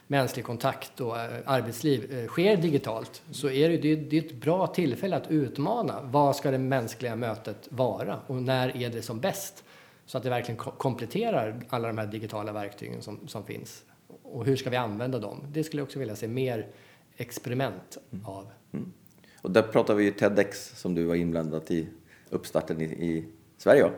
mänsklig 0.08 0.46
kontakt 0.46 1.02
och 1.02 1.20
eh, 1.20 1.40
arbetsliv 1.46 2.28
sker 2.28 2.58
digitalt 2.58 3.22
så 3.32 3.50
är 3.50 3.70
det, 3.70 3.96
det 3.96 4.18
är 4.18 4.26
ett 4.26 4.42
bra 4.42 4.68
tillfälle 4.68 5.16
att 5.16 5.32
utmana. 5.32 6.02
Vad 6.04 6.36
ska 6.36 6.52
det 6.52 6.58
mänskliga 6.58 7.16
mötet 7.16 7.68
vara 7.70 8.20
och 8.28 8.36
när 8.36 8.78
är 8.78 8.90
det 8.90 9.02
som 9.02 9.20
bäst? 9.20 9.64
Så 10.06 10.18
att 10.18 10.24
det 10.24 10.30
verkligen 10.30 10.58
kompletterar 10.58 11.62
alla 11.70 11.88
de 11.88 11.98
här 11.98 12.08
digitala 12.08 12.52
verktygen 12.52 13.02
som, 13.02 13.28
som 13.28 13.44
finns. 13.44 13.84
Och 14.24 14.46
hur 14.46 14.56
ska 14.56 14.70
vi 14.70 14.78
använda 14.78 15.20
dem? 15.20 15.44
Det 15.52 15.64
skulle 15.64 15.80
jag 15.80 15.86
också 15.86 16.00
vilja 16.00 16.16
se 16.16 16.28
mer 16.28 16.68
experiment 17.16 17.98
mm. 18.12 18.26
av. 18.26 18.48
Mm. 18.74 18.94
Och 19.42 19.52
där 19.52 19.62
pratar 19.62 19.96
vi 19.96 20.04
ju 20.04 20.12
TEDx 20.12 20.80
som 20.80 20.96
du 20.96 21.04
var 21.04 21.16
inblandad 21.16 21.72
i 21.72 21.88
uppstarten 22.30 22.82
i, 22.82 22.86
i 22.86 23.26
Sverige? 23.58 23.92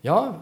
Ja, 0.00 0.34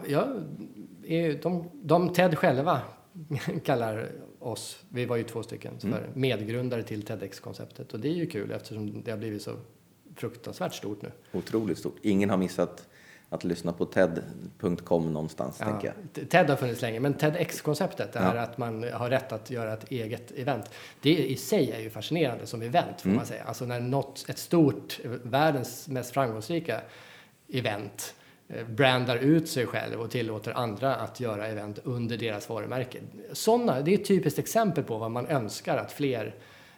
ja 1.07 1.33
de, 1.41 1.69
de 1.73 2.13
TED 2.13 2.37
själva 2.37 2.81
kallar 3.63 4.11
oss, 4.39 4.83
vi 4.89 5.05
var 5.05 5.15
ju 5.15 5.23
två 5.23 5.43
stycken, 5.43 5.79
för 5.79 5.87
mm. 5.87 6.01
medgrundare 6.13 6.83
till 6.83 7.01
TEDx-konceptet. 7.01 7.93
Och 7.93 7.99
det 7.99 8.07
är 8.07 8.13
ju 8.13 8.27
kul 8.27 8.51
eftersom 8.51 9.03
det 9.03 9.11
har 9.11 9.17
blivit 9.17 9.41
så 9.41 9.51
fruktansvärt 10.15 10.73
stort 10.73 11.01
nu. 11.01 11.11
Otroligt 11.31 11.77
stort. 11.77 11.95
Ingen 12.01 12.29
har 12.29 12.37
missat 12.37 12.87
att 13.29 13.43
lyssna 13.43 13.73
på 13.73 13.85
TED.com 13.85 15.13
någonstans, 15.13 15.57
ja, 15.59 15.65
tänker 15.65 15.93
jag. 16.13 16.29
TED 16.29 16.49
har 16.49 16.55
funnits 16.55 16.81
länge, 16.81 16.99
men 16.99 17.13
TEDx-konceptet 17.13 18.09
ja. 18.13 18.19
är 18.19 18.35
att 18.35 18.57
man 18.57 18.83
har 18.93 19.09
rätt 19.09 19.31
att 19.31 19.49
göra 19.49 19.73
ett 19.73 19.91
eget 19.91 20.31
event. 20.31 20.69
Det 21.01 21.17
i 21.17 21.35
sig 21.35 21.71
är 21.71 21.79
ju 21.79 21.89
fascinerande 21.89 22.45
som 22.45 22.61
event, 22.61 23.01
får 23.01 23.09
mm. 23.09 23.17
man 23.17 23.25
säga. 23.25 23.43
Alltså 23.43 23.65
när 23.65 23.79
något, 23.79 24.25
ett 24.29 24.37
stort, 24.37 24.99
världens 25.23 25.87
mest 25.87 26.11
framgångsrika 26.11 26.81
event 27.49 28.15
brandar 28.69 29.17
ut 29.17 29.49
sig 29.49 29.65
själv 29.65 30.01
och 30.01 30.11
tillåter 30.11 30.51
andra 30.51 30.95
att 30.95 31.19
göra 31.19 31.47
event 31.47 31.79
under 31.83 32.17
deras 32.17 32.49
varumärke. 32.49 32.99
Såna, 33.33 33.81
det 33.81 33.91
är 33.91 33.99
ett 33.99 34.07
typiskt 34.07 34.39
exempel 34.39 34.83
på 34.83 34.97
vad 34.97 35.11
man 35.11 35.27
önskar 35.27 35.77
att 35.77 35.91
fler 35.91 36.35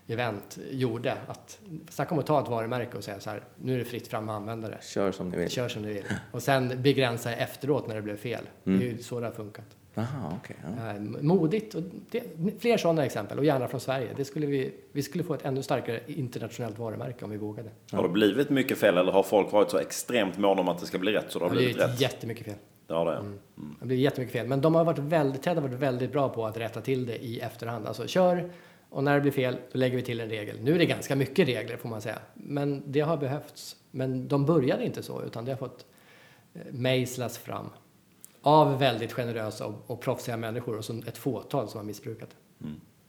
event 0.07 0.57
gjorde. 0.71 1.17
Att 1.27 1.59
snacka 1.89 2.13
om 2.13 2.19
att 2.19 2.25
ta 2.25 2.41
ett 2.41 2.47
varumärke 2.47 2.97
och 2.97 3.03
säga 3.03 3.19
så 3.19 3.29
här, 3.29 3.43
nu 3.55 3.73
är 3.73 3.77
det 3.77 3.85
fritt 3.85 4.07
fram 4.07 4.29
att 4.29 4.35
använda 4.35 4.69
det. 4.69 4.77
Kör 4.81 5.11
som 5.11 5.29
ni 5.29 5.37
vill. 5.37 5.49
Kör 5.49 5.69
som 5.69 5.81
ni 5.81 5.93
vill. 5.93 6.03
Och 6.31 6.43
sen 6.43 6.81
begränsa 6.81 7.35
efteråt 7.35 7.87
när 7.87 7.95
det 7.95 8.01
blev 8.01 8.17
fel. 8.17 8.43
Mm. 8.65 8.79
Det 8.79 8.85
är 8.85 8.89
ju 8.89 9.03
så 9.03 9.19
det 9.19 9.25
har 9.25 9.33
funkat. 9.33 9.65
Aha, 9.97 10.39
okay, 10.41 10.55
ja. 10.63 10.89
Eh, 10.89 11.01
modigt. 11.21 11.75
Och 11.75 11.83
det, 12.09 12.23
fler 12.59 12.77
sådana 12.77 13.05
exempel, 13.05 13.37
och 13.37 13.45
gärna 13.45 13.67
från 13.67 13.79
Sverige. 13.79 14.09
Det 14.17 14.25
skulle 14.25 14.45
vi, 14.45 14.73
vi 14.91 15.03
skulle 15.03 15.23
få 15.23 15.33
ett 15.33 15.45
ännu 15.45 15.63
starkare 15.63 15.99
internationellt 16.07 16.79
varumärke 16.79 17.25
om 17.25 17.31
vi 17.31 17.37
vågade. 17.37 17.69
Har 17.91 18.03
det 18.03 18.09
blivit 18.09 18.49
mycket 18.49 18.77
fel 18.77 18.97
eller 18.97 19.11
har 19.11 19.23
folk 19.23 19.51
varit 19.51 19.71
så 19.71 19.77
extremt 19.77 20.37
måna 20.37 20.61
om 20.61 20.67
att 20.67 20.79
det 20.79 20.85
ska 20.85 20.97
bli 20.97 21.11
rätt 21.11 21.25
så 21.29 21.39
det 21.39 21.45
har 21.45 21.49
blivit, 21.49 21.75
blivit 21.75 21.91
rätt? 21.91 22.01
jättemycket 22.01 22.45
fel. 22.45 22.55
Ja, 22.87 23.03
det, 23.03 23.11
mm. 23.11 23.25
mm. 23.25 23.39
det 23.55 23.63
har 23.79 23.87
blivit 23.87 24.03
jättemycket 24.03 24.33
fel. 24.33 24.47
Men 24.47 24.61
de 24.61 24.75
har 24.75 24.83
varit 24.83 24.99
väldigt, 24.99 25.41
Ted 25.41 25.55
har 25.55 25.61
varit 25.61 25.79
väldigt 25.79 26.11
bra 26.11 26.29
på 26.29 26.45
att 26.45 26.57
rätta 26.57 26.81
till 26.81 27.05
det 27.05 27.25
i 27.25 27.39
efterhand. 27.39 27.87
Alltså 27.87 28.07
kör 28.07 28.49
Och 28.89 29.03
när 29.03 29.15
det 29.15 29.21
blir 29.21 29.31
fel, 29.31 29.57
då 29.71 29.79
lägger 29.79 29.95
vi 29.95 30.03
till 30.03 30.19
en 30.19 30.29
regel. 30.29 30.57
Nu 30.61 30.75
är 30.75 30.79
det 30.79 30.85
ganska 30.85 31.15
mycket 31.15 31.47
regler 31.47 31.77
får 31.77 31.89
man 31.89 32.01
säga, 32.01 32.19
men 32.33 32.83
det 32.85 32.99
har 32.99 33.17
behövts. 33.17 33.75
Men 33.91 34.27
de 34.27 34.45
började 34.45 34.85
inte 34.85 35.03
så, 35.03 35.23
utan 35.23 35.45
det 35.45 35.51
har 35.51 35.57
fått 35.57 35.85
eh, 36.53 36.61
mejslas 36.71 37.37
fram 37.37 37.69
av 38.47 38.79
väldigt 38.79 39.13
generösa 39.13 39.65
och, 39.65 39.73
och 39.87 40.01
proffsiga 40.01 40.37
människor 40.37 40.77
och 40.77 40.85
så 40.85 41.01
ett 41.07 41.17
fåtal 41.17 41.67
som 41.69 41.77
har 41.77 41.85
missbrukat 41.85 42.29
det. 42.29 42.67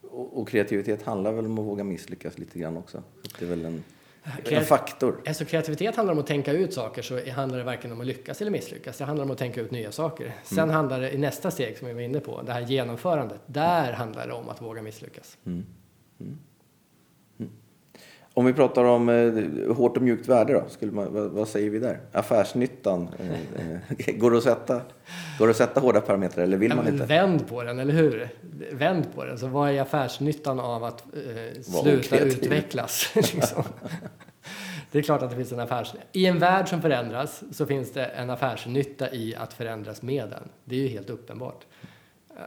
Och, 0.09 0.41
och 0.41 0.49
kreativitet 0.49 1.03
handlar 1.03 1.33
väl 1.33 1.47
om 1.47 1.59
att 1.59 1.65
våga 1.65 1.85
misslyckas 1.85 2.39
lite 2.39 2.59
grann 2.59 2.77
också. 2.77 3.03
Så 3.23 3.31
det 3.39 3.45
är 3.45 3.49
väl 3.49 3.65
en, 3.65 3.85
en 4.23 4.33
Kreat- 4.45 4.65
faktor. 4.65 5.21
Alltså 5.27 5.45
kreativitet 5.45 5.97
handlar 5.97 6.13
om 6.13 6.19
att 6.21 6.27
tänka 6.27 6.53
ut 6.53 6.75
saker, 6.75 7.03
så 7.03 7.31
handlar 7.31 7.59
det 7.59 7.65
varken 7.65 7.93
om 7.93 8.01
att 8.01 8.07
lyckas 8.07 8.41
eller 8.41 8.51
misslyckas. 8.51 8.99
Det 8.99 9.05
handlar 9.05 9.25
om 9.25 9.31
att 9.31 9.39
tänka 9.39 9.61
ut 9.61 9.71
nya 9.71 9.93
saker. 9.93 10.35
Sen 10.45 10.71
handlar 10.71 11.01
det 11.01 11.15
i 11.15 11.19
nästa 11.19 11.51
steg, 11.51 11.79
som 11.79 11.89
vi 11.89 11.95
var 11.95 12.01
inne 12.01 12.21
på, 12.21 12.43
det 12.43 12.53
här 12.53 12.61
genomförandet. 12.61 13.41
Där 13.47 13.93
handlar 13.93 14.27
det 14.27 14.33
om 14.33 14.49
att 14.49 14.63
våga 14.63 14.83
misslyckas. 14.83 15.39
Om 18.39 18.45
vi 18.45 18.53
pratar 18.53 18.85
om 18.85 19.09
eh, 19.09 19.75
hårt 19.77 19.97
och 19.97 20.03
mjukt 20.03 20.29
värde 20.29 20.53
då, 20.53 20.65
skulle 20.69 20.93
man, 20.93 21.15
vad, 21.15 21.31
vad 21.31 21.49
säger 21.49 21.71
vi 21.71 21.79
där? 21.79 22.01
Affärsnyttan, 22.13 23.09
eh, 23.19 23.73
eh, 24.09 24.17
går, 24.17 24.31
det 24.31 24.37
att 24.37 24.43
sätta, 24.43 24.81
går 25.39 25.47
det 25.47 25.51
att 25.51 25.57
sätta 25.57 25.81
hårda 25.81 26.01
parametrar 26.01 26.45
eller 26.45 26.57
vill 26.57 26.71
Ja, 26.71 26.77
man 26.77 26.89
inte? 26.89 27.05
vänd 27.05 27.49
på 27.49 27.63
den, 27.63 27.79
eller 27.79 27.93
hur? 27.93 28.29
Vänd 28.73 29.15
på 29.15 29.25
den. 29.25 29.39
Så 29.39 29.47
vad 29.47 29.71
är 29.71 29.81
affärsnyttan 29.81 30.61
av 30.61 30.85
att 30.85 31.01
eh, 31.01 31.63
sluta 31.63 32.19
utvecklas? 32.19 33.13
liksom? 33.15 33.63
Det 34.93 34.99
är 34.99 35.03
klart 35.03 35.23
att 35.23 35.31
det 35.31 35.37
finns 35.37 35.53
en 35.53 35.61
affärs... 35.61 35.95
I 36.13 36.27
en 36.27 36.39
värld 36.39 36.69
som 36.69 36.83
förändras 36.83 37.43
så 37.53 37.67
finns 37.67 37.93
det 37.93 38.05
en 38.05 38.31
affärsnytta 38.31 39.11
i 39.13 39.35
att 39.35 39.53
förändras 39.53 40.03
med 40.03 40.29
den. 40.31 40.49
Det 40.65 40.77
är 40.77 40.81
ju 40.81 40.89
helt 40.89 41.11
uppenbart. 41.11 41.67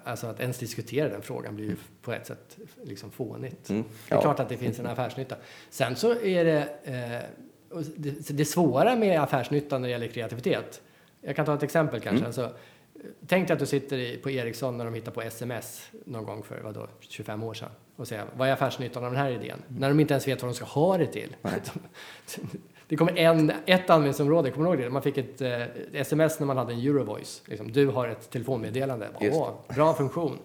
Alltså 0.04 0.28
att 0.28 0.40
ens 0.40 0.58
diskutera 0.58 1.10
den 1.10 1.22
frågan 1.22 1.56
blir 1.56 1.66
ju 1.66 1.76
på 2.02 2.14
ett 2.14 2.28
sätt 2.28 2.58
liksom 2.84 3.12
fånigt. 3.12 3.70
Mm, 3.70 3.84
Det 4.08 4.14
är 4.14 4.16
ja. 4.16 4.22
klart 4.22 4.40
att 4.40 4.50
det 4.50 4.58
finns 4.58 4.80
en 4.80 4.86
affärsnytta. 4.88 5.36
Sen 5.70 5.96
så 5.96 6.20
är 6.20 6.46
det, 6.46 6.70
eh, 6.84 7.80
det, 7.96 8.30
det 8.30 8.46
svåra 8.46 8.96
med 8.96 9.22
affärsnyttan 9.22 9.82
när 9.82 9.88
det 9.88 9.92
gäller 9.92 10.08
kreativitet. 10.08 10.82
Jag 11.22 11.36
kan 11.36 11.46
ta 11.46 11.56
ett 11.56 11.64
exempel 11.64 12.00
kanske. 12.00 12.18
Mm. 12.18 12.26
Alltså, 12.26 12.54
tänk 13.28 13.48
dig 13.48 13.54
att 13.54 13.60
du 13.60 13.66
sitter 13.66 14.18
på 14.22 14.30
Ericsson 14.30 14.78
när 14.78 14.86
de 14.86 14.94
hittar 14.94 15.12
på 15.12 15.22
sms 15.22 15.90
någon 16.06 16.26
gång 16.26 16.44
för 16.44 16.62
vadå, 16.62 16.88
25 17.00 17.44
år 17.44 17.54
sedan 17.54 17.70
och 17.96 18.08
säger 18.08 18.26
vad 18.38 18.48
är 18.48 18.54
affärsnyttan 18.54 19.04
av 19.04 19.12
den 19.12 19.22
här 19.22 19.32
idén? 19.32 19.62
När 19.68 19.90
de 19.90 20.00
inte 20.00 20.14
ens 20.14 20.28
vet 20.28 20.42
vad 20.42 20.52
de 20.52 20.56
ska 20.56 20.66
ha 20.66 20.98
det 20.98 21.08
till. 21.08 21.36
Det 22.92 22.98
kommer 22.98 23.18
en, 23.18 23.52
ett 23.66 23.90
användningsområde, 23.90 24.52
kommer 24.52 24.66
du 24.66 24.74
ihåg 24.74 24.86
det? 24.86 24.90
Man 24.90 25.02
fick 25.02 25.18
ett 25.18 25.42
eh, 25.42 25.62
sms 25.94 26.40
när 26.40 26.48
man 26.48 26.58
hade 26.58 26.74
en 26.74 26.80
Eurovoice. 26.80 27.42
Liksom, 27.46 27.72
du 27.72 27.88
har 27.88 28.08
ett 28.08 28.30
telefonmeddelande. 28.30 29.10
Åh, 29.20 29.50
bra 29.76 29.94
funktion. 29.94 30.38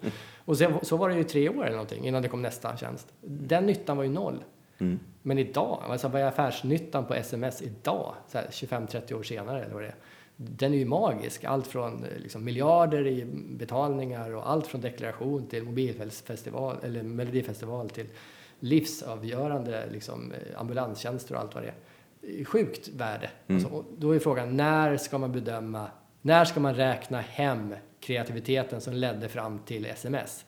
Och 0.45 0.59
sen, 0.59 0.75
så 0.83 0.97
var 0.97 1.09
det 1.09 1.15
ju 1.15 1.25
tre 1.25 1.49
år 1.49 1.65
eller 1.65 1.77
någonting 1.77 2.07
innan 2.07 2.23
det 2.23 2.29
kom 2.29 2.43
nästa 2.43 2.77
tjänst. 2.77 3.13
Den 3.21 3.67
nyttan 3.67 3.97
var 3.97 4.05
ju 4.05 4.11
noll. 4.11 4.45
Mm. 4.79 4.99
Men 5.23 5.39
idag, 5.39 5.83
alltså 5.89 6.09
vad 6.09 6.23
är 6.23 6.27
affärsnyttan 6.27 7.05
på 7.05 7.15
sms 7.15 7.63
idag, 7.63 8.15
så 8.29 8.39
här 8.39 8.47
25-30 8.47 9.15
år 9.15 9.23
senare 9.23 9.65
eller 9.65 9.75
vad 9.75 9.83
det 9.83 9.89
är? 9.89 9.97
Den 10.37 10.75
är 10.75 10.79
ju 10.79 10.85
magisk. 10.85 11.45
Allt 11.45 11.67
från 11.67 12.05
eh, 12.05 12.19
liksom, 12.19 12.45
miljarder 12.45 13.07
i 13.07 13.25
betalningar 13.51 14.35
och 14.35 14.51
allt 14.51 14.67
från 14.67 14.81
deklaration 14.81 15.47
till 15.47 15.63
mobilfestival 15.63 16.77
eller 16.83 17.03
melodifestival 17.03 17.91
till 17.91 18.07
livsavgörande 18.61 19.85
liksom, 19.93 20.33
eh, 20.33 20.61
ambulanstjänster 20.61 21.35
och 21.35 21.41
allt 21.41 21.55
vad 21.55 21.65
det 21.65 21.69
är. 21.69 21.75
Sjukt 22.45 22.89
värde. 22.89 23.31
Alltså, 23.49 23.69
och 23.69 23.85
då 23.99 24.15
är 24.15 24.19
frågan, 24.19 24.57
när 24.57 24.97
ska 24.97 25.19
man 25.19 25.33
bedöma, 25.33 25.91
när 26.23 26.45
ska 26.45 26.61
man 26.61 26.75
räkna 26.75 27.21
hem 27.21 27.75
kreativiteten 28.01 28.81
som 28.81 28.95
ledde 28.95 29.29
fram 29.29 29.59
till 29.59 29.87
sms? 29.87 30.45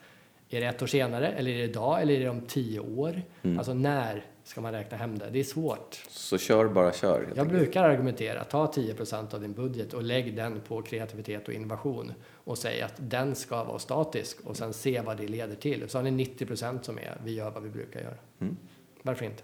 Är 0.50 0.60
det 0.60 0.66
ett 0.66 0.82
år 0.82 0.86
senare, 0.86 1.28
eller 1.28 1.50
är 1.50 1.58
det 1.58 1.64
idag, 1.64 2.02
eller 2.02 2.14
är 2.14 2.20
det 2.20 2.28
om 2.28 2.40
tio 2.40 2.80
år? 2.80 3.22
Alltså 3.58 3.74
när 3.74 4.24
ska 4.44 4.60
man 4.60 4.72
räkna 4.72 4.96
hem 4.96 5.18
det? 5.18 5.30
Det 5.30 5.38
är 5.38 5.44
svårt. 5.44 6.04
Så 6.08 6.38
kör 6.38 6.68
bara 6.68 6.92
kör. 6.92 7.20
Jag 7.20 7.28
enkelt. 7.28 7.48
brukar 7.48 7.84
argumentera, 7.84 8.44
ta 8.44 8.66
10% 8.66 9.34
av 9.34 9.40
din 9.40 9.52
budget 9.52 9.94
och 9.94 10.02
lägg 10.02 10.36
den 10.36 10.60
på 10.60 10.82
kreativitet 10.82 11.48
och 11.48 11.54
innovation 11.54 12.12
och 12.32 12.58
säg 12.58 12.82
att 12.82 12.94
den 12.96 13.34
ska 13.34 13.64
vara 13.64 13.78
statisk 13.78 14.40
och 14.40 14.56
sen 14.56 14.72
se 14.72 15.00
vad 15.00 15.16
det 15.16 15.28
leder 15.28 15.56
till. 15.56 15.88
Så 15.88 15.98
har 15.98 16.02
ni 16.02 16.24
90% 16.24 16.82
som 16.82 16.98
är, 16.98 17.18
vi 17.24 17.34
gör 17.34 17.50
vad 17.50 17.62
vi 17.62 17.70
brukar 17.70 18.00
göra. 18.00 18.18
Mm. 18.40 18.56
Varför 19.02 19.24
inte? 19.24 19.42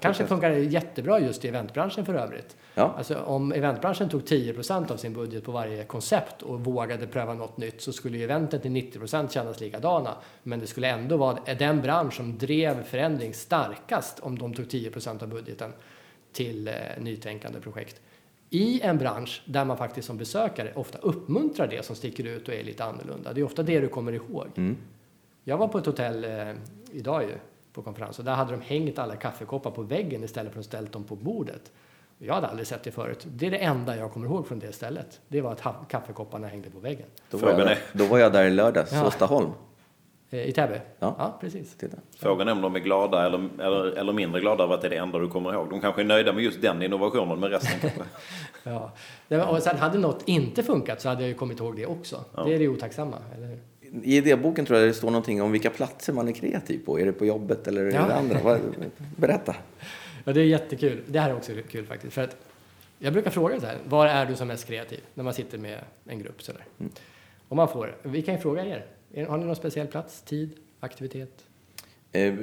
Kanske 0.00 0.26
funkar 0.26 0.50
det 0.50 0.58
jättebra 0.58 1.20
just 1.20 1.44
i 1.44 1.48
eventbranschen 1.48 2.06
för 2.06 2.14
övrigt. 2.14 2.56
Ja. 2.74 2.94
Alltså 2.98 3.18
om 3.18 3.52
eventbranschen 3.52 4.08
tog 4.08 4.20
10% 4.20 4.92
av 4.92 4.96
sin 4.96 5.12
budget 5.12 5.44
på 5.44 5.52
varje 5.52 5.84
koncept 5.84 6.42
och 6.42 6.64
vågade 6.64 7.06
pröva 7.06 7.34
något 7.34 7.56
nytt 7.56 7.80
så 7.80 7.92
skulle 7.92 8.18
ju 8.18 8.24
eventen 8.24 8.60
till 8.60 8.70
90% 8.70 9.28
kännas 9.28 9.60
likadana. 9.60 10.14
Men 10.42 10.60
det 10.60 10.66
skulle 10.66 10.88
ändå 10.88 11.16
vara 11.16 11.38
den 11.58 11.80
bransch 11.80 12.14
som 12.14 12.38
drev 12.38 12.84
förändring 12.84 13.34
starkast 13.34 14.20
om 14.20 14.38
de 14.38 14.54
tog 14.54 14.64
10% 14.66 15.22
av 15.22 15.28
budgeten 15.28 15.72
till 16.32 16.68
eh, 16.68 16.74
nytänkande 16.98 17.60
projekt. 17.60 18.00
I 18.50 18.80
en 18.80 18.98
bransch 18.98 19.42
där 19.44 19.64
man 19.64 19.76
faktiskt 19.76 20.06
som 20.06 20.16
besökare 20.16 20.72
ofta 20.74 20.98
uppmuntrar 20.98 21.66
det 21.66 21.84
som 21.84 21.96
sticker 21.96 22.26
ut 22.26 22.48
och 22.48 22.54
är 22.54 22.64
lite 22.64 22.84
annorlunda. 22.84 23.32
Det 23.32 23.40
är 23.40 23.44
ofta 23.44 23.62
det 23.62 23.80
du 23.80 23.88
kommer 23.88 24.12
ihåg. 24.12 24.46
Mm. 24.56 24.76
Jag 25.44 25.58
var 25.58 25.68
på 25.68 25.78
ett 25.78 25.86
hotell 25.86 26.24
eh, 26.24 26.52
idag 26.92 27.22
ju, 27.22 27.34
på 27.72 27.82
konferens 27.82 28.18
och 28.18 28.24
där 28.24 28.34
hade 28.34 28.50
de 28.52 28.60
hängt 28.60 28.98
alla 28.98 29.16
kaffekoppar 29.16 29.70
på 29.70 29.82
väggen 29.82 30.24
istället 30.24 30.52
för 30.52 30.60
att 30.60 30.66
ställa 30.66 30.88
dem 30.88 31.04
på 31.04 31.16
bordet. 31.16 31.72
Jag 32.18 32.34
hade 32.34 32.46
aldrig 32.46 32.66
sett 32.66 32.84
det 32.84 32.90
förut. 32.90 33.26
Det 33.30 33.46
är 33.46 33.50
det 33.50 33.58
enda 33.58 33.96
jag 33.96 34.12
kommer 34.12 34.26
ihåg 34.26 34.46
från 34.46 34.58
det 34.58 34.72
stället. 34.72 35.20
Det 35.28 35.40
var 35.40 35.52
att 35.52 35.88
kaffekopparna 35.88 36.46
hängde 36.46 36.70
på 36.70 36.78
väggen. 36.78 37.06
Då, 37.30 37.38
var 37.38 37.50
jag, 37.50 37.76
då 37.92 38.04
var 38.04 38.18
jag 38.18 38.32
där 38.32 38.44
i 38.44 38.50
lördags, 38.50 38.92
Ja. 38.92 39.04
Såstaholm. 39.04 39.50
Eh, 40.30 40.48
I 40.48 40.52
Täby? 40.52 40.74
Ja. 40.98 41.14
ja, 41.18 41.38
precis. 41.40 41.76
Titta. 41.76 41.96
Frågan 42.16 42.48
är 42.48 42.52
om 42.52 42.60
de 42.60 42.76
är 42.76 42.80
glada 42.80 43.26
eller, 43.26 43.48
eller, 43.60 43.84
eller 43.84 44.12
mindre 44.12 44.40
glada 44.40 44.64
över 44.64 44.74
att 44.74 44.80
det 44.80 44.88
är 44.88 44.90
det 44.90 44.96
enda 44.96 45.18
du 45.18 45.28
kommer 45.28 45.52
ihåg. 45.52 45.70
De 45.70 45.80
kanske 45.80 46.02
är 46.02 46.04
nöjda 46.04 46.32
med 46.32 46.44
just 46.44 46.62
den 46.62 46.82
innovationen, 46.82 47.40
men 47.40 47.50
resten 47.50 47.80
kanske... 47.80 48.00
Ja. 49.28 49.46
Och 49.48 49.62
sen 49.62 49.78
hade 49.78 49.98
något 49.98 50.22
inte 50.28 50.62
funkat 50.62 51.00
så 51.00 51.08
hade 51.08 51.20
jag 51.20 51.28
ju 51.28 51.34
kommit 51.34 51.60
ihåg 51.60 51.76
det 51.76 51.86
också. 51.86 52.24
Det 52.44 52.54
är 52.54 52.58
det 52.58 52.68
otacksamma, 52.68 53.16
eller 53.36 53.46
hur? 53.46 53.58
I 54.02 54.16
idéboken 54.16 54.66
tror 54.66 54.78
jag 54.78 54.88
det 54.88 54.94
står 54.94 55.10
någonting 55.10 55.42
om 55.42 55.52
vilka 55.52 55.70
platser 55.70 56.12
man 56.12 56.28
är 56.28 56.32
kreativ 56.32 56.84
på. 56.84 57.00
Är 57.00 57.06
det 57.06 57.12
på 57.12 57.26
jobbet 57.26 57.68
eller 57.68 57.84
är 57.84 57.92
Ja. 57.92 58.06
det 58.06 58.14
andra? 58.14 58.58
Berätta. 59.16 59.56
Ja, 60.24 60.32
det 60.32 60.40
är 60.40 60.44
jättekul. 60.44 61.02
Det 61.06 61.20
här 61.20 61.30
är 61.30 61.36
också 61.36 61.52
kul 61.70 61.86
faktiskt. 61.86 62.12
För 62.14 62.22
att 62.22 62.36
jag 62.98 63.12
brukar 63.12 63.30
fråga 63.30 63.60
så 63.60 63.66
här, 63.66 63.76
var 63.88 64.06
är 64.06 64.26
du 64.26 64.36
som 64.36 64.48
mest 64.48 64.66
kreativ? 64.66 65.00
När 65.14 65.24
man 65.24 65.34
sitter 65.34 65.58
med 65.58 65.78
en 66.06 66.18
grupp 66.18 66.42
sådär. 66.42 66.64
Och 67.48 67.56
man 67.56 67.68
får, 67.68 67.96
vi 68.02 68.22
kan 68.22 68.34
ju 68.34 68.40
fråga 68.40 68.64
er. 68.66 68.86
Har 69.28 69.38
ni 69.38 69.44
någon 69.44 69.56
speciell 69.56 69.86
plats, 69.86 70.22
tid, 70.22 70.50
aktivitet? 70.80 71.44
Eh, 72.12 72.34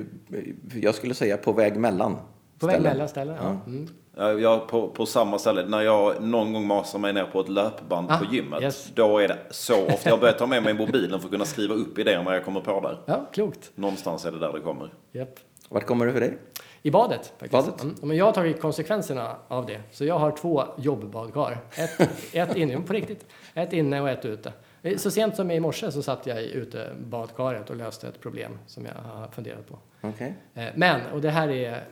Jag 0.75 0.95
skulle 0.95 1.13
säga 1.13 1.37
på 1.37 1.51
väg 1.51 1.77
mellan. 1.77 2.15
På 2.59 2.67
väg 2.67 2.75
ställen. 2.75 2.91
mellan 2.93 3.09
ställen? 3.09 3.35
Ja. 3.41 3.57
Mm. 3.65 3.87
Ja, 4.19 4.31
Jag 4.33 4.67
på, 4.67 4.87
på 4.87 5.05
samma 5.05 5.39
ställe, 5.39 5.65
när 5.65 5.81
jag 5.81 6.23
någon 6.23 6.53
gång 6.53 6.67
masar 6.67 6.99
mig 6.99 7.13
ner 7.13 7.25
på 7.25 7.39
ett 7.39 7.49
löpband 7.49 8.11
Ah, 8.11 8.17
på 8.17 8.25
gymmet, 8.25 8.61
yes. 8.61 8.91
då 8.95 9.17
är 9.17 9.27
det 9.27 9.37
så 9.49 9.85
ofta. 9.85 10.09
Jag 10.09 10.15
har 10.15 10.21
börjat 10.21 10.37
ta 10.37 10.45
med 10.47 10.63
mig 10.63 10.73
mobilen 10.73 11.19
för 11.19 11.27
att 11.27 11.31
kunna 11.31 11.45
skriva 11.45 11.75
upp 11.75 11.99
idéer 11.99 12.23
när 12.23 12.33
jag 12.33 12.45
kommer 12.45 12.61
på 12.61 12.79
där. 12.81 12.97
ja, 13.05 13.25
klokt. 13.33 13.71
Någonstans 13.75 14.25
är 14.25 14.31
det 14.31 14.39
där 14.39 14.53
det 14.53 14.59
kommer. 14.59 14.89
Japp. 15.11 15.39
Vart 15.69 15.85
kommer 15.85 16.05
det 16.05 16.11
för 16.13 16.19
dig? 16.19 16.37
I 16.81 16.91
badet 16.91 17.33
faktiskt. 17.39 17.51
Badet? 17.51 17.83
Mm. 17.83 17.95
Men 18.01 18.17
jag 18.17 18.25
har 18.25 18.31
tagit 18.31 18.61
konsekvenserna 18.61 19.35
av 19.47 19.65
det. 19.65 19.81
Så 19.91 20.05
jag 20.05 20.19
har 20.19 20.31
två 20.31 20.63
jobbbadkar. 20.77 21.57
Ett, 21.75 22.09
ett 22.35 22.55
inne, 22.55 22.81
på 22.81 22.93
riktigt. 22.93 23.25
Ett 23.53 23.73
inne 23.73 24.01
och 24.01 24.09
ett 24.09 24.25
ute. 24.25 24.53
Så 24.97 25.11
sent 25.11 25.35
som 25.35 25.51
i 25.51 25.59
morse 25.59 25.91
så 25.91 26.01
satt 26.03 26.27
jag 26.27 26.41
i 26.43 26.51
utebadkaret 26.53 27.69
och 27.69 27.75
löste 27.75 28.07
ett 28.07 28.21
problem 28.21 28.57
som 28.67 28.85
jag 28.85 29.11
har 29.13 29.27
funderat 29.27 29.67
på. 29.67 29.79
Okej. 30.01 30.33
Eh, 30.53 30.65
Men, 30.75 31.01
och 31.13 31.21
det 31.21 31.29
här 31.29 31.49
är, 31.49 31.83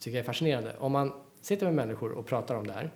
tycker 0.00 0.16
jag 0.16 0.22
är 0.22 0.26
fascinerande, 0.26 0.72
om 0.78 0.92
man 0.92 1.12
sitter 1.44 1.66
med 1.66 1.74
människor 1.74 2.12
och 2.12 2.26
pratar 2.26 2.54
om 2.54 2.66
det 2.66 2.72
här 2.72 2.90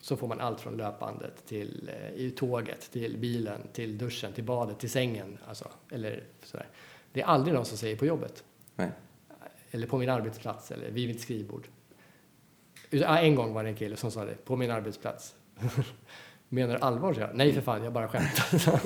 så 0.00 0.16
får 0.16 0.28
man 0.28 0.40
allt 0.40 0.60
från 0.60 0.76
löpbandet 0.76 1.46
till 1.46 1.90
eh, 1.92 2.20
i 2.20 2.30
tåget, 2.30 2.92
till 2.92 3.18
bilen, 3.18 3.60
till 3.72 3.98
duschen, 3.98 4.32
till 4.32 4.44
badet, 4.44 4.78
till 4.78 4.90
sängen. 4.90 5.38
Alltså, 5.48 5.68
eller 5.90 6.24
sådär. 6.42 6.66
Det 7.12 7.20
är 7.20 7.24
aldrig 7.26 7.54
någon 7.54 7.64
som 7.64 7.78
säger 7.78 7.96
på 7.96 8.06
jobbet, 8.06 8.44
Nej. 8.76 8.90
eller 9.70 9.86
på 9.86 9.98
min 9.98 10.08
arbetsplats, 10.08 10.70
eller 10.70 10.90
vid 10.90 11.08
mitt 11.08 11.20
skrivbord. 11.20 11.68
Ja, 12.90 13.18
en 13.18 13.34
gång 13.34 13.54
var 13.54 13.62
det 13.62 13.68
en 13.68 13.76
kille 13.76 13.96
som 13.96 14.10
sa 14.10 14.24
det, 14.24 14.44
på 14.44 14.56
min 14.56 14.70
arbetsplats. 14.70 15.34
Menar 16.48 16.74
du 16.74 16.80
allvar? 16.80 17.14
Så 17.14 17.20
jag. 17.20 17.34
Nej 17.34 17.52
för 17.52 17.60
fan, 17.60 17.84
jag 17.84 17.92
bara 17.92 18.08
skämtar. 18.08 18.80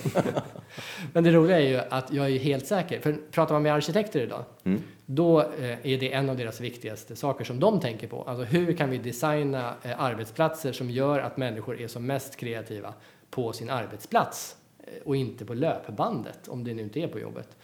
Men 1.12 1.24
det 1.24 1.32
roliga 1.32 1.60
är 1.60 1.68
ju 1.68 1.76
att 1.76 2.12
jag 2.12 2.30
är 2.30 2.38
helt 2.38 2.66
säker, 2.66 3.00
för 3.00 3.16
pratar 3.30 3.54
man 3.54 3.62
med 3.62 3.72
arkitekter 3.74 4.20
idag, 4.20 4.44
Mm 4.64 4.82
då 5.06 5.40
eh, 5.40 5.86
är 5.86 5.98
det 5.98 6.12
en 6.12 6.30
av 6.30 6.36
deras 6.36 6.60
viktigaste 6.60 7.16
saker 7.16 7.44
som 7.44 7.60
de 7.60 7.80
tänker 7.80 8.08
på. 8.08 8.22
Alltså 8.22 8.44
hur 8.44 8.76
kan 8.76 8.90
vi 8.90 8.98
designa 8.98 9.74
eh, 9.82 10.00
arbetsplatser 10.00 10.72
som 10.72 10.90
gör 10.90 11.18
att 11.18 11.36
människor 11.36 11.80
är 11.80 11.88
som 11.88 12.06
mest 12.06 12.36
kreativa 12.36 12.94
på 13.30 13.52
sin 13.52 13.70
arbetsplats 13.70 14.56
eh, 14.78 15.02
och 15.04 15.16
inte 15.16 15.44
på 15.44 15.54
löpbandet, 15.54 16.48
om 16.48 16.64
det 16.64 16.74
nu 16.74 16.82
inte 16.82 17.00
är 17.00 17.08
på 17.08 17.18
jobbet. 17.18 17.56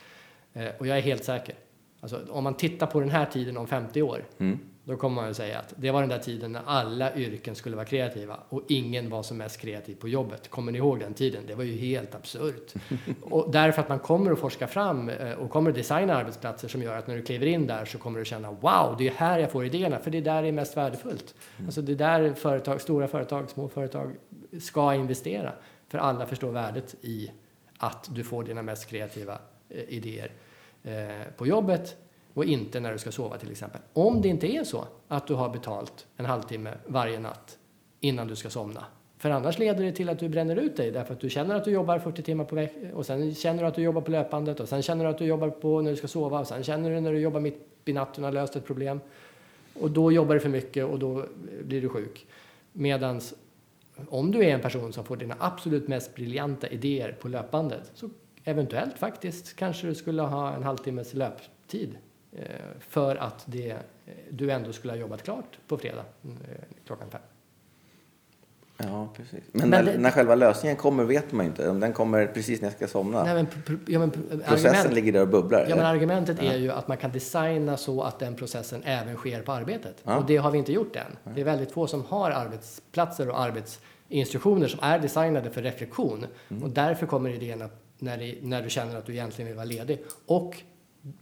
Och 0.79 0.87
jag 0.87 0.99
är 0.99 1.03
helt 1.03 1.25
säker 1.25 1.55
Alltså, 2.01 2.21
om 2.31 2.45
man 2.45 2.55
tittar 2.55 2.87
på 2.87 3.01
den 3.01 3.11
här 3.11 3.27
tiden 3.27 3.57
om 3.57 3.67
50 3.67 4.03
år, 4.03 4.25
Mm. 4.39 4.59
då 4.85 4.97
kommer 4.97 5.17
man 5.17 5.29
ju 5.29 5.35
säga 5.35 5.59
att 5.59 5.75
det 5.77 5.91
var 5.91 6.01
den 6.01 6.09
där 6.09 6.19
tiden 6.19 6.53
när 6.53 6.63
alla 6.67 7.15
yrken 7.15 7.55
skulle 7.55 7.77
vara 7.77 7.87
kreativa 7.87 8.39
och 8.49 8.63
ingen 8.69 9.11
var 9.11 9.23
som 9.23 9.37
mest 9.37 9.61
kreativ 9.61 9.95
på 9.95 10.09
jobbet. 10.09 10.51
Kommer 10.51 10.73
ni 10.73 10.79
ihåg 10.79 11.01
den 11.01 11.15
tiden? 11.15 11.43
Det 11.47 11.55
var 11.55 11.65
ju 11.65 11.77
helt 11.77 12.15
absurt. 12.15 12.75
och 13.23 13.51
därför 13.51 13.83
att 13.83 13.89
man 13.89 13.99
kommer 13.99 14.33
att 14.33 14.39
forska 14.39 14.67
fram 14.67 15.09
eh, 15.09 15.33
och 15.33 15.51
kommer 15.51 15.71
att 15.71 15.77
designa 15.77 16.15
arbetsplatser 16.15 16.69
som 16.69 16.83
gör 16.83 16.97
att 16.97 17.07
när 17.07 17.17
du 17.17 17.23
kliver 17.23 17.47
in 17.47 17.67
där 17.67 17.85
så 17.85 17.99
kommer 17.99 18.19
du 18.19 18.25
känna 18.25 18.51
wow, 18.51 18.95
det 18.99 19.09
är 19.09 19.13
här 19.13 19.39
jag 19.39 19.51
får 19.53 19.65
idéerna, 19.65 19.99
för 19.99 20.11
det 20.11 20.19
är 20.19 20.23
där 20.23 20.43
det 20.43 20.49
är 20.49 20.53
mest 20.53 20.77
värdefullt. 20.77 21.35
Alltså 21.65 21.83
det 21.83 21.93
är 21.93 21.97
där 21.97 22.35
företag, 22.35 22.81
stora 22.81 23.09
företag, 23.09 23.51
små 23.51 23.69
företag 23.69 24.13
ska 24.61 24.95
investera. 24.95 25.53
För 25.89 25.99
alla 25.99 26.27
förstår 26.27 26.53
värdet 26.53 26.95
i 27.03 27.31
att 27.79 28.09
du 28.15 28.25
får 28.25 28.45
dina 28.45 28.63
mest 28.63 28.87
kreativa 28.87 29.39
eh, 29.69 29.81
idéer 29.89 30.33
Eh, 30.83 31.33
på 31.37 31.47
jobbet 31.47 31.97
och 32.35 32.45
inte 32.45 32.81
när 32.81 32.93
du 32.93 32.99
ska 32.99 33.13
sova 33.13 33.39
till 33.39 33.51
exempel. 33.51 33.81
Om 33.93 34.23
det 34.23 34.29
inte 34.29 34.47
är 34.47 34.65
så 34.65 34.85
att 35.09 35.27
du 35.27 35.35
har 35.35 35.49
betalt 35.49 36.07
en 36.17 36.27
halvtimme 36.27 36.71
varje 36.87 37.21
natt 37.21 37.59
innan 38.01 38.27
du 38.27 38.37
ska 38.37 38.51
somna. 38.51 38.85
För 39.19 39.31
annars 39.31 39.59
leder 39.59 39.85
det 39.85 39.93
till 39.93 40.09
att 40.09 40.19
du 40.19 40.29
bränner 40.29 40.57
ut 40.57 40.77
dig 40.77 40.91
därför 40.91 41.15
att 41.15 41.21
du 41.21 41.31
känner 41.31 41.55
att 41.55 41.65
du 41.65 41.71
jobbar 41.71 41.99
40 41.99 42.23
timmar 42.23 42.45
på 42.45 42.55
veckan 42.55 42.93
och 42.93 43.07
sen 43.07 43.35
känner 43.35 43.63
du 43.63 43.69
att 43.69 43.75
du 43.75 43.83
jobbar 43.83 44.01
på 44.01 44.11
löpandet 44.11 44.61
och 44.61 44.69
sen 44.69 44.83
känner 44.83 45.05
du 45.05 45.11
att 45.11 45.19
du 45.19 45.25
jobbar 45.25 45.51
på 45.51 45.81
när 45.81 45.91
du 45.91 45.97
ska 45.97 46.09
sova 46.09 46.41
och 46.41 46.47
sen 46.47 46.63
känner 46.63 46.91
du 46.91 47.01
när 47.01 47.13
du 47.13 47.19
jobbar 47.19 47.41
mitt 47.41 47.67
i 47.85 47.93
natten 47.93 48.25
och 48.25 48.29
har 48.29 48.35
löst 48.35 48.57
ett 48.57 48.67
problem. 48.67 49.01
Och 49.81 49.91
då 49.91 50.13
jobbar 50.13 50.35
du 50.35 50.41
för 50.41 50.49
mycket 50.49 50.85
och 50.85 50.99
då 50.99 51.25
blir 51.65 51.81
du 51.81 51.89
sjuk. 51.89 52.27
Medans 52.73 53.35
om 54.09 54.31
du 54.31 54.45
är 54.45 54.55
en 54.55 54.61
person 54.61 54.93
som 54.93 55.05
får 55.05 55.17
dina 55.17 55.37
absolut 55.39 55.89
mest 55.89 56.15
briljanta 56.15 56.69
idéer 56.69 57.17
på 57.21 57.29
löpbandet 57.29 57.91
så 57.95 58.11
eventuellt 58.45 58.99
faktiskt 58.99 59.57
kanske 59.57 59.87
du 59.87 59.95
skulle 59.95 60.23
ha 60.23 60.55
en 60.55 60.63
halvtimmes 60.63 61.15
löptid 61.15 61.99
eh, 62.33 62.45
för 62.81 63.17
att 63.17 63.43
det, 63.47 63.71
eh, 63.71 63.77
du 64.31 64.51
ändå 64.51 64.73
skulle 64.73 64.93
ha 64.93 64.99
jobbat 64.99 65.23
klart 65.23 65.59
på 65.69 65.79
fredag 65.79 66.05
eh, 66.25 66.31
klockan 66.87 67.11
fem. 67.11 67.21
Ja, 68.83 69.09
precis. 69.17 69.41
Men, 69.53 69.69
Men 69.71 69.85
när, 69.85 69.93
det- 69.93 69.99
när 69.99 70.11
själva 70.11 70.35
lösningen 70.35 70.77
kommer 70.77 71.05
vet 71.05 71.33
man 71.33 71.45
ju 71.47 71.51
inte. 71.51 71.69
Om 71.71 71.81
den 71.81 71.93
kommer 71.93 72.27
precis 72.27 72.61
när 72.61 72.69
jag 72.69 72.77
ska 72.77 72.87
somna. 72.89 73.25
Nej, 73.25 73.35
men, 73.35 73.47
ja, 73.87 73.99
men, 73.99 74.13
pr- 74.13 74.45
Processen 74.49 74.75
argument- 74.75 74.95
ligger 74.95 75.13
där 75.13 75.21
och 75.23 75.29
bubblar. 75.29 75.67
Ja, 75.69 75.77
men 75.77 75.87
argumentet 75.87 76.43
är 76.43 76.57
ju 76.57 76.71
att 76.73 76.89
man 76.89 76.97
kan 76.97 77.13
designa 77.13 77.77
så 77.77 78.03
att 78.03 78.19
den 78.19 78.35
processen 78.37 78.83
även 78.85 79.17
sker 79.17 79.43
på 79.43 79.53
arbetet. 79.53 79.97
Ja. 80.05 80.17
Och 80.17 80.27
det 80.27 80.37
har 80.37 80.51
vi 80.51 80.59
inte 80.59 80.73
gjort 80.73 80.97
än. 80.97 81.35
Det 81.35 81.41
är 81.41 81.45
väldigt 81.45 81.73
få 81.73 81.87
som 81.87 82.05
har 82.05 82.31
arbetsplatser 82.31 83.29
och 83.31 83.41
arbetsinstruktioner 83.41 84.69
som 84.69 84.81
är 84.83 84.99
designade 84.99 85.51
för 85.51 85.63
reflektion. 85.63 86.27
Mm. 86.51 86.63
Och 86.63 86.71
därför 86.71 87.07
kommer 87.07 87.31
idéerna 87.31 87.69
när, 88.01 88.19
det, 88.19 88.35
när 88.43 88.63
du 88.63 88.71
känner 88.71 88.97
att 88.97 89.07
du 89.07 89.13
egentligen 89.13 89.47
vill 89.47 89.57
vara 89.57 89.65
ledig. 89.67 89.99
Och 90.27 90.57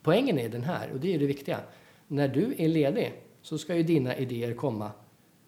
poängen 0.02 0.38
är 0.38 0.48
den 0.48 0.62
här, 0.62 0.90
och 0.92 1.00
det 1.00 1.14
är 1.14 1.18
det 1.18 1.26
viktiga. 1.26 1.60
När 2.06 2.28
du 2.28 2.54
är 2.58 2.68
ledig 2.68 3.12
så 3.42 3.58
ska 3.58 3.74
ju 3.76 3.82
dina 3.82 4.16
idéer 4.16 4.54
komma 4.54 4.90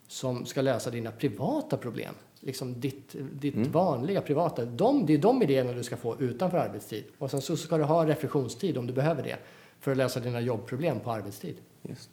som 0.08 0.46
ska 0.46 0.62
lösa 0.62 0.90
dina 0.90 1.10
privata 1.12 1.76
problem. 1.76 2.14
Liksom 2.40 2.80
ditt, 2.80 3.16
ditt 3.32 3.54
Mm. 3.54 3.72
vanliga 3.72 4.20
privata. 4.20 4.64
De, 4.64 5.06
det 5.06 5.14
är 5.14 5.18
de 5.18 5.42
idéerna 5.42 5.72
du 5.72 5.82
ska 5.82 5.96
få 5.96 6.20
utanför 6.20 6.58
arbetstid. 6.58 7.04
Och 7.18 7.30
sen 7.30 7.40
så 7.40 7.56
ska 7.56 7.78
du 7.78 7.84
ha 7.84 8.06
reflektionstid 8.06 8.78
om 8.78 8.86
du 8.86 8.92
behöver 8.92 9.22
det. 9.22 9.36
För 9.80 9.90
att 9.90 9.96
lösa 9.96 10.20
dina 10.20 10.40
jobbproblem 10.40 11.00
på 11.00 11.10
arbetstid. 11.10 11.56
Just. 11.82 12.10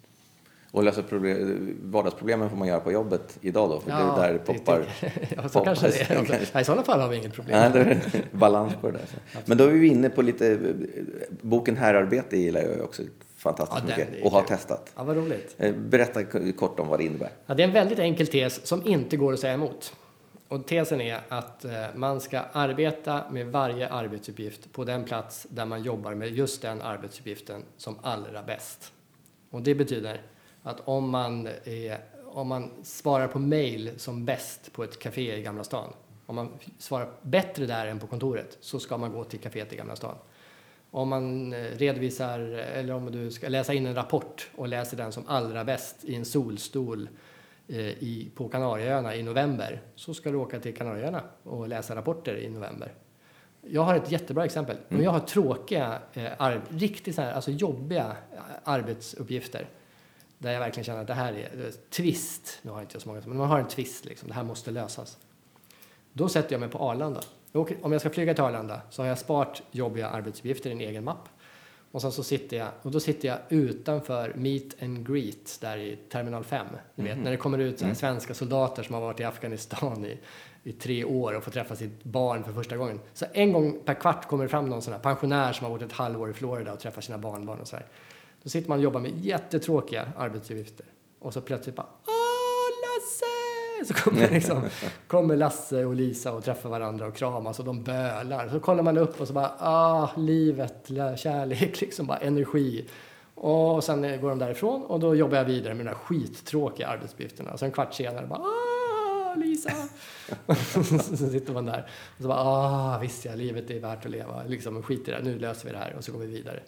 Och 0.72 0.84
lösa 0.84 1.04
problem, 1.04 1.78
vardagsproblemen 1.84 2.50
får 2.50 2.58
man 2.58 2.68
göra 2.68 2.80
på 2.80 2.92
jobbet 2.92 3.38
idag 3.42 3.70
då, 3.70 3.80
för 3.80 3.92
det 3.92 3.98
är 3.98 4.28
där 4.28 4.34
det 4.34 4.40
poppar. 4.40 4.86
ja, 5.36 5.50
så 5.50 5.60
kanske 5.60 5.88
det 5.88 6.02
är. 6.02 6.06
Kanske. 6.16 6.40
Ja, 6.54 6.60
I 6.62 6.64
sådana 6.64 6.84
fall 6.84 7.00
har 7.00 7.10
vi 7.10 7.18
inget 7.18 7.34
problem. 7.34 7.60
Nej, 7.60 7.70
det 7.74 7.92
är 7.92 8.02
balans 8.38 8.74
på 8.82 8.88
det 8.92 8.98
där. 8.98 9.42
Men 9.46 9.58
då 9.58 9.64
är 9.64 9.72
vi 9.72 9.88
inne 9.88 10.10
på 10.10 10.22
lite, 10.22 10.74
boken 11.42 11.78
Härarbete 11.78 12.38
gillar 12.38 12.62
jag 12.62 12.82
också 12.82 13.04
fantastiskt 13.38 13.84
Ja, 13.88 14.06
mycket 14.08 14.26
och 14.26 14.32
har 14.32 14.42
testat. 14.42 14.94
Ja, 14.96 15.04
vad 15.04 15.18
roligt. 15.18 15.56
Eh, 15.58 15.76
Berätta 15.76 16.24
kort 16.58 16.80
om 16.80 16.88
vad 16.88 17.00
det 17.00 17.04
innebär. 17.04 17.30
Ja, 17.46 17.54
det 17.54 17.64
är 17.64 17.68
en 17.68 17.74
väldigt 17.74 18.00
enkel 18.00 18.28
tes 18.28 18.66
som 18.66 18.88
inte 18.88 19.18
går 19.18 19.34
att 19.34 19.40
säga 19.40 19.54
emot. 19.54 19.94
Och 20.48 20.68
tesen 20.68 21.02
är 21.02 21.20
att 21.30 21.66
eh, 21.66 21.72
man 21.96 22.22
ska 22.22 22.40
arbeta 22.40 23.22
med 23.32 23.48
varje 23.48 23.90
arbetsuppgift 23.90 24.72
på 24.74 24.84
den 24.84 25.04
plats 25.04 25.48
där 25.50 25.66
man 25.66 25.84
jobbar 25.84 26.14
med 26.14 26.30
just 26.30 26.62
den 26.62 26.82
arbetsuppgiften 26.82 27.64
som 27.78 27.96
allra 28.02 28.44
bäst. 28.44 28.92
Och 29.52 29.62
det 29.62 29.76
betyder 29.76 30.22
att 30.68 30.82
om 30.86 31.10
man, 31.10 31.48
är, 31.64 31.98
om 32.26 32.48
man 32.48 32.72
svarar 32.84 33.28
på 33.28 33.40
mail 33.40 33.92
som 33.98 34.26
bäst 34.26 34.74
på 34.74 34.84
ett 34.84 35.00
café 35.00 35.38
i 35.38 35.42
Gamla 35.42 35.64
stan, 35.64 35.94
om 36.26 36.36
man 36.36 36.50
svarar 36.78 37.10
bättre 37.22 37.66
där 37.66 37.88
än 37.88 38.00
på 38.00 38.08
kontoret, 38.08 38.58
så 38.62 38.80
ska 38.80 38.98
man 38.98 39.12
gå 39.12 39.24
till 39.24 39.40
kaféet 39.40 39.74
i 39.74 39.76
Gamla 39.76 39.96
stan. 39.96 40.16
Om 40.92 41.10
man 41.10 41.54
eh, 41.54 41.58
redovisar, 41.58 42.40
eller 42.40 42.94
om 42.94 43.12
du 43.12 43.32
ska 43.32 43.50
läsa 43.50 43.74
in 43.74 43.86
en 43.86 43.96
rapport 43.96 44.50
och 44.56 44.68
läser 44.68 44.98
den 44.98 45.12
som 45.12 45.24
allra 45.28 45.64
bäst 45.64 45.96
i 46.04 46.16
en 46.16 46.26
solstol 46.26 47.10
eh, 47.68 47.78
i, 47.80 48.32
på 48.36 48.50
Kanarieöarna 48.50 49.16
i 49.16 49.24
november, 49.24 49.82
så 49.96 50.14
ska 50.14 50.32
du 50.32 50.38
åka 50.38 50.60
till 50.60 50.76
Kanarieöarna 50.76 51.22
och 51.44 51.68
läsa 51.68 51.96
rapporter 51.96 52.38
i 52.38 52.50
november. 52.50 52.94
Jag 53.62 53.82
har 53.82 53.96
ett 53.96 54.12
jättebra 54.12 54.46
exempel. 54.46 54.78
Om 54.90 55.04
jag 55.04 55.12
har 55.12 55.20
tråkiga, 55.20 56.00
eh, 56.14 56.60
riktigt 56.70 57.16
så 57.16 57.22
här, 57.22 57.32
alltså 57.32 57.52
jobbiga 57.52 58.06
eh, 58.06 58.40
arbetsuppgifter, 58.64 59.68
där 60.38 60.52
jag 60.52 60.60
verkligen 60.60 60.84
känner 60.84 61.02
att 61.02 61.08
det 61.08 61.14
här 61.14 61.34
är 61.34 61.72
twist, 61.90 62.60
nu 62.62 62.72
har 62.72 62.78
jag 62.78 62.84
inte 62.84 63.00
så 63.00 63.10
många, 63.10 63.22
men 63.26 63.38
man 63.38 63.50
har 63.50 63.60
en 63.60 63.68
twist 63.68 64.06
liksom, 64.06 64.28
det 64.28 64.34
här 64.34 64.44
måste 64.44 64.72
lösas. 64.72 65.18
Då 66.14 66.30
sätter 66.30 66.54
jag 66.54 66.60
mig 66.60 66.70
på 66.70 66.78
Arlanda. 66.78 67.22
Om 67.82 67.92
jag 67.92 68.02
ska 68.02 68.10
flyga 68.10 68.34
till 68.34 68.44
Arlanda 68.44 68.82
så 68.90 69.02
har 69.02 69.08
jag 69.10 69.18
sparat 69.18 69.62
jobbiga 69.72 70.08
arbetsuppgifter 70.08 70.70
i 70.70 70.74
en 70.74 70.82
egen 70.82 71.04
mapp. 71.04 71.30
Och 71.92 72.02
sen 72.02 72.12
så 72.12 72.24
sitter 72.24 72.58
jag, 72.58 72.68
och 72.82 72.92
då 72.92 73.00
sitter 73.00 73.28
jag 73.28 73.38
utanför 73.50 74.34
Meet 74.36 74.84
and 74.84 75.08
Greet 75.08 75.58
där 75.62 75.78
i 75.78 75.96
Terminal 76.10 76.44
5. 76.44 76.68
Du 76.96 77.04
vet, 77.04 77.18
när 77.18 77.32
det 77.32 77.38
kommer 77.38 77.58
ut 77.58 77.82
här 77.82 77.94
svenska 77.94 78.34
soldater 78.34 78.84
som 78.84 78.94
har 78.94 79.02
varit 79.02 79.20
i 79.20 79.24
Afghanistan 79.24 80.06
i, 80.06 80.20
i 80.64 80.72
tre 80.72 81.04
år 81.04 81.34
och 81.34 81.44
får 81.44 81.52
träffa 81.52 81.76
sitt 81.76 82.04
barn 82.04 82.44
för 82.44 82.54
första 82.54 82.78
gången. 82.78 83.00
Så 83.14 83.26
en 83.34 83.54
gång 83.54 83.80
per 83.86 83.94
kvart 83.94 84.28
kommer 84.28 84.44
det 84.44 84.50
fram 84.50 84.70
någon 84.70 84.82
sån 84.82 84.94
här 84.94 85.00
pensionär 85.00 85.54
som 85.54 85.66
har 85.66 85.72
varit 85.72 85.82
ett 85.82 85.92
halvår 85.92 86.30
i 86.30 86.34
Florida 86.34 86.74
och 86.74 86.80
träffar 86.80 87.02
sina 87.02 87.18
barnbarn 87.18 87.60
och 87.60 87.68
så 87.68 87.76
här. 87.76 87.86
Då 88.48 88.52
sitter 88.52 88.70
man 88.70 88.78
och 88.78 88.84
jobbar 88.84 89.00
med 89.00 89.26
jättetråkiga 89.26 90.08
arbetsuppgifter. 90.18 90.86
Och 91.20 91.34
så 91.34 91.42
plötsligt 91.42 91.76
bara 91.76 91.88
Åh, 92.08 92.70
Lasse! 92.84 93.86
Så 93.86 94.04
kommer, 94.04 94.30
liksom, 94.34 94.64
kommer 95.08 95.36
Lasse 95.36 95.86
och 95.86 95.96
Lisa 95.96 96.34
och 96.34 96.44
träffar 96.44 96.70
varandra 96.70 97.08
och 97.08 97.16
kramas 97.16 97.60
och 97.60 97.66
de 97.66 97.84
bölar. 97.84 98.50
Så 98.50 98.60
kollar 98.60 98.84
man 98.84 98.98
upp 98.98 99.22
och 99.22 99.28
så 99.28 99.34
bara, 99.34 99.52
ah, 99.60 100.10
livet, 100.18 100.92
kärlek, 101.18 101.82
liksom 101.82 102.08
bara 102.08 102.18
energi. 102.18 102.86
Och 103.36 103.84
sen 103.84 104.22
går 104.22 104.30
de 104.30 104.40
därifrån 104.40 104.84
och 104.84 105.00
då 105.00 105.16
jobbar 105.16 105.38
jag 105.38 105.46
vidare 105.46 105.74
med 105.74 105.86
de 105.86 105.90
där 105.90 105.98
skittråkiga 105.98 106.88
arbetsuppgifterna. 106.88 107.52
Och 107.52 107.60
sen 107.60 107.66
en 107.66 107.72
kvart 107.72 107.94
senare 107.94 108.28
bara, 108.28 108.40
ah, 108.40 109.36
Lisa! 109.36 109.72
så 111.18 111.30
sitter 111.30 111.54
man 111.54 111.66
där 111.66 111.90
och 112.18 112.22
så 112.22 112.28
bara, 112.28 112.40
ah, 112.40 113.00
visst 113.02 113.26
ja, 113.26 113.36
livet 113.36 113.70
är 113.70 113.80
värt 113.80 114.06
att 114.06 114.12
leva. 114.12 114.44
Liksom, 114.44 114.84
skit 114.84 115.08
i 115.08 115.12
det, 115.12 115.22
nu 115.24 115.40
löser 115.40 115.66
vi 115.68 115.72
det 115.72 115.80
här 115.80 115.96
och 115.98 116.04
så 116.04 116.12
går 116.12 116.20
vi 116.20 116.28
vidare. 116.28 116.60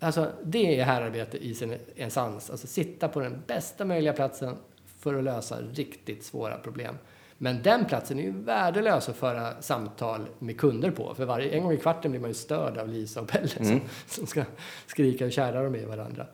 Alltså, 0.00 0.32
det 0.44 0.80
är 0.80 0.84
härarbete 0.84 1.38
i 1.38 1.54
sin 1.54 1.74
essens. 1.96 2.50
Alltså 2.50 2.66
sitta 2.66 3.08
på 3.08 3.20
den 3.20 3.42
bästa 3.46 3.84
möjliga 3.84 4.12
platsen 4.12 4.56
för 4.98 5.14
att 5.14 5.24
lösa 5.24 5.60
riktigt 5.60 6.24
svåra 6.24 6.58
problem. 6.58 6.94
Men 7.38 7.62
den 7.62 7.84
platsen 7.84 8.18
är 8.18 8.22
ju 8.22 8.32
värdelös 8.32 9.08
att 9.08 9.16
föra 9.16 9.62
samtal 9.62 10.26
med 10.38 10.58
kunder 10.58 10.90
på. 10.90 11.14
För 11.14 11.24
varje, 11.24 11.50
en 11.50 11.62
gång 11.62 11.72
i 11.72 11.76
kvarten 11.76 12.10
blir 12.10 12.20
man 12.20 12.30
ju 12.30 12.34
störd 12.34 12.78
av 12.78 12.88
Lisa 12.88 13.20
och 13.20 13.28
Pelle 13.28 13.48
som, 13.48 13.80
som 14.06 14.26
ska 14.26 14.44
skrika 14.86 15.24
hur 15.24 15.32
kära 15.32 15.62
de 15.62 15.74
är 15.74 15.78
i 15.78 15.84
varandra. 15.84 16.26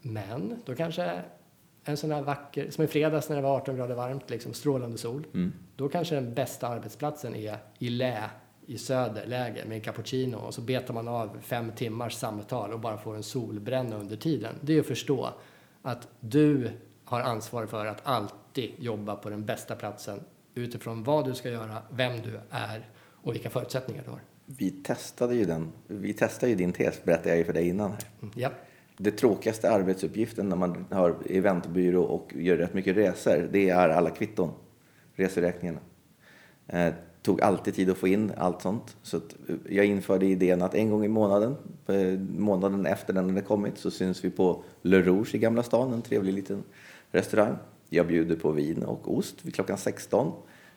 Men 0.00 0.62
då 0.64 0.74
kanske 0.74 1.22
en 1.84 1.96
sån 1.96 2.10
här 2.10 2.22
vacker, 2.22 2.70
som 2.70 2.84
i 2.84 2.86
fredags 2.86 3.28
när 3.28 3.36
det 3.36 3.42
var 3.42 3.56
18 3.56 3.76
grader 3.76 3.94
varmt, 3.94 4.30
liksom 4.30 4.54
strålande 4.54 4.98
sol. 4.98 5.26
Då 5.76 5.88
kanske 5.88 6.14
den 6.14 6.34
bästa 6.34 6.68
arbetsplatsen 6.68 7.34
är 7.34 7.58
i 7.78 7.88
lä 7.88 8.30
i 8.70 8.78
söderläge 8.78 9.64
med 9.66 9.74
en 9.74 9.80
cappuccino 9.80 10.36
och 10.36 10.54
så 10.54 10.60
betar 10.60 10.94
man 10.94 11.08
av 11.08 11.38
fem 11.42 11.72
timmars 11.72 12.14
samtal 12.14 12.72
och 12.72 12.80
bara 12.80 12.98
får 12.98 13.16
en 13.16 13.22
solbränna 13.22 13.96
under 13.96 14.16
tiden. 14.16 14.54
Det 14.60 14.76
är 14.76 14.80
att 14.80 14.86
förstå 14.86 15.30
att 15.82 16.08
du 16.20 16.70
har 17.04 17.20
ansvar 17.20 17.66
för 17.66 17.86
att 17.86 18.00
alltid 18.02 18.70
jobba 18.78 19.16
på 19.16 19.30
den 19.30 19.44
bästa 19.44 19.74
platsen 19.76 20.20
utifrån 20.54 21.04
vad 21.04 21.24
du 21.24 21.34
ska 21.34 21.50
göra, 21.50 21.82
vem 21.90 22.22
du 22.22 22.40
är 22.50 22.88
och 23.22 23.34
vilka 23.34 23.50
förutsättningar 23.50 24.02
du 24.04 24.10
har. 24.10 24.20
Vi 24.46 24.70
testade 24.70 25.34
ju 25.34 25.44
den. 25.44 25.72
Vi 25.86 26.12
testade 26.12 26.50
ju 26.50 26.56
din 26.56 26.72
tes, 26.72 27.04
berättade 27.04 27.28
jag 27.28 27.38
ju 27.38 27.44
för 27.44 27.52
dig 27.52 27.68
innan. 27.68 27.90
Här. 27.90 28.04
Mm, 28.22 28.34
Ja. 28.36 28.50
Det 28.96 29.10
tråkigaste 29.10 29.70
arbetsuppgiften 29.70 30.48
när 30.48 30.56
man 30.56 30.86
har 30.90 31.16
eventbyrå 31.30 32.02
och 32.02 32.32
gör 32.34 32.56
rätt 32.56 32.74
mycket 32.74 32.96
resor, 32.96 33.48
det 33.52 33.70
är 33.70 33.88
alla 33.88 34.10
kvitton, 34.10 34.50
reseräkningarna. 35.14 35.80
Tog 37.22 37.40
alltid 37.40 37.74
tid 37.74 37.90
att 37.90 37.98
få 37.98 38.08
in 38.08 38.32
allt 38.36 38.62
sånt. 38.62 38.96
Så 39.02 39.16
att 39.16 39.36
eh, 39.48 39.56
jag 39.68 39.84
införde 39.86 40.26
idén 40.26 40.62
att 40.62 40.74
en 40.74 40.90
gång 40.90 41.04
i 41.04 41.08
månaden, 41.08 41.56
eh, 41.86 42.18
månaden 42.38 42.86
efter 42.86 43.12
den 43.12 43.28
hade 43.28 43.40
kommit, 43.40 43.78
så 43.78 43.90
syns 43.90 44.24
vi 44.24 44.30
på 44.30 44.62
Le 44.82 45.02
Rouge 45.02 45.34
i 45.34 45.38
Gamla 45.38 45.62
stan, 45.62 45.92
en 45.92 46.02
trevlig 46.02 46.34
liten 46.34 46.62
restaurang. 47.10 47.56
Jag 47.88 48.06
bjuder 48.06 48.36
på 48.36 48.50
vin 48.50 48.82
och 48.82 49.16
ost 49.16 49.44
vid 49.44 49.54
klockan 49.54 49.78
16 49.78 50.32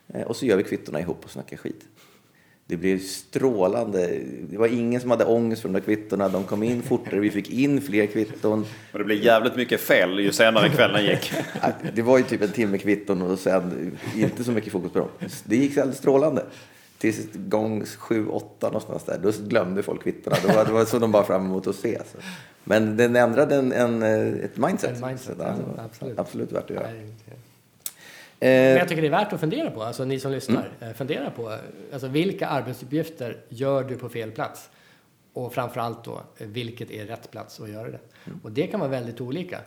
eh, 0.08 0.22
och 0.22 0.36
så 0.36 0.46
gör 0.46 0.58
vi 0.58 0.64
kvittorna 0.64 1.00
ihop 1.00 1.26
och 1.26 1.32
snackar 1.32 1.58
skit. 1.58 1.86
Det 2.66 2.78
blev 2.78 3.00
strålande. 3.00 4.20
Det 4.50 4.58
var 4.58 4.68
ingen 4.68 5.02
som 5.02 5.12
hade 5.12 5.26
ångest 5.26 5.62
för 5.62 5.70
de 5.70 5.74
där 5.74 5.86
kvittona. 5.86 6.30
De 6.30 6.44
kom 6.44 6.64
in 6.64 6.82
fortare, 6.82 7.20
vi 7.20 7.32
fick 7.32 7.50
in 7.50 7.82
fler 7.82 8.06
kvitton. 8.06 8.66
Och 8.92 9.00
det 9.00 9.06
blev 9.06 9.24
jävligt 9.24 9.56
mycket 9.56 9.82
fel 9.82 10.20
ju 10.20 10.32
senare 10.32 10.70
kvällen 10.70 11.06
gick. 11.06 11.34
Det 11.96 12.02
var 12.02 12.18
ju 12.18 12.24
typ 12.24 12.42
en 12.42 12.52
timme 12.52 12.78
kvitton 12.78 13.22
och 13.22 13.40
sen 13.40 13.98
inte 14.16 14.44
så 14.44 14.52
mycket 14.52 14.72
fokus 14.72 14.92
på 14.92 15.00
dem. 15.00 15.10
Det 15.44 15.56
gick 15.56 15.78
alldeles 15.78 15.98
strålande. 15.98 16.46
Tills 16.98 17.28
gång 17.34 17.86
sju, 17.86 18.28
åtta 18.28 18.68
någonstans 18.68 19.04
där. 19.04 19.20
Då 19.24 19.32
glömde 19.48 19.84
folk 19.84 20.04
kvittona. 20.04 20.36
Det 20.42 20.56
var, 20.56 20.66
det 20.66 20.72
var 20.72 20.86
så 20.86 21.00
de 21.00 21.12
bara 21.12 21.24
fram 21.24 21.46
emot 21.46 21.68
att 21.68 21.76
se. 21.76 21.98
Så. 22.12 22.18
Men 22.64 22.98
den 22.98 23.16
ändrade 23.16 23.56
en, 23.56 23.72
en, 23.72 24.04
ett 24.34 24.58
mindset. 24.58 25.02
En 25.02 25.08
mindset, 25.08 25.38
Så 25.38 25.44
det 25.44 25.56
ja, 25.78 25.84
absolut. 25.86 26.20
absolut 26.20 26.52
värt 26.52 26.64
att 26.64 26.70
göra. 26.70 26.88
Nej, 26.88 27.08
Men 28.50 28.78
jag 28.78 28.88
tycker 28.88 29.02
det 29.02 29.08
är 29.08 29.12
värt 29.12 29.34
att 29.34 29.40
fundera 29.40 29.72
på, 29.72 29.84
alltså 29.84 30.06
ni 30.06 30.20
som 30.20 30.32
lyssnar. 30.32 30.70
eh, 30.80 30.92
Fundera 30.94 31.32
på 31.32 31.58
alltså, 31.94 32.08
vilka 32.08 32.48
arbetsuppgifter 32.48 33.38
gör 33.50 33.84
du 33.84 33.96
på 33.98 34.10
fel 34.10 34.32
plats? 34.32 34.70
Och 35.34 35.54
framför 35.54 35.80
allt 35.80 36.04
då, 36.04 36.22
eh, 36.38 36.48
vilket 36.48 36.92
är 36.92 37.06
rätt 37.06 37.32
plats 37.32 37.60
att 37.60 37.70
göra 37.70 37.90
det? 37.90 38.00
Och 38.44 38.52
det 38.52 38.68
kan 38.68 38.80
vara 38.80 38.90
väldigt 38.90 39.22
olika. 39.22 39.60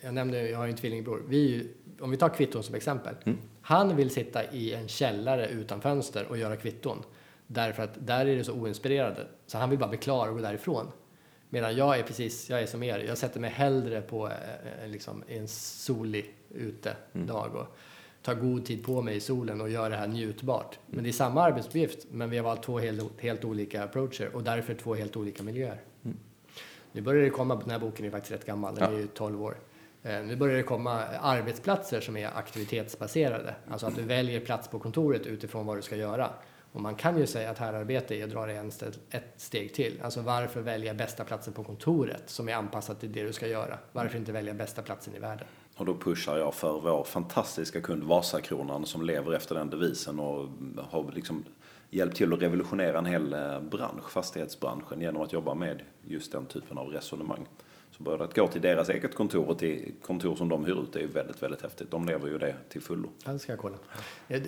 Jag 0.00 0.14
nämnde, 0.14 0.48
jag 0.48 0.58
har 0.58 0.64
ju 0.66 0.70
en 0.70 0.76
tvillingbror. 0.76 1.22
Vi, 1.28 1.70
om 2.00 2.10
vi 2.10 2.16
tar 2.16 2.28
kvitton 2.28 2.62
som 2.62 2.74
exempel. 2.74 3.14
Han 3.60 3.96
vill 3.96 4.10
sitta 4.10 4.44
i 4.52 4.74
en 4.74 4.88
källare 4.88 5.48
utan 5.48 5.80
fönster 5.80 6.26
och 6.28 6.38
göra 6.38 6.56
kvitton. 6.56 7.02
Därför 7.46 7.82
att 7.82 8.06
där 8.06 8.26
är 8.26 8.36
det 8.36 8.44
så 8.44 8.52
oinspirerade. 8.52 9.26
Så 9.46 9.58
han 9.58 9.70
vill 9.70 9.78
bara 9.78 9.88
bli 9.88 9.98
klar 9.98 10.28
och 10.28 10.34
gå 10.34 10.40
därifrån. 10.40 10.86
Medan 11.50 11.76
jag 11.76 11.98
är 11.98 12.02
precis, 12.02 12.50
jag 12.50 12.60
är 12.62 12.66
som 12.66 12.82
er. 12.82 12.98
Jag 12.98 13.18
sätter 13.18 13.40
mig 13.40 13.50
hellre 13.50 14.00
på 14.00 14.26
eh, 14.26 14.32
eh, 14.82 14.88
liksom, 14.88 15.22
en 15.28 15.48
solig 15.48 16.34
utedag 16.54 17.54
och 17.54 17.76
tar 18.26 18.34
god 18.34 18.64
tid 18.64 18.84
på 18.84 19.02
mig 19.02 19.16
i 19.16 19.20
solen 19.20 19.60
och 19.60 19.70
gör 19.70 19.90
det 19.90 19.96
här 19.96 20.06
njutbart. 20.06 20.78
Men 20.86 21.04
det 21.04 21.10
är 21.10 21.12
samma 21.12 21.42
arbetsuppgift, 21.42 22.06
men 22.10 22.30
vi 22.30 22.36
har 22.36 22.44
valt 22.44 22.62
två 22.62 22.78
helt, 22.78 23.20
helt 23.20 23.44
olika 23.44 23.84
approacher 23.84 24.30
och 24.34 24.42
därför 24.42 24.74
två 24.74 24.94
helt 24.94 25.16
olika 25.16 25.42
miljöer. 25.42 25.80
Nu 26.92 27.00
börjar 27.00 27.22
det 27.22 27.30
komma, 27.30 27.54
den 27.54 27.70
här 27.70 27.78
boken 27.78 28.06
är 28.06 28.10
faktiskt 28.10 28.32
rätt 28.32 28.46
gammal, 28.46 28.74
den 28.74 28.94
är 28.94 28.98
ju 28.98 29.06
12 29.06 29.42
år. 29.42 29.56
Eh, 30.02 30.22
Nu 30.22 30.36
börjar 30.36 30.56
det 30.56 30.62
komma 30.62 31.04
arbetsplatser 31.20 32.00
som 32.00 32.16
är 32.16 32.38
aktivitetsbaserade. 32.38 33.54
Alltså 33.68 33.86
att 33.86 33.96
du 33.96 34.02
väljer 34.02 34.40
plats 34.40 34.68
på 34.68 34.78
kontoret 34.78 35.26
utifrån 35.26 35.66
vad 35.66 35.78
du 35.78 35.82
ska 35.82 35.96
göra. 35.96 36.30
Och 36.72 36.80
man 36.80 36.94
kan 36.94 37.18
ju 37.18 37.26
säga 37.26 37.50
att 37.50 37.58
härarbete 37.58 38.14
är 38.14 38.24
att 38.24 38.30
dra 38.30 38.46
det 38.46 38.72
ett 39.10 39.34
steg 39.36 39.74
till. 39.74 40.00
Alltså 40.02 40.20
varför 40.20 40.60
välja 40.60 40.94
bästa 40.94 41.24
platsen 41.24 41.52
på 41.52 41.64
kontoret 41.64 42.22
som 42.26 42.48
är 42.48 42.54
anpassat 42.54 43.00
till 43.00 43.12
det 43.12 43.22
du 43.22 43.32
ska 43.32 43.46
göra? 43.46 43.78
Varför 43.92 44.18
inte 44.18 44.32
välja 44.32 44.54
bästa 44.54 44.82
platsen 44.82 45.14
i 45.16 45.18
världen? 45.18 45.46
Och 45.76 45.86
då 45.86 45.94
pushar 45.94 46.38
jag 46.38 46.54
för 46.54 46.80
vår 46.80 47.04
fantastiska 47.04 47.80
kund 47.80 48.04
Vasakronan 48.04 48.86
som 48.86 49.02
lever 49.02 49.32
efter 49.32 49.54
den 49.54 49.70
devisen 49.70 50.20
och 50.20 50.48
har 50.90 51.12
liksom 51.12 51.44
hjälpt 51.90 52.16
till 52.16 52.32
att 52.32 52.42
revolutionera 52.42 52.98
en 52.98 53.06
hel 53.06 53.32
eh, 53.32 53.60
bransch, 53.60 54.10
fastighetsbranschen, 54.10 55.00
genom 55.00 55.22
att 55.22 55.32
jobba 55.32 55.54
med 55.54 55.82
just 56.04 56.32
den 56.32 56.46
typen 56.46 56.78
av 56.78 56.88
resonemang. 56.88 57.46
Så 57.90 58.02
både 58.02 58.24
att 58.24 58.34
gå 58.34 58.48
till 58.48 58.60
deras 58.60 58.88
eget 58.88 59.14
kontor 59.14 59.48
och 59.48 59.58
till 59.58 59.92
kontor 60.02 60.36
som 60.36 60.48
de 60.48 60.64
hyr 60.64 60.82
ut 60.82 60.96
är 60.96 61.00
ju 61.00 61.06
väldigt, 61.06 61.42
väldigt 61.42 61.62
häftigt. 61.62 61.90
De 61.90 62.06
lever 62.06 62.28
ju 62.28 62.38
det 62.38 62.54
till 62.68 62.82
fullo. 62.82 63.08
Ja, 63.24 63.32
det 63.32 63.38
ska 63.38 63.52
jag 63.52 63.58
kolla. 63.58 63.76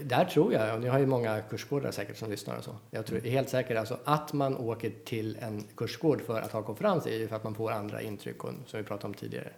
Där 0.05 0.25
tror 0.25 0.53
jag, 0.53 0.75
och 0.75 0.81
ni 0.81 0.89
har 0.89 0.99
ju 0.99 1.07
många 1.07 1.41
kursgårdar 1.41 1.91
säkert 1.91 2.17
som 2.17 2.31
lyssnar 2.31 2.57
och 2.57 2.65
så. 2.65 2.77
Jag 2.91 3.07
tror, 3.07 3.27
är 3.27 3.31
helt 3.31 3.49
säker, 3.49 3.77
alltså 3.77 3.99
att 4.05 4.33
man 4.33 4.57
åker 4.57 4.93
till 5.05 5.37
en 5.41 5.65
kursgård 5.77 6.21
för 6.21 6.41
att 6.41 6.53
ha 6.53 6.63
konferens 6.63 7.07
är 7.07 7.17
ju 7.17 7.29
för 7.29 7.37
att 7.37 7.45
man 7.45 7.55
får 7.55 7.71
andra 7.71 8.03
intryck 8.03 8.41
som 8.41 8.79
vi 8.79 8.83
pratade 8.83 9.07
om 9.07 9.15
tidigare, 9.15 9.53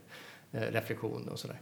reflektion 0.52 1.28
och 1.28 1.38
sådär. 1.38 1.60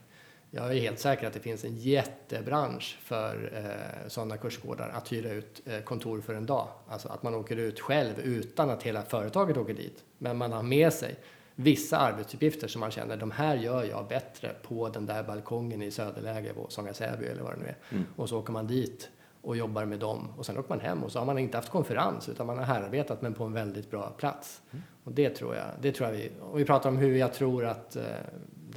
Jag 0.50 0.76
är 0.76 0.80
helt 0.80 0.98
säker 0.98 1.26
att 1.26 1.32
det 1.32 1.40
finns 1.40 1.64
en 1.64 1.76
jättebransch 1.76 2.98
för 3.02 3.52
eh, 3.54 4.08
sådana 4.08 4.36
kursgårdar 4.36 4.88
att 4.88 5.12
hyra 5.12 5.30
ut 5.30 5.62
eh, 5.66 5.80
kontor 5.80 6.20
för 6.20 6.34
en 6.34 6.46
dag. 6.46 6.68
Alltså 6.88 7.08
att 7.08 7.22
man 7.22 7.34
åker 7.34 7.56
ut 7.56 7.80
själv 7.80 8.20
utan 8.20 8.70
att 8.70 8.82
hela 8.82 9.02
företaget 9.02 9.56
åker 9.56 9.74
dit. 9.74 10.04
Men 10.18 10.36
man 10.36 10.52
har 10.52 10.62
med 10.62 10.92
sig 10.92 11.16
vissa 11.54 11.98
arbetsuppgifter 11.98 12.68
som 12.68 12.80
man 12.80 12.90
känner, 12.90 13.16
de 13.16 13.30
här 13.30 13.56
gör 13.56 13.84
jag 13.84 14.08
bättre 14.08 14.50
på 14.62 14.88
den 14.88 15.06
där 15.06 15.22
balkongen 15.22 15.82
i 15.82 15.90
Söderläge 15.90 16.54
på 16.54 16.66
Sånga 16.68 16.94
Säby 16.94 17.26
eller 17.26 17.42
vad 17.42 17.52
det 17.52 17.60
nu 17.60 17.66
är. 17.66 17.76
Och 18.16 18.28
så 18.28 18.38
åker 18.38 18.52
man 18.52 18.66
dit 18.66 19.10
och 19.42 19.56
jobbar 19.56 19.84
med 19.84 19.98
dem 19.98 20.28
och 20.36 20.46
sen 20.46 20.58
åker 20.58 20.68
man 20.68 20.80
hem 20.80 21.04
och 21.04 21.12
så 21.12 21.18
har 21.18 21.26
man 21.26 21.38
inte 21.38 21.56
haft 21.56 21.70
konferens 21.70 22.28
utan 22.28 22.46
man 22.46 22.58
har 22.58 22.64
härarbetat 22.64 23.22
men 23.22 23.34
på 23.34 23.44
en 23.44 23.52
väldigt 23.52 23.90
bra 23.90 24.10
plats. 24.10 24.62
Och 25.04 25.12
det 25.12 25.30
tror 25.30 25.56
jag, 25.56 25.64
det 25.80 25.92
tror 25.92 26.08
jag 26.08 26.16
vi, 26.16 26.30
och 26.40 26.58
vi 26.60 26.64
pratar 26.64 26.90
om 26.90 26.96
hur 26.96 27.16
jag 27.16 27.34
tror 27.34 27.64
att 27.64 27.96
eh, 27.96 28.02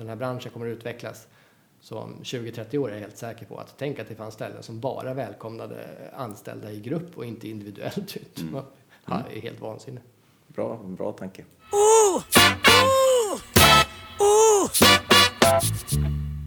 den 0.02 0.10
här 0.10 0.16
branschen 0.16 0.52
kommer 0.52 0.68
att 0.68 0.78
utvecklas. 0.78 1.28
Så 1.82 1.98
om 1.98 2.16
20-30 2.24 2.78
år 2.78 2.90
är 2.90 2.94
jag 2.94 3.00
helt 3.02 3.18
säker 3.18 3.46
på 3.46 3.58
att 3.58 3.76
tänk 3.78 4.00
att 4.00 4.10
det 4.10 4.16
fanns 4.16 4.34
ställen 4.34 4.64
som 4.64 4.80
bara 4.80 5.14
välkomnade 5.14 5.76
anställda 6.14 6.72
i 6.72 6.80
grupp 6.80 7.18
och 7.18 7.26
inte 7.26 7.48
individuellt. 7.48 8.18
Mm. 8.42 8.64
Ja, 9.06 9.22
det 9.30 9.38
är 9.38 9.42
helt 9.42 9.62
vansinnigt. 9.62 10.06
Bra, 10.48 10.80
bra 10.84 11.12
tanke. 11.12 11.44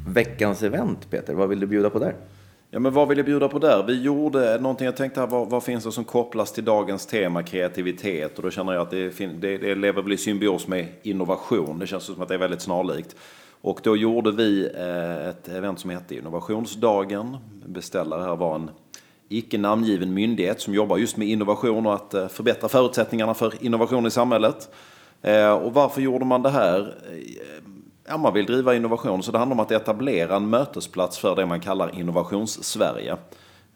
Veckans 0.08 0.62
event, 0.62 1.10
Peter. 1.10 1.34
Vad 1.34 1.48
vill 1.48 1.60
du 1.60 1.66
bjuda 1.66 1.90
på 1.90 1.98
där? 1.98 2.14
Ja, 2.70 2.80
men 2.80 2.92
vad 2.92 3.08
vill 3.08 3.18
jag 3.18 3.26
bjuda 3.26 3.48
på 3.48 3.58
där? 3.58 3.84
Vi 3.86 4.02
gjorde 4.02 4.60
någonting, 4.60 4.84
jag 4.84 4.96
tänkte 4.96 5.20
här, 5.20 5.26
vad, 5.26 5.50
vad 5.50 5.64
finns 5.64 5.84
det 5.84 5.92
som 5.92 6.04
kopplas 6.04 6.52
till 6.52 6.64
dagens 6.64 7.06
tema 7.06 7.42
kreativitet? 7.42 8.36
Och 8.36 8.42
då 8.42 8.50
känner 8.50 8.72
jag 8.72 8.82
att 8.82 8.90
det, 8.90 9.18
det, 9.18 9.58
det 9.58 9.74
lever 9.74 10.02
väl 10.02 10.12
i 10.12 10.16
symbios 10.16 10.66
med 10.66 10.86
innovation. 11.02 11.78
Det 11.78 11.86
känns 11.86 12.04
som 12.04 12.22
att 12.22 12.28
det 12.28 12.34
är 12.34 12.38
väldigt 12.38 12.62
snarlikt. 12.62 13.16
Och 13.64 13.80
då 13.82 13.96
gjorde 13.96 14.32
vi 14.32 14.70
eh, 14.74 15.28
ett 15.28 15.48
event 15.48 15.80
som 15.80 15.90
hette 15.90 16.14
Innovationsdagen. 16.14 17.36
Beställare 17.66 18.22
här 18.22 18.36
var 18.36 18.54
en 18.54 18.70
icke 19.28 19.58
namngiven 19.58 20.14
myndighet 20.14 20.60
som 20.60 20.74
jobbar 20.74 20.96
just 20.96 21.16
med 21.16 21.28
innovation 21.28 21.86
och 21.86 21.94
att 21.94 22.14
eh, 22.14 22.28
förbättra 22.28 22.68
förutsättningarna 22.68 23.34
för 23.34 23.64
innovation 23.64 24.06
i 24.06 24.10
samhället. 24.10 24.74
Eh, 25.22 25.52
och 25.52 25.74
varför 25.74 26.00
gjorde 26.00 26.24
man 26.24 26.42
det 26.42 26.50
här? 26.50 26.94
Ja, 28.08 28.16
man 28.16 28.34
vill 28.34 28.46
driva 28.46 28.74
innovation, 28.74 29.22
så 29.22 29.32
det 29.32 29.38
handlar 29.38 29.54
om 29.54 29.60
att 29.60 29.70
etablera 29.70 30.36
en 30.36 30.50
mötesplats 30.50 31.18
för 31.18 31.36
det 31.36 31.46
man 31.46 31.60
kallar 31.60 31.98
Innovations-Sverige. 31.98 33.16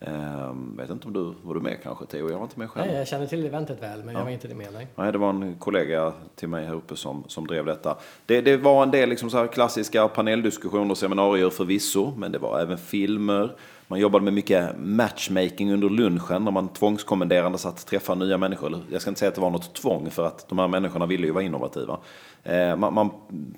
Eh, 0.01 0.53
vet 0.77 0.91
inte 0.91 1.07
om 1.07 1.13
du 1.13 1.35
var 1.43 1.55
du 1.55 1.61
med 1.61 1.83
kanske 1.83 2.07
Theo? 2.07 2.31
Jag 2.31 2.37
var 2.37 2.45
inte 2.45 2.59
med 2.59 2.71
själv. 2.71 2.87
Nej, 2.87 2.97
jag 2.97 3.09
känner 3.09 3.27
till 3.27 3.47
eventet 3.47 3.83
väl, 3.83 4.05
men 4.05 4.15
jag 4.15 4.25
var 4.25 4.31
inte 4.31 4.55
med. 4.55 4.69
Nej. 4.73 4.87
Nej, 4.97 5.13
det 5.13 5.19
var 5.19 5.31
en 5.31 5.55
kollega 5.59 6.13
till 6.35 6.49
mig 6.49 6.67
här 6.67 6.75
uppe 6.75 6.97
som, 6.97 7.25
som 7.27 7.47
drev 7.47 7.65
detta. 7.65 7.97
Det, 8.27 8.41
det 8.41 8.57
var 8.57 8.83
en 8.83 8.91
del 8.91 9.09
liksom 9.09 9.31
så 9.31 9.37
här 9.37 9.47
klassiska 9.47 10.09
paneldiskussioner 10.09 10.91
och 10.91 10.99
seminarier 10.99 11.51
förvisso, 11.51 12.13
men 12.17 12.33
det 12.33 12.39
var 12.39 12.61
även 12.61 12.79
filmer. 12.79 13.57
Man 13.87 14.01
jobbade 14.01 14.25
med 14.25 14.33
mycket 14.35 14.71
matchmaking 14.79 15.73
under 15.73 15.89
lunchen 15.89 16.45
när 16.45 16.51
man 16.51 16.69
tvångskommenderades 16.69 17.67
att 17.67 17.87
träffa 17.87 18.15
nya 18.15 18.39
människor. 18.39 18.81
Jag 18.91 19.01
ska 19.01 19.11
inte 19.11 19.19
säga 19.19 19.29
att 19.29 19.35
det 19.35 19.41
var 19.41 19.51
något 19.51 19.75
tvång 19.75 20.11
för 20.11 20.27
att 20.27 20.49
de 20.49 20.59
här 20.59 20.69
människorna 20.69 21.07
ville 21.07 21.27
ju 21.27 21.33
vara 21.33 21.45
innovativa. 21.45 21.99
Eh, 22.43 22.77
man, 22.77 22.95
man, 22.95 23.11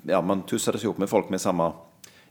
ja, 0.02 0.22
man 0.22 0.42
tussades 0.42 0.84
ihop 0.84 0.98
med 0.98 1.08
folk 1.08 1.28
med 1.28 1.40
samma 1.40 1.72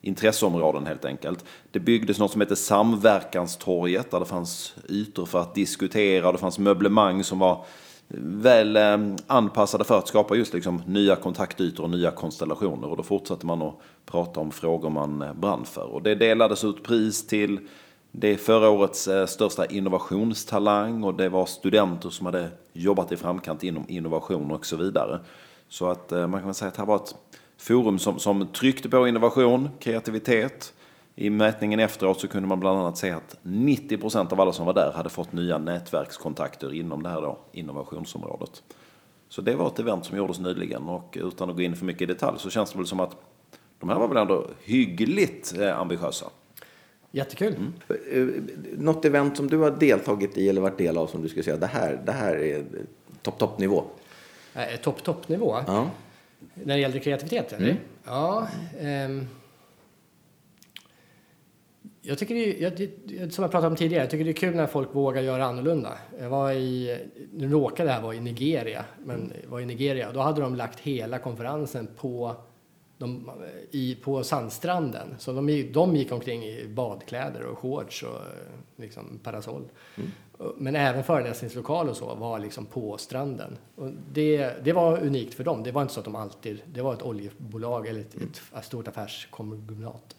intresseområden 0.01 0.85
helt 0.85 1.05
enkelt. 1.05 1.45
Det 1.71 1.79
byggdes 1.79 2.19
något 2.19 2.31
som 2.31 2.41
hette 2.41 2.55
Samverkanstorget 2.55 4.11
där 4.11 4.19
det 4.19 4.25
fanns 4.25 4.75
ytor 4.89 5.25
för 5.25 5.39
att 5.39 5.55
diskutera 5.55 6.27
och 6.27 6.33
det 6.33 6.39
fanns 6.39 6.59
möblemang 6.59 7.23
som 7.23 7.39
var 7.39 7.51
eh, 7.51 8.19
väl 8.19 8.75
eh, 8.77 8.97
anpassade 9.27 9.83
för 9.83 9.97
att 9.97 10.07
skapa 10.07 10.35
just 10.35 10.53
liksom 10.53 10.83
nya 10.85 11.15
kontaktytor 11.15 11.83
och 11.83 11.89
nya 11.89 12.11
konstellationer. 12.11 12.87
Och 12.87 12.97
då 12.97 13.03
fortsatte 13.03 13.45
man 13.45 13.61
att 13.61 13.75
prata 14.05 14.39
om 14.39 14.51
frågor 14.51 14.89
man 14.89 15.21
eh, 15.21 15.33
brann 15.33 15.65
för. 15.65 15.85
Och 15.85 16.03
det 16.03 16.15
delades 16.15 16.63
ut 16.63 16.83
pris 16.83 17.27
till 17.27 17.59
det 18.11 18.27
är 18.27 18.37
förra 18.37 18.69
årets 18.69 19.09
största 19.27 19.65
innovationstalang 19.65 21.03
och 21.03 21.13
det 21.13 21.29
var 21.29 21.45
studenter 21.45 22.09
som 22.09 22.25
hade 22.25 22.49
jobbat 22.73 23.11
i 23.11 23.17
framkant 23.17 23.63
inom 23.63 23.85
innovation 23.87 24.51
och 24.51 24.65
så 24.65 24.77
vidare. 24.77 25.19
Så 25.67 25.89
att 25.89 26.11
man 26.11 26.41
kan 26.41 26.53
säga 26.53 26.67
att 26.69 26.75
det 26.75 26.81
här 26.81 26.87
var 26.87 26.95
ett 26.95 27.15
forum 27.59 27.99
som, 27.99 28.19
som 28.19 28.47
tryckte 28.47 28.89
på 28.89 29.07
innovation, 29.07 29.69
kreativitet. 29.79 30.73
I 31.15 31.29
mätningen 31.29 31.79
efteråt 31.79 32.19
så 32.19 32.27
kunde 32.27 32.47
man 32.47 32.59
bland 32.59 32.79
annat 32.79 32.97
se 32.97 33.11
att 33.11 33.37
90% 33.43 34.33
av 34.33 34.41
alla 34.41 34.51
som 34.51 34.65
var 34.65 34.73
där 34.73 34.91
hade 34.95 35.09
fått 35.09 35.33
nya 35.33 35.57
nätverkskontakter 35.57 36.73
inom 36.73 37.03
det 37.03 37.09
här 37.09 37.21
då, 37.21 37.37
innovationsområdet. 37.51 38.63
Så 39.29 39.41
det 39.41 39.55
var 39.55 39.67
ett 39.67 39.79
event 39.79 40.05
som 40.05 40.17
gjordes 40.17 40.39
nyligen 40.39 40.83
och 40.83 41.17
utan 41.21 41.49
att 41.49 41.55
gå 41.55 41.61
in 41.61 41.75
för 41.75 41.85
mycket 41.85 42.01
i 42.01 42.05
detalj 42.05 42.39
så 42.39 42.49
känns 42.49 42.71
det 42.71 42.77
väl 42.77 42.87
som 42.87 42.99
att 42.99 43.15
de 43.79 43.89
här 43.89 43.99
var 43.99 44.07
väl 44.07 44.17
ändå 44.17 44.47
hyggligt 44.63 45.53
eh, 45.59 45.79
ambitiösa. 45.79 46.25
Jättekul. 47.11 47.55
Eh, 48.11 48.25
Något 48.77 49.05
event 49.05 49.37
som 49.37 49.47
du 49.49 49.57
har 49.57 49.71
deltagit 49.71 50.37
i 50.37 50.49
eller 50.49 50.61
varit 50.61 50.77
del 50.77 50.97
av 50.97 51.07
som 51.07 51.21
du 51.21 51.29
skulle 51.29 51.43
säga, 51.43 51.57
det 51.57 51.67
här, 51.67 52.01
det 52.05 52.11
här 52.11 52.35
är 52.35 52.65
topp, 53.21 53.37
toppnivå? 53.37 53.83
Eh, 54.53 54.79
topp, 54.81 55.03
toppnivå. 55.03 55.57
Ja. 55.67 55.89
När 56.53 56.75
det 56.75 56.81
gäller 56.81 56.99
kreativitet, 56.99 57.53
eller? 57.53 57.67
Ja. 58.05 58.47
ehm, 58.79 59.27
jag 62.01 62.17
tycker 62.17 62.35
det 62.35 62.57
jag, 62.59 62.77
det- 62.77 63.33
som 63.33 63.41
jag 63.41 63.51
pratade 63.51 63.67
om 63.67 63.75
tidigare, 63.75 64.03
jag 64.03 64.11
tycker 64.11 64.25
det 64.25 64.31
är 64.31 64.33
kul 64.33 64.55
när 64.55 64.67
folk 64.67 64.95
vågar 64.95 65.21
göra 65.21 65.45
annorlunda. 65.45 65.97
Jag 66.19 66.29
var 66.29 66.51
i, 66.51 66.99
nu 67.33 67.47
råkade 67.49 67.89
det 67.89 67.93
här 67.93 68.01
vara 68.01 68.15
i 68.15 68.19
Nigeria, 68.19 68.85
men 69.05 69.33
var 69.47 69.59
i 69.59 69.65
Nigeria, 69.65 70.11
då 70.11 70.19
hade 70.19 70.41
de 70.41 70.55
lagt 70.55 70.79
hela 70.79 71.17
konferensen 71.19 71.87
på 71.97 72.35
de, 72.97 73.31
i, 73.71 73.95
på 73.95 74.23
sandstranden. 74.23 75.15
Så 75.19 75.33
de, 75.33 75.49
gick- 75.49 75.73
de 75.73 75.95
gick 75.95 76.11
omkring 76.11 76.43
i 76.43 76.67
badkläder 76.67 77.43
och 77.45 77.57
shorts 77.57 78.03
och 78.03 78.19
liksom 78.77 79.19
parasoll. 79.23 79.63
Men 80.57 80.75
även 80.75 81.03
föreläsningslokal 81.03 81.89
och 81.89 81.97
så 81.97 82.15
var 82.15 82.39
liksom 82.39 82.65
på 82.65 82.97
stranden. 82.97 83.57
Och 83.75 83.89
det, 84.11 84.53
det 84.63 84.73
var 84.73 84.99
unikt 84.99 85.33
för 85.33 85.43
dem. 85.43 85.63
Det 85.63 85.71
var 85.71 85.81
inte 85.81 85.93
så 85.93 85.99
att 85.99 86.05
de 86.05 86.15
alltid... 86.15 86.61
Det 86.73 86.81
var 86.81 86.93
ett 86.93 87.01
oljebolag 87.01 87.87
eller 87.87 87.99
ett, 88.01 88.15
ett 88.57 88.65
stort 88.65 88.87
affärskonglomerat. 88.87 90.15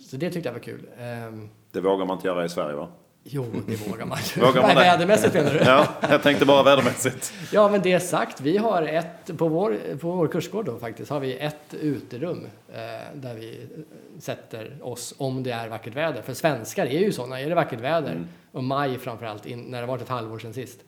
Så 0.00 0.16
det 0.16 0.30
tyckte 0.30 0.48
jag 0.48 0.52
var 0.54 0.60
kul. 0.60 0.86
Ehm, 0.98 1.48
Det 1.72 1.80
vågar 1.80 2.06
man 2.06 2.16
inte 2.16 2.26
göra 2.28 2.44
i 2.44 2.48
Sverige 2.48 2.76
va? 2.76 2.88
Jo, 3.28 3.46
det 3.66 3.88
vågar 3.88 4.06
man. 4.06 4.18
Vågar 4.36 4.62
man? 4.62 4.74
Vädermässigt 4.74 5.34
menar 5.34 5.50
du? 5.50 5.58
Ja, 5.58 5.86
jag 6.10 6.22
tänkte 6.22 6.46
bara 6.46 6.62
vädermässigt. 6.62 7.32
Ja, 7.52 7.68
men 7.68 7.82
det 7.82 8.00
sagt, 8.00 8.40
vi 8.40 8.56
har 8.56 8.82
ett, 8.82 9.38
på 9.38 9.48
vår, 9.48 9.78
på 10.00 10.10
vår 10.10 10.28
kursgård 10.28 10.64
då 10.64 10.78
faktiskt, 10.78 11.10
har 11.10 11.20
vi 11.20 11.36
ett 11.36 11.74
uterum 11.80 12.46
eh, 12.68 12.78
där 13.14 13.34
vi 13.34 13.60
sätter 14.18 14.78
oss 14.82 15.14
om 15.18 15.42
det 15.42 15.50
är 15.50 15.68
vackert 15.68 15.94
väder. 15.94 16.22
För 16.22 16.34
svenskar 16.34 16.86
är 16.86 16.98
ju 16.98 17.12
sådana, 17.12 17.40
är 17.40 17.48
det 17.48 17.54
vackert 17.54 17.80
väder, 17.80 18.24
och 18.52 18.64
maj 18.64 18.98
framförallt, 18.98 19.46
in, 19.46 19.60
när 19.60 19.80
det 19.80 19.86
varit 19.86 20.02
ett 20.02 20.08
halvår 20.08 20.38
sedan 20.38 20.54
sist, 20.54 20.80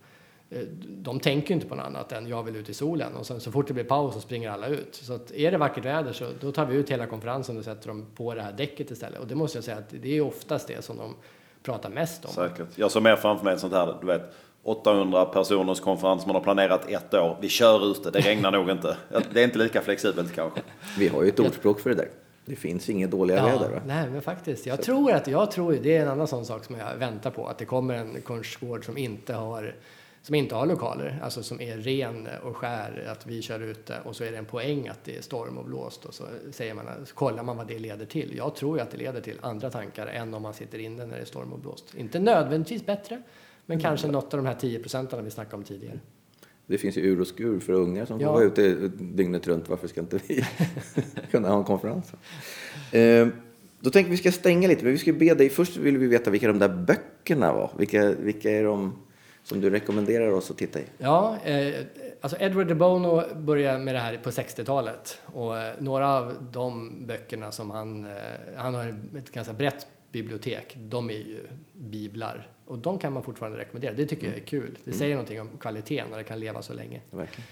eh, 0.50 0.60
de 0.86 1.20
tänker 1.20 1.48
ju 1.48 1.54
inte 1.54 1.66
på 1.66 1.74
något 1.74 1.86
annat 1.86 2.12
än 2.12 2.26
jag 2.28 2.42
vill 2.42 2.56
ut 2.56 2.68
i 2.68 2.74
solen 2.74 3.14
och 3.14 3.26
sen 3.26 3.40
så 3.40 3.52
fort 3.52 3.68
det 3.68 3.74
blir 3.74 3.84
paus 3.84 4.14
så 4.14 4.20
springer 4.20 4.50
alla 4.50 4.66
ut. 4.66 4.94
Så 4.94 5.12
att 5.12 5.30
är 5.30 5.50
det 5.50 5.58
vackert 5.58 5.84
väder 5.84 6.12
så 6.12 6.24
då 6.40 6.52
tar 6.52 6.66
vi 6.66 6.76
ut 6.76 6.90
hela 6.90 7.06
konferensen 7.06 7.58
och 7.58 7.64
sätter 7.64 7.88
dem 7.88 8.06
på 8.16 8.34
det 8.34 8.42
här 8.42 8.52
däcket 8.52 8.90
istället. 8.90 9.20
Och 9.20 9.26
det 9.26 9.34
måste 9.34 9.58
jag 9.58 9.64
säga 9.64 9.76
att 9.76 9.94
det 10.02 10.16
är 10.16 10.20
oftast 10.20 10.68
det 10.68 10.84
som 10.84 10.96
de 10.96 11.14
pratar 11.62 11.90
mest 11.90 12.24
om. 12.24 12.30
Säkert. 12.30 12.68
Jag 12.74 12.90
såg 12.90 13.02
mer 13.02 13.16
framför 13.16 13.44
mig 13.44 13.54
ett 13.54 13.60
sånt 13.60 13.72
här, 13.72 13.94
du 14.00 14.06
vet, 14.06 14.34
800 14.62 15.24
personers 15.24 15.80
konferens 15.80 16.26
man 16.26 16.34
har 16.34 16.42
planerat 16.42 16.90
ett 16.90 17.14
år. 17.14 17.36
Vi 17.40 17.48
kör 17.48 17.90
ute, 17.90 18.10
det 18.10 18.20
regnar 18.20 18.50
nog 18.50 18.70
inte. 18.70 18.96
Det 19.32 19.40
är 19.40 19.44
inte 19.44 19.58
lika 19.58 19.80
flexibelt 19.80 20.34
kanske. 20.34 20.60
Vi 20.98 21.08
har 21.08 21.22
ju 21.22 21.28
ett 21.28 21.40
ordspråk 21.40 21.80
för 21.80 21.90
det 21.90 21.96
där. 21.96 22.08
Det 22.44 22.56
finns 22.56 22.88
inget 22.88 23.10
dåliga 23.10 23.44
väder. 23.44 23.70
Va? 23.70 23.80
Nej, 23.86 24.08
men 24.10 24.22
faktiskt. 24.22 24.66
Jag 24.66 24.82
tror 24.82 25.12
att, 25.12 25.28
jag 25.28 25.50
tror, 25.50 25.72
det 25.82 25.96
är 25.96 26.02
en 26.02 26.08
annan 26.08 26.26
sån 26.26 26.44
sak 26.44 26.64
som 26.64 26.76
jag 26.76 26.96
väntar 26.96 27.30
på, 27.30 27.46
att 27.46 27.58
det 27.58 27.64
kommer 27.64 27.94
en 27.94 28.22
kursgård 28.24 28.84
som 28.84 28.98
inte 28.98 29.34
har 29.34 29.74
som 30.28 30.34
inte 30.34 30.54
har 30.54 30.66
lokaler, 30.66 31.18
alltså 31.22 31.42
som 31.42 31.60
är 31.60 31.76
ren 31.76 32.28
och 32.42 32.56
skär, 32.56 33.08
att 33.12 33.26
vi 33.26 33.42
kör 33.42 33.60
ute 33.60 34.00
och 34.04 34.16
så 34.16 34.24
är 34.24 34.30
det 34.32 34.38
en 34.38 34.44
poäng 34.44 34.88
att 34.88 35.04
det 35.04 35.16
är 35.16 35.22
storm 35.22 35.58
och 35.58 35.64
blåst 35.64 36.04
och 36.04 36.14
så 36.14 36.24
säger 36.52 36.74
man, 36.74 36.84
så 37.06 37.14
kollar 37.14 37.42
man 37.42 37.56
vad 37.56 37.68
det 37.68 37.78
leder 37.78 38.06
till. 38.06 38.34
Jag 38.36 38.54
tror 38.54 38.76
ju 38.78 38.82
att 38.82 38.90
det 38.90 38.96
leder 38.96 39.20
till 39.20 39.38
andra 39.40 39.70
tankar 39.70 40.06
än 40.06 40.34
om 40.34 40.42
man 40.42 40.54
sitter 40.54 40.78
inne 40.78 41.06
när 41.06 41.16
det 41.16 41.20
är 41.22 41.24
storm 41.24 41.52
och 41.52 41.58
blåst. 41.58 41.94
Inte 41.96 42.18
nödvändigtvis 42.18 42.86
bättre, 42.86 43.22
men 43.66 43.80
kanske 43.80 44.08
något 44.08 44.34
av 44.34 44.38
de 44.42 44.46
här 44.46 44.54
10 44.54 44.78
procenten 44.78 45.24
vi 45.24 45.30
snackade 45.30 45.56
om 45.56 45.62
tidigare. 45.64 46.00
Det 46.66 46.78
finns 46.78 46.96
ju 46.96 47.00
ur 47.02 47.20
och 47.20 47.26
skur 47.26 47.60
för 47.60 47.72
ungar 47.72 48.04
som 48.06 48.20
Ja. 48.20 48.26
får 48.26 48.34
vara 48.34 48.44
ute 48.44 48.88
dygnet 48.88 49.46
runt. 49.48 49.68
Varför 49.68 49.88
ska 49.88 50.00
inte 50.00 50.20
vi 50.28 50.44
kunna 51.30 51.48
ha 51.48 51.58
en 51.58 51.64
konferens? 51.64 52.12
Eh, 52.92 53.28
då 53.80 53.90
tänker 53.90 54.10
vi 54.10 54.16
ska 54.16 54.32
stänga 54.32 54.68
lite, 54.68 54.82
men 54.84 54.92
vi 54.92 54.98
ska 54.98 55.12
be 55.12 55.34
dig. 55.34 55.48
Först 55.50 55.76
vill 55.76 55.98
vi 55.98 56.06
veta 56.06 56.30
vilka 56.30 56.46
de 56.46 56.58
där 56.58 56.68
böckerna 56.68 57.52
var. 57.52 57.70
Vilka, 57.78 58.10
vilka 58.10 58.50
är 58.50 58.64
de 58.64 58.92
som 59.48 59.60
du 59.60 59.70
rekommenderar 59.70 60.30
oss 60.30 60.50
att 60.50 60.58
titta 60.58 60.80
i? 60.80 60.84
Ja, 60.98 61.38
eh, 61.44 61.84
alltså 62.20 62.36
Edward 62.40 62.66
de 62.66 62.74
Bono 62.74 63.34
började 63.34 63.78
med 63.78 63.94
det 63.94 63.98
här 63.98 64.16
på 64.16 64.30
60-talet 64.30 65.20
och 65.24 65.58
eh, 65.58 65.74
några 65.78 66.14
av 66.14 66.34
de 66.52 66.92
böckerna 67.06 67.52
som 67.52 67.70
han, 67.70 68.04
eh, 68.04 68.12
han 68.56 68.74
har 68.74 68.94
ett 69.18 69.32
ganska 69.32 69.52
brett 69.52 69.86
bibliotek, 70.12 70.76
de 70.76 71.10
är 71.10 71.14
ju 71.14 71.46
biblar 71.72 72.48
och 72.64 72.78
de 72.78 72.98
kan 72.98 73.12
man 73.12 73.22
fortfarande 73.22 73.58
rekommendera. 73.58 73.92
Det 73.92 74.06
tycker 74.06 74.26
jag 74.26 74.36
är 74.36 74.40
kul. 74.40 74.78
Det 74.84 74.92
säger 74.92 75.14
någonting 75.14 75.40
om 75.40 75.48
kvaliteten 75.60 76.10
när 76.10 76.18
det 76.18 76.24
kan 76.24 76.40
leva 76.40 76.62
så 76.62 76.72
länge. 76.72 77.00
Verkligen. 77.10 77.46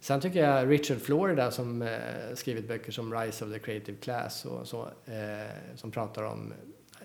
Sen 0.00 0.20
tycker 0.20 0.44
jag 0.44 0.70
Richard 0.70 0.98
Florida 0.98 1.50
som 1.50 1.82
eh, 1.82 1.98
skrivit 2.34 2.68
böcker 2.68 2.92
som 2.92 3.14
Rise 3.14 3.44
of 3.44 3.52
the 3.52 3.58
Creative 3.58 3.98
Class 3.98 4.44
och 4.44 4.68
så, 4.68 4.82
eh, 5.06 5.74
som 5.76 5.90
pratar 5.90 6.22
om 6.22 6.52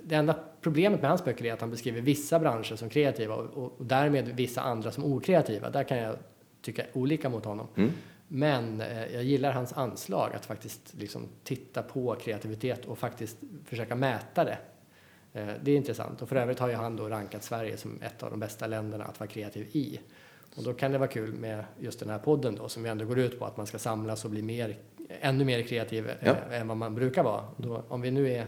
det 0.03 0.15
enda 0.15 0.35
problemet 0.61 1.01
med 1.01 1.09
hans 1.09 1.25
böcker 1.25 1.45
är 1.45 1.53
att 1.53 1.61
han 1.61 1.71
beskriver 1.71 2.01
vissa 2.01 2.39
branscher 2.39 2.75
som 2.75 2.89
kreativa 2.89 3.35
och, 3.35 3.63
och, 3.63 3.85
därmed 3.85 4.27
vissa 4.27 4.61
andra 4.61 4.91
som 4.91 5.03
okreativa. 5.03 5.69
Där 5.69 5.83
kan 5.83 5.97
jag 5.97 6.15
tycka 6.61 6.83
olika 6.93 7.29
mot 7.29 7.45
honom. 7.45 7.67
Mm. 7.75 7.91
Men 8.27 8.81
eh, 8.81 9.13
jag 9.13 9.23
gillar 9.23 9.51
hans 9.51 9.73
anslag 9.73 10.35
att 10.35 10.45
faktiskt 10.45 10.93
liksom 10.93 11.27
titta 11.43 11.83
på 11.83 12.15
kreativitet 12.15 12.85
och 12.85 12.97
faktiskt 12.97 13.37
försöka 13.65 13.95
mäta 13.95 14.43
det. 14.43 14.57
Eh, 15.33 15.47
det 15.63 15.71
är 15.71 15.75
intressant. 15.75 16.21
Och 16.21 16.29
för 16.29 16.35
övrigt 16.35 16.59
har 16.59 16.67
ju 16.67 16.75
han 16.75 16.95
då 16.95 17.09
rankat 17.09 17.43
Sverige 17.43 17.77
som 17.77 18.01
ett 18.01 18.23
av 18.23 18.31
de 18.31 18.39
bästa 18.39 18.67
länderna 18.67 19.03
att 19.03 19.19
vara 19.19 19.27
kreativ 19.29 19.67
i. 19.71 19.99
Och 20.55 20.63
då 20.63 20.73
kan 20.73 20.91
det 20.91 20.97
vara 20.97 21.09
kul 21.09 21.33
med 21.33 21.63
just 21.79 21.99
den 21.99 22.09
här 22.09 22.19
podden 22.19 22.55
då, 22.55 22.69
som 22.69 22.85
ju 22.85 22.91
ändå 22.91 23.05
går 23.05 23.19
ut 23.19 23.39
på 23.39 23.45
att 23.45 23.57
man 23.57 23.67
ska 23.67 23.79
samlas 23.79 24.25
och 24.25 24.31
bli 24.31 24.41
mer, 24.41 24.77
ännu 25.21 25.45
mer 25.45 25.61
kreativ 25.61 26.11
Ja. 26.19 26.35
eh, 26.49 26.61
än 26.61 26.67
vad 26.67 26.77
man 26.77 26.95
brukar 26.95 27.23
vara. 27.23 27.43
Då, 27.57 27.83
om 27.87 28.01
vi 28.01 28.11
nu 28.11 28.31
är 28.31 28.45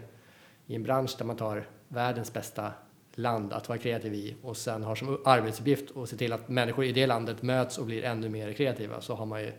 i 0.67 0.75
en 0.75 0.83
bransch 0.83 1.15
där 1.17 1.25
man 1.25 1.35
tar 1.35 1.67
världens 1.87 2.33
bästa 2.33 2.71
land 3.15 3.53
att 3.53 3.69
vara 3.69 3.77
kreativ 3.77 4.13
i 4.13 4.35
och 4.41 4.57
sen 4.57 4.83
har 4.83 4.95
som 4.95 5.21
arbetsuppgift 5.25 5.97
att 5.97 6.09
se 6.09 6.17
till 6.17 6.33
att 6.33 6.49
människor 6.49 6.85
i 6.85 6.91
det 6.91 7.07
landet 7.07 7.41
möts 7.41 7.77
och 7.77 7.85
blir 7.85 8.03
ännu 8.03 8.29
mer 8.29 8.53
kreativa 8.53 9.01
så 9.01 9.15
har 9.15 9.25
man 9.25 9.41
ju 9.41 9.51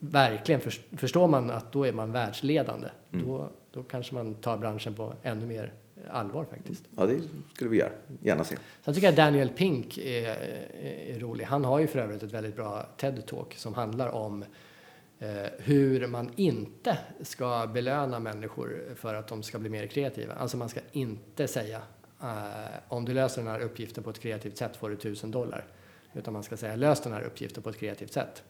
verkligen, 0.00 0.60
förs- 0.60 0.80
förstår 0.96 1.28
man 1.28 1.50
att 1.50 1.72
då 1.72 1.86
är 1.86 1.92
man 1.92 2.12
världsledande, 2.12 2.88
då, 3.10 3.50
då 3.72 3.82
kanske 3.82 4.14
man 4.14 4.34
tar 4.34 4.56
branschen 4.58 4.94
på 4.94 5.14
ännu 5.22 5.46
mer 5.46 5.72
allvar 6.10 6.44
faktiskt. 6.44 6.84
Ja, 6.96 7.06
det 7.06 7.20
skulle 7.54 7.70
vi 7.70 7.76
göra. 7.78 7.92
Gärna 8.22 8.44
se. 8.44 8.56
Sen 8.84 8.94
tycker 8.94 9.06
jag 9.06 9.16
Daniel 9.16 9.48
Pink 9.48 9.98
är, 9.98 10.36
är, 10.82 11.18
rolig. 11.18 11.44
Han 11.44 11.64
har 11.64 11.78
ju 11.78 11.86
för 11.86 11.98
övrigt 11.98 12.22
ett 12.22 12.32
väldigt 12.32 12.56
bra 12.56 12.86
TED-talk 12.98 13.54
som 13.56 13.74
handlar 13.74 14.08
om 14.08 14.44
hur 15.58 16.06
man 16.06 16.30
inte 16.36 16.98
ska 17.20 17.66
belöna 17.66 18.18
människor 18.18 18.94
för 18.94 19.14
att 19.14 19.28
de 19.28 19.42
ska 19.42 19.58
bli 19.58 19.70
mer 19.70 19.86
kreativa. 19.86 20.34
Alltså 20.34 20.56
man 20.56 20.68
ska 20.68 20.80
inte 20.92 21.48
säga 21.48 21.82
eh, 22.22 22.28
om 22.88 23.04
du 23.04 23.14
löser 23.14 23.42
den 23.42 23.50
här 23.50 23.60
uppgiften 23.60 24.04
på 24.04 24.10
ett 24.10 24.18
kreativt 24.18 24.56
sätt 24.56 24.76
får 24.76 24.90
du 24.90 24.96
tusen 24.96 25.30
dollar. 25.30 25.66
Utan 26.12 26.32
man 26.32 26.42
ska 26.42 26.56
säga 26.56 26.76
lös 26.76 27.00
den 27.00 27.12
här 27.12 27.22
uppgiften 27.22 27.62
på 27.62 27.70
ett 27.70 27.78
kreativt 27.78 28.12
sätt. 28.12 28.42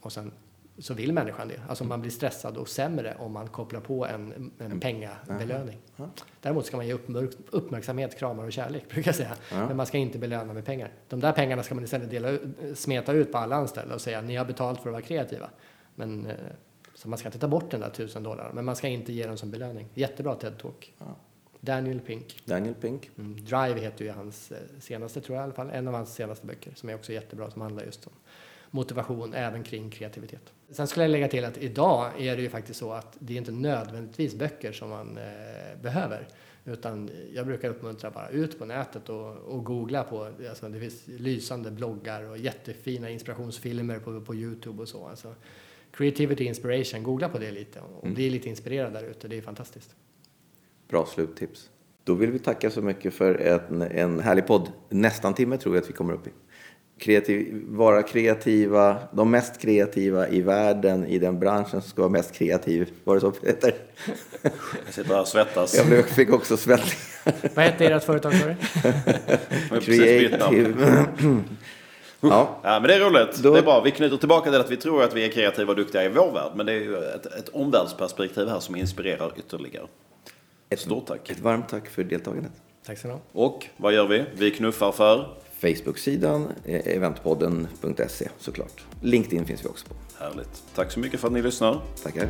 Och 0.00 0.12
sen 0.12 0.32
så 0.78 0.94
vill 0.94 1.12
människan 1.12 1.48
det. 1.48 1.60
Alltså 1.68 1.84
man 1.84 2.00
blir 2.00 2.10
stressad 2.10 2.56
och 2.56 2.68
sämre 2.68 3.16
om 3.18 3.32
man 3.32 3.48
kopplar 3.48 3.80
på 3.80 4.06
en, 4.06 4.50
en 4.58 4.80
pengabelöning. 4.80 5.78
Däremot 6.40 6.66
ska 6.66 6.76
man 6.76 6.86
ge 6.86 6.92
uppmärk 6.92 7.30
uppmärksamhet, 7.50 8.18
kramar 8.18 8.44
och 8.44 8.52
kärlek, 8.52 8.88
brukar 8.90 9.08
jag 9.08 9.16
säga. 9.16 9.36
Men 9.50 9.76
man 9.76 9.86
ska 9.86 9.98
inte 9.98 10.18
belöna 10.18 10.52
med 10.52 10.64
pengar. 10.64 10.92
De 11.08 11.20
där 11.20 11.32
pengarna 11.32 11.62
ska 11.62 11.74
man 11.74 11.84
istället 11.84 12.10
dela, 12.10 12.38
smeta 12.74 13.12
ut 13.12 13.32
på 13.32 13.38
alla 13.38 13.56
anställda 13.56 13.94
och 13.94 14.00
säga 14.00 14.20
ni 14.20 14.36
har 14.36 14.44
betalt 14.44 14.80
för 14.80 14.88
att 14.88 14.92
vara 14.92 15.02
kreativa. 15.02 15.50
Men, 15.98 16.26
eh, 16.26 16.34
så 16.94 17.08
man 17.08 17.18
ska 17.18 17.28
inte 17.28 17.38
ta 17.38 17.48
bort 17.48 17.70
den 17.70 17.80
där 17.80 17.90
tusen 17.90 18.22
dollar, 18.22 18.50
men 18.54 18.64
man 18.64 18.76
ska 18.76 18.88
inte 18.88 19.12
ge 19.12 19.26
dem 19.26 19.36
som 19.36 19.50
belöning. 19.50 19.88
Jättebra 19.94 20.34
TED-talk. 20.34 20.92
Daniel 21.60 22.00
Pink. 22.00 22.36
Daniel 22.44 22.74
Pink. 22.74 23.10
Mm, 23.18 23.44
Drive 23.44 23.80
heter 23.80 24.04
ju 24.04 24.10
hans 24.10 24.52
eh, 24.52 24.58
senaste, 24.80 25.20
tror 25.20 25.36
jag 25.36 25.42
i 25.42 25.44
alla 25.44 25.52
fall, 25.52 25.70
en 25.70 25.88
av 25.88 25.94
hans 25.94 26.14
senaste 26.14 26.46
böcker 26.46 26.72
som 26.74 26.88
är 26.88 26.94
också 26.94 27.12
jättebra, 27.12 27.50
som 27.50 27.62
handlar 27.62 27.84
just 27.84 28.06
om 28.06 28.12
motivation 28.70 29.34
även 29.34 29.62
kring 29.62 29.90
kreativitet. 29.90 30.52
Sen 30.70 30.86
skulle 30.86 31.04
jag 31.04 31.10
lägga 31.10 31.28
till 31.28 31.44
att 31.44 31.58
idag 31.58 32.10
är 32.18 32.36
det 32.36 32.42
ju 32.42 32.48
faktiskt 32.48 32.78
så 32.78 32.92
att 32.92 33.16
det 33.18 33.32
är 33.32 33.38
inte 33.38 33.52
nödvändigtvis 33.52 34.34
böcker 34.34 34.72
som 34.72 34.90
man 34.90 35.18
eh, 35.18 35.82
behöver. 35.82 36.28
Utan 36.64 37.10
jag 37.34 37.46
brukar 37.46 37.68
uppmuntra 37.68 38.10
bara 38.10 38.28
ut 38.28 38.58
på 38.58 38.64
nätet 38.64 39.08
och, 39.08 39.36
och 39.36 39.64
googla 39.64 40.04
på, 40.04 40.30
alltså 40.48 40.68
det 40.68 40.80
finns 40.80 41.06
lysande 41.06 41.70
bloggar 41.70 42.30
och 42.30 42.38
jättefina 42.38 43.10
inspirationsfilmer 43.10 43.98
på, 43.98 44.20
på 44.20 44.34
Youtube 44.34 44.82
och 44.82 44.88
så. 44.88 45.06
Alltså, 45.06 45.34
creativity 45.98 46.44
inspiration, 46.44 47.02
googla 47.02 47.28
på 47.28 47.38
det 47.38 47.50
lite 47.50 47.80
och 47.80 48.08
bli 48.08 48.30
lite 48.30 48.48
inspirerad 48.48 48.92
där 48.92 49.02
ute, 49.02 49.28
det 49.28 49.36
är 49.36 49.42
fantastiskt. 49.42 49.94
Bra 50.88 51.06
sluttips. 51.06 51.70
Då 52.04 52.14
vill 52.14 52.30
vi 52.30 52.38
tacka 52.38 52.70
så 52.70 52.82
mycket 52.82 53.14
för 53.14 53.34
en, 53.34 53.82
en 53.82 54.20
härlig 54.20 54.46
podd. 54.46 54.72
Nästan 54.88 55.34
timme 55.34 55.56
tror 55.56 55.74
jag 55.74 55.82
att 55.82 55.88
vi 55.88 55.92
kommer 55.92 56.12
upp 56.12 56.26
i. 56.26 56.30
Kreativ, 56.98 57.64
vara 57.66 58.02
kreativa, 58.02 58.98
de 59.12 59.30
mest 59.30 59.60
kreativa 59.60 60.28
i 60.28 60.40
världen 60.40 61.06
i 61.06 61.18
den 61.18 61.38
branschen 61.38 61.80
som 61.80 61.90
ska 61.90 62.02
vara 62.02 62.12
mest 62.12 62.32
kreativ. 62.32 62.90
Var 63.04 63.14
det 63.14 63.20
så 63.20 63.30
Peter? 63.30 63.74
Jag 64.84 64.94
sitter 64.94 65.14
här 65.14 65.20
och 65.20 65.28
svettas. 65.28 65.76
Jag 65.76 65.86
blev, 65.86 66.02
fick 66.02 66.32
också 66.32 66.56
svettningar. 66.56 67.54
Vad 67.54 67.64
hette 67.64 67.86
ert 67.86 68.04
företag 68.04 68.34
sa 68.34 68.46
du? 68.46 68.56
Jag 69.70 69.84
ja, 72.20 72.58
Ja, 72.62 72.80
men 72.80 72.82
det 72.82 72.94
är 72.94 73.00
roligt. 73.00 73.38
Då- 73.42 73.52
Det 73.52 73.58
är 73.58 73.62
bra. 73.62 73.80
Vi 73.80 73.90
knyter 73.90 74.16
tillbaka 74.16 74.50
till 74.50 74.60
att 74.60 74.70
vi 74.70 74.76
tror 74.76 75.02
att 75.02 75.14
vi 75.14 75.24
är 75.24 75.28
kreativa 75.28 75.70
och 75.70 75.76
duktiga 75.76 76.04
i 76.04 76.08
vår 76.08 76.32
värld. 76.32 76.52
Men 76.54 76.66
det 76.66 76.72
är 76.72 76.80
ju 76.80 76.96
ett, 76.96 77.26
ett 77.26 77.48
omvärldsperspektiv 77.48 78.48
här 78.48 78.60
som 78.60 78.76
inspirerar 78.76 79.32
ytterligare. 79.36 79.86
ett, 80.68 80.80
Stort 80.80 81.06
tack. 81.06 81.30
ett 81.30 81.40
varmt 81.40 81.68
tack 81.68 81.88
för 81.88 82.04
deltagandet. 82.04 82.52
Tack 82.86 82.98
så 82.98 83.08
mycket. 83.08 83.22
Och 83.32 83.66
vad 83.76 83.92
gör 83.92 84.06
vi? 84.06 84.24
Vi 84.34 84.50
knuffar 84.50 84.92
för... 84.92 85.28
Facebook-sidan, 85.60 86.48
eh, 86.64 86.96
eventpodden.se 86.96 88.28
såklart. 88.38 88.84
LinkedIn 89.02 89.44
finns 89.44 89.64
vi 89.64 89.68
också 89.68 89.86
på. 89.88 89.94
Härligt. 90.24 90.62
Tack 90.74 90.92
så 90.92 91.00
mycket 91.00 91.20
för 91.20 91.26
att 91.26 91.32
ni 91.32 91.42
lyssnar. 91.42 91.80
Tackar. 92.02 92.28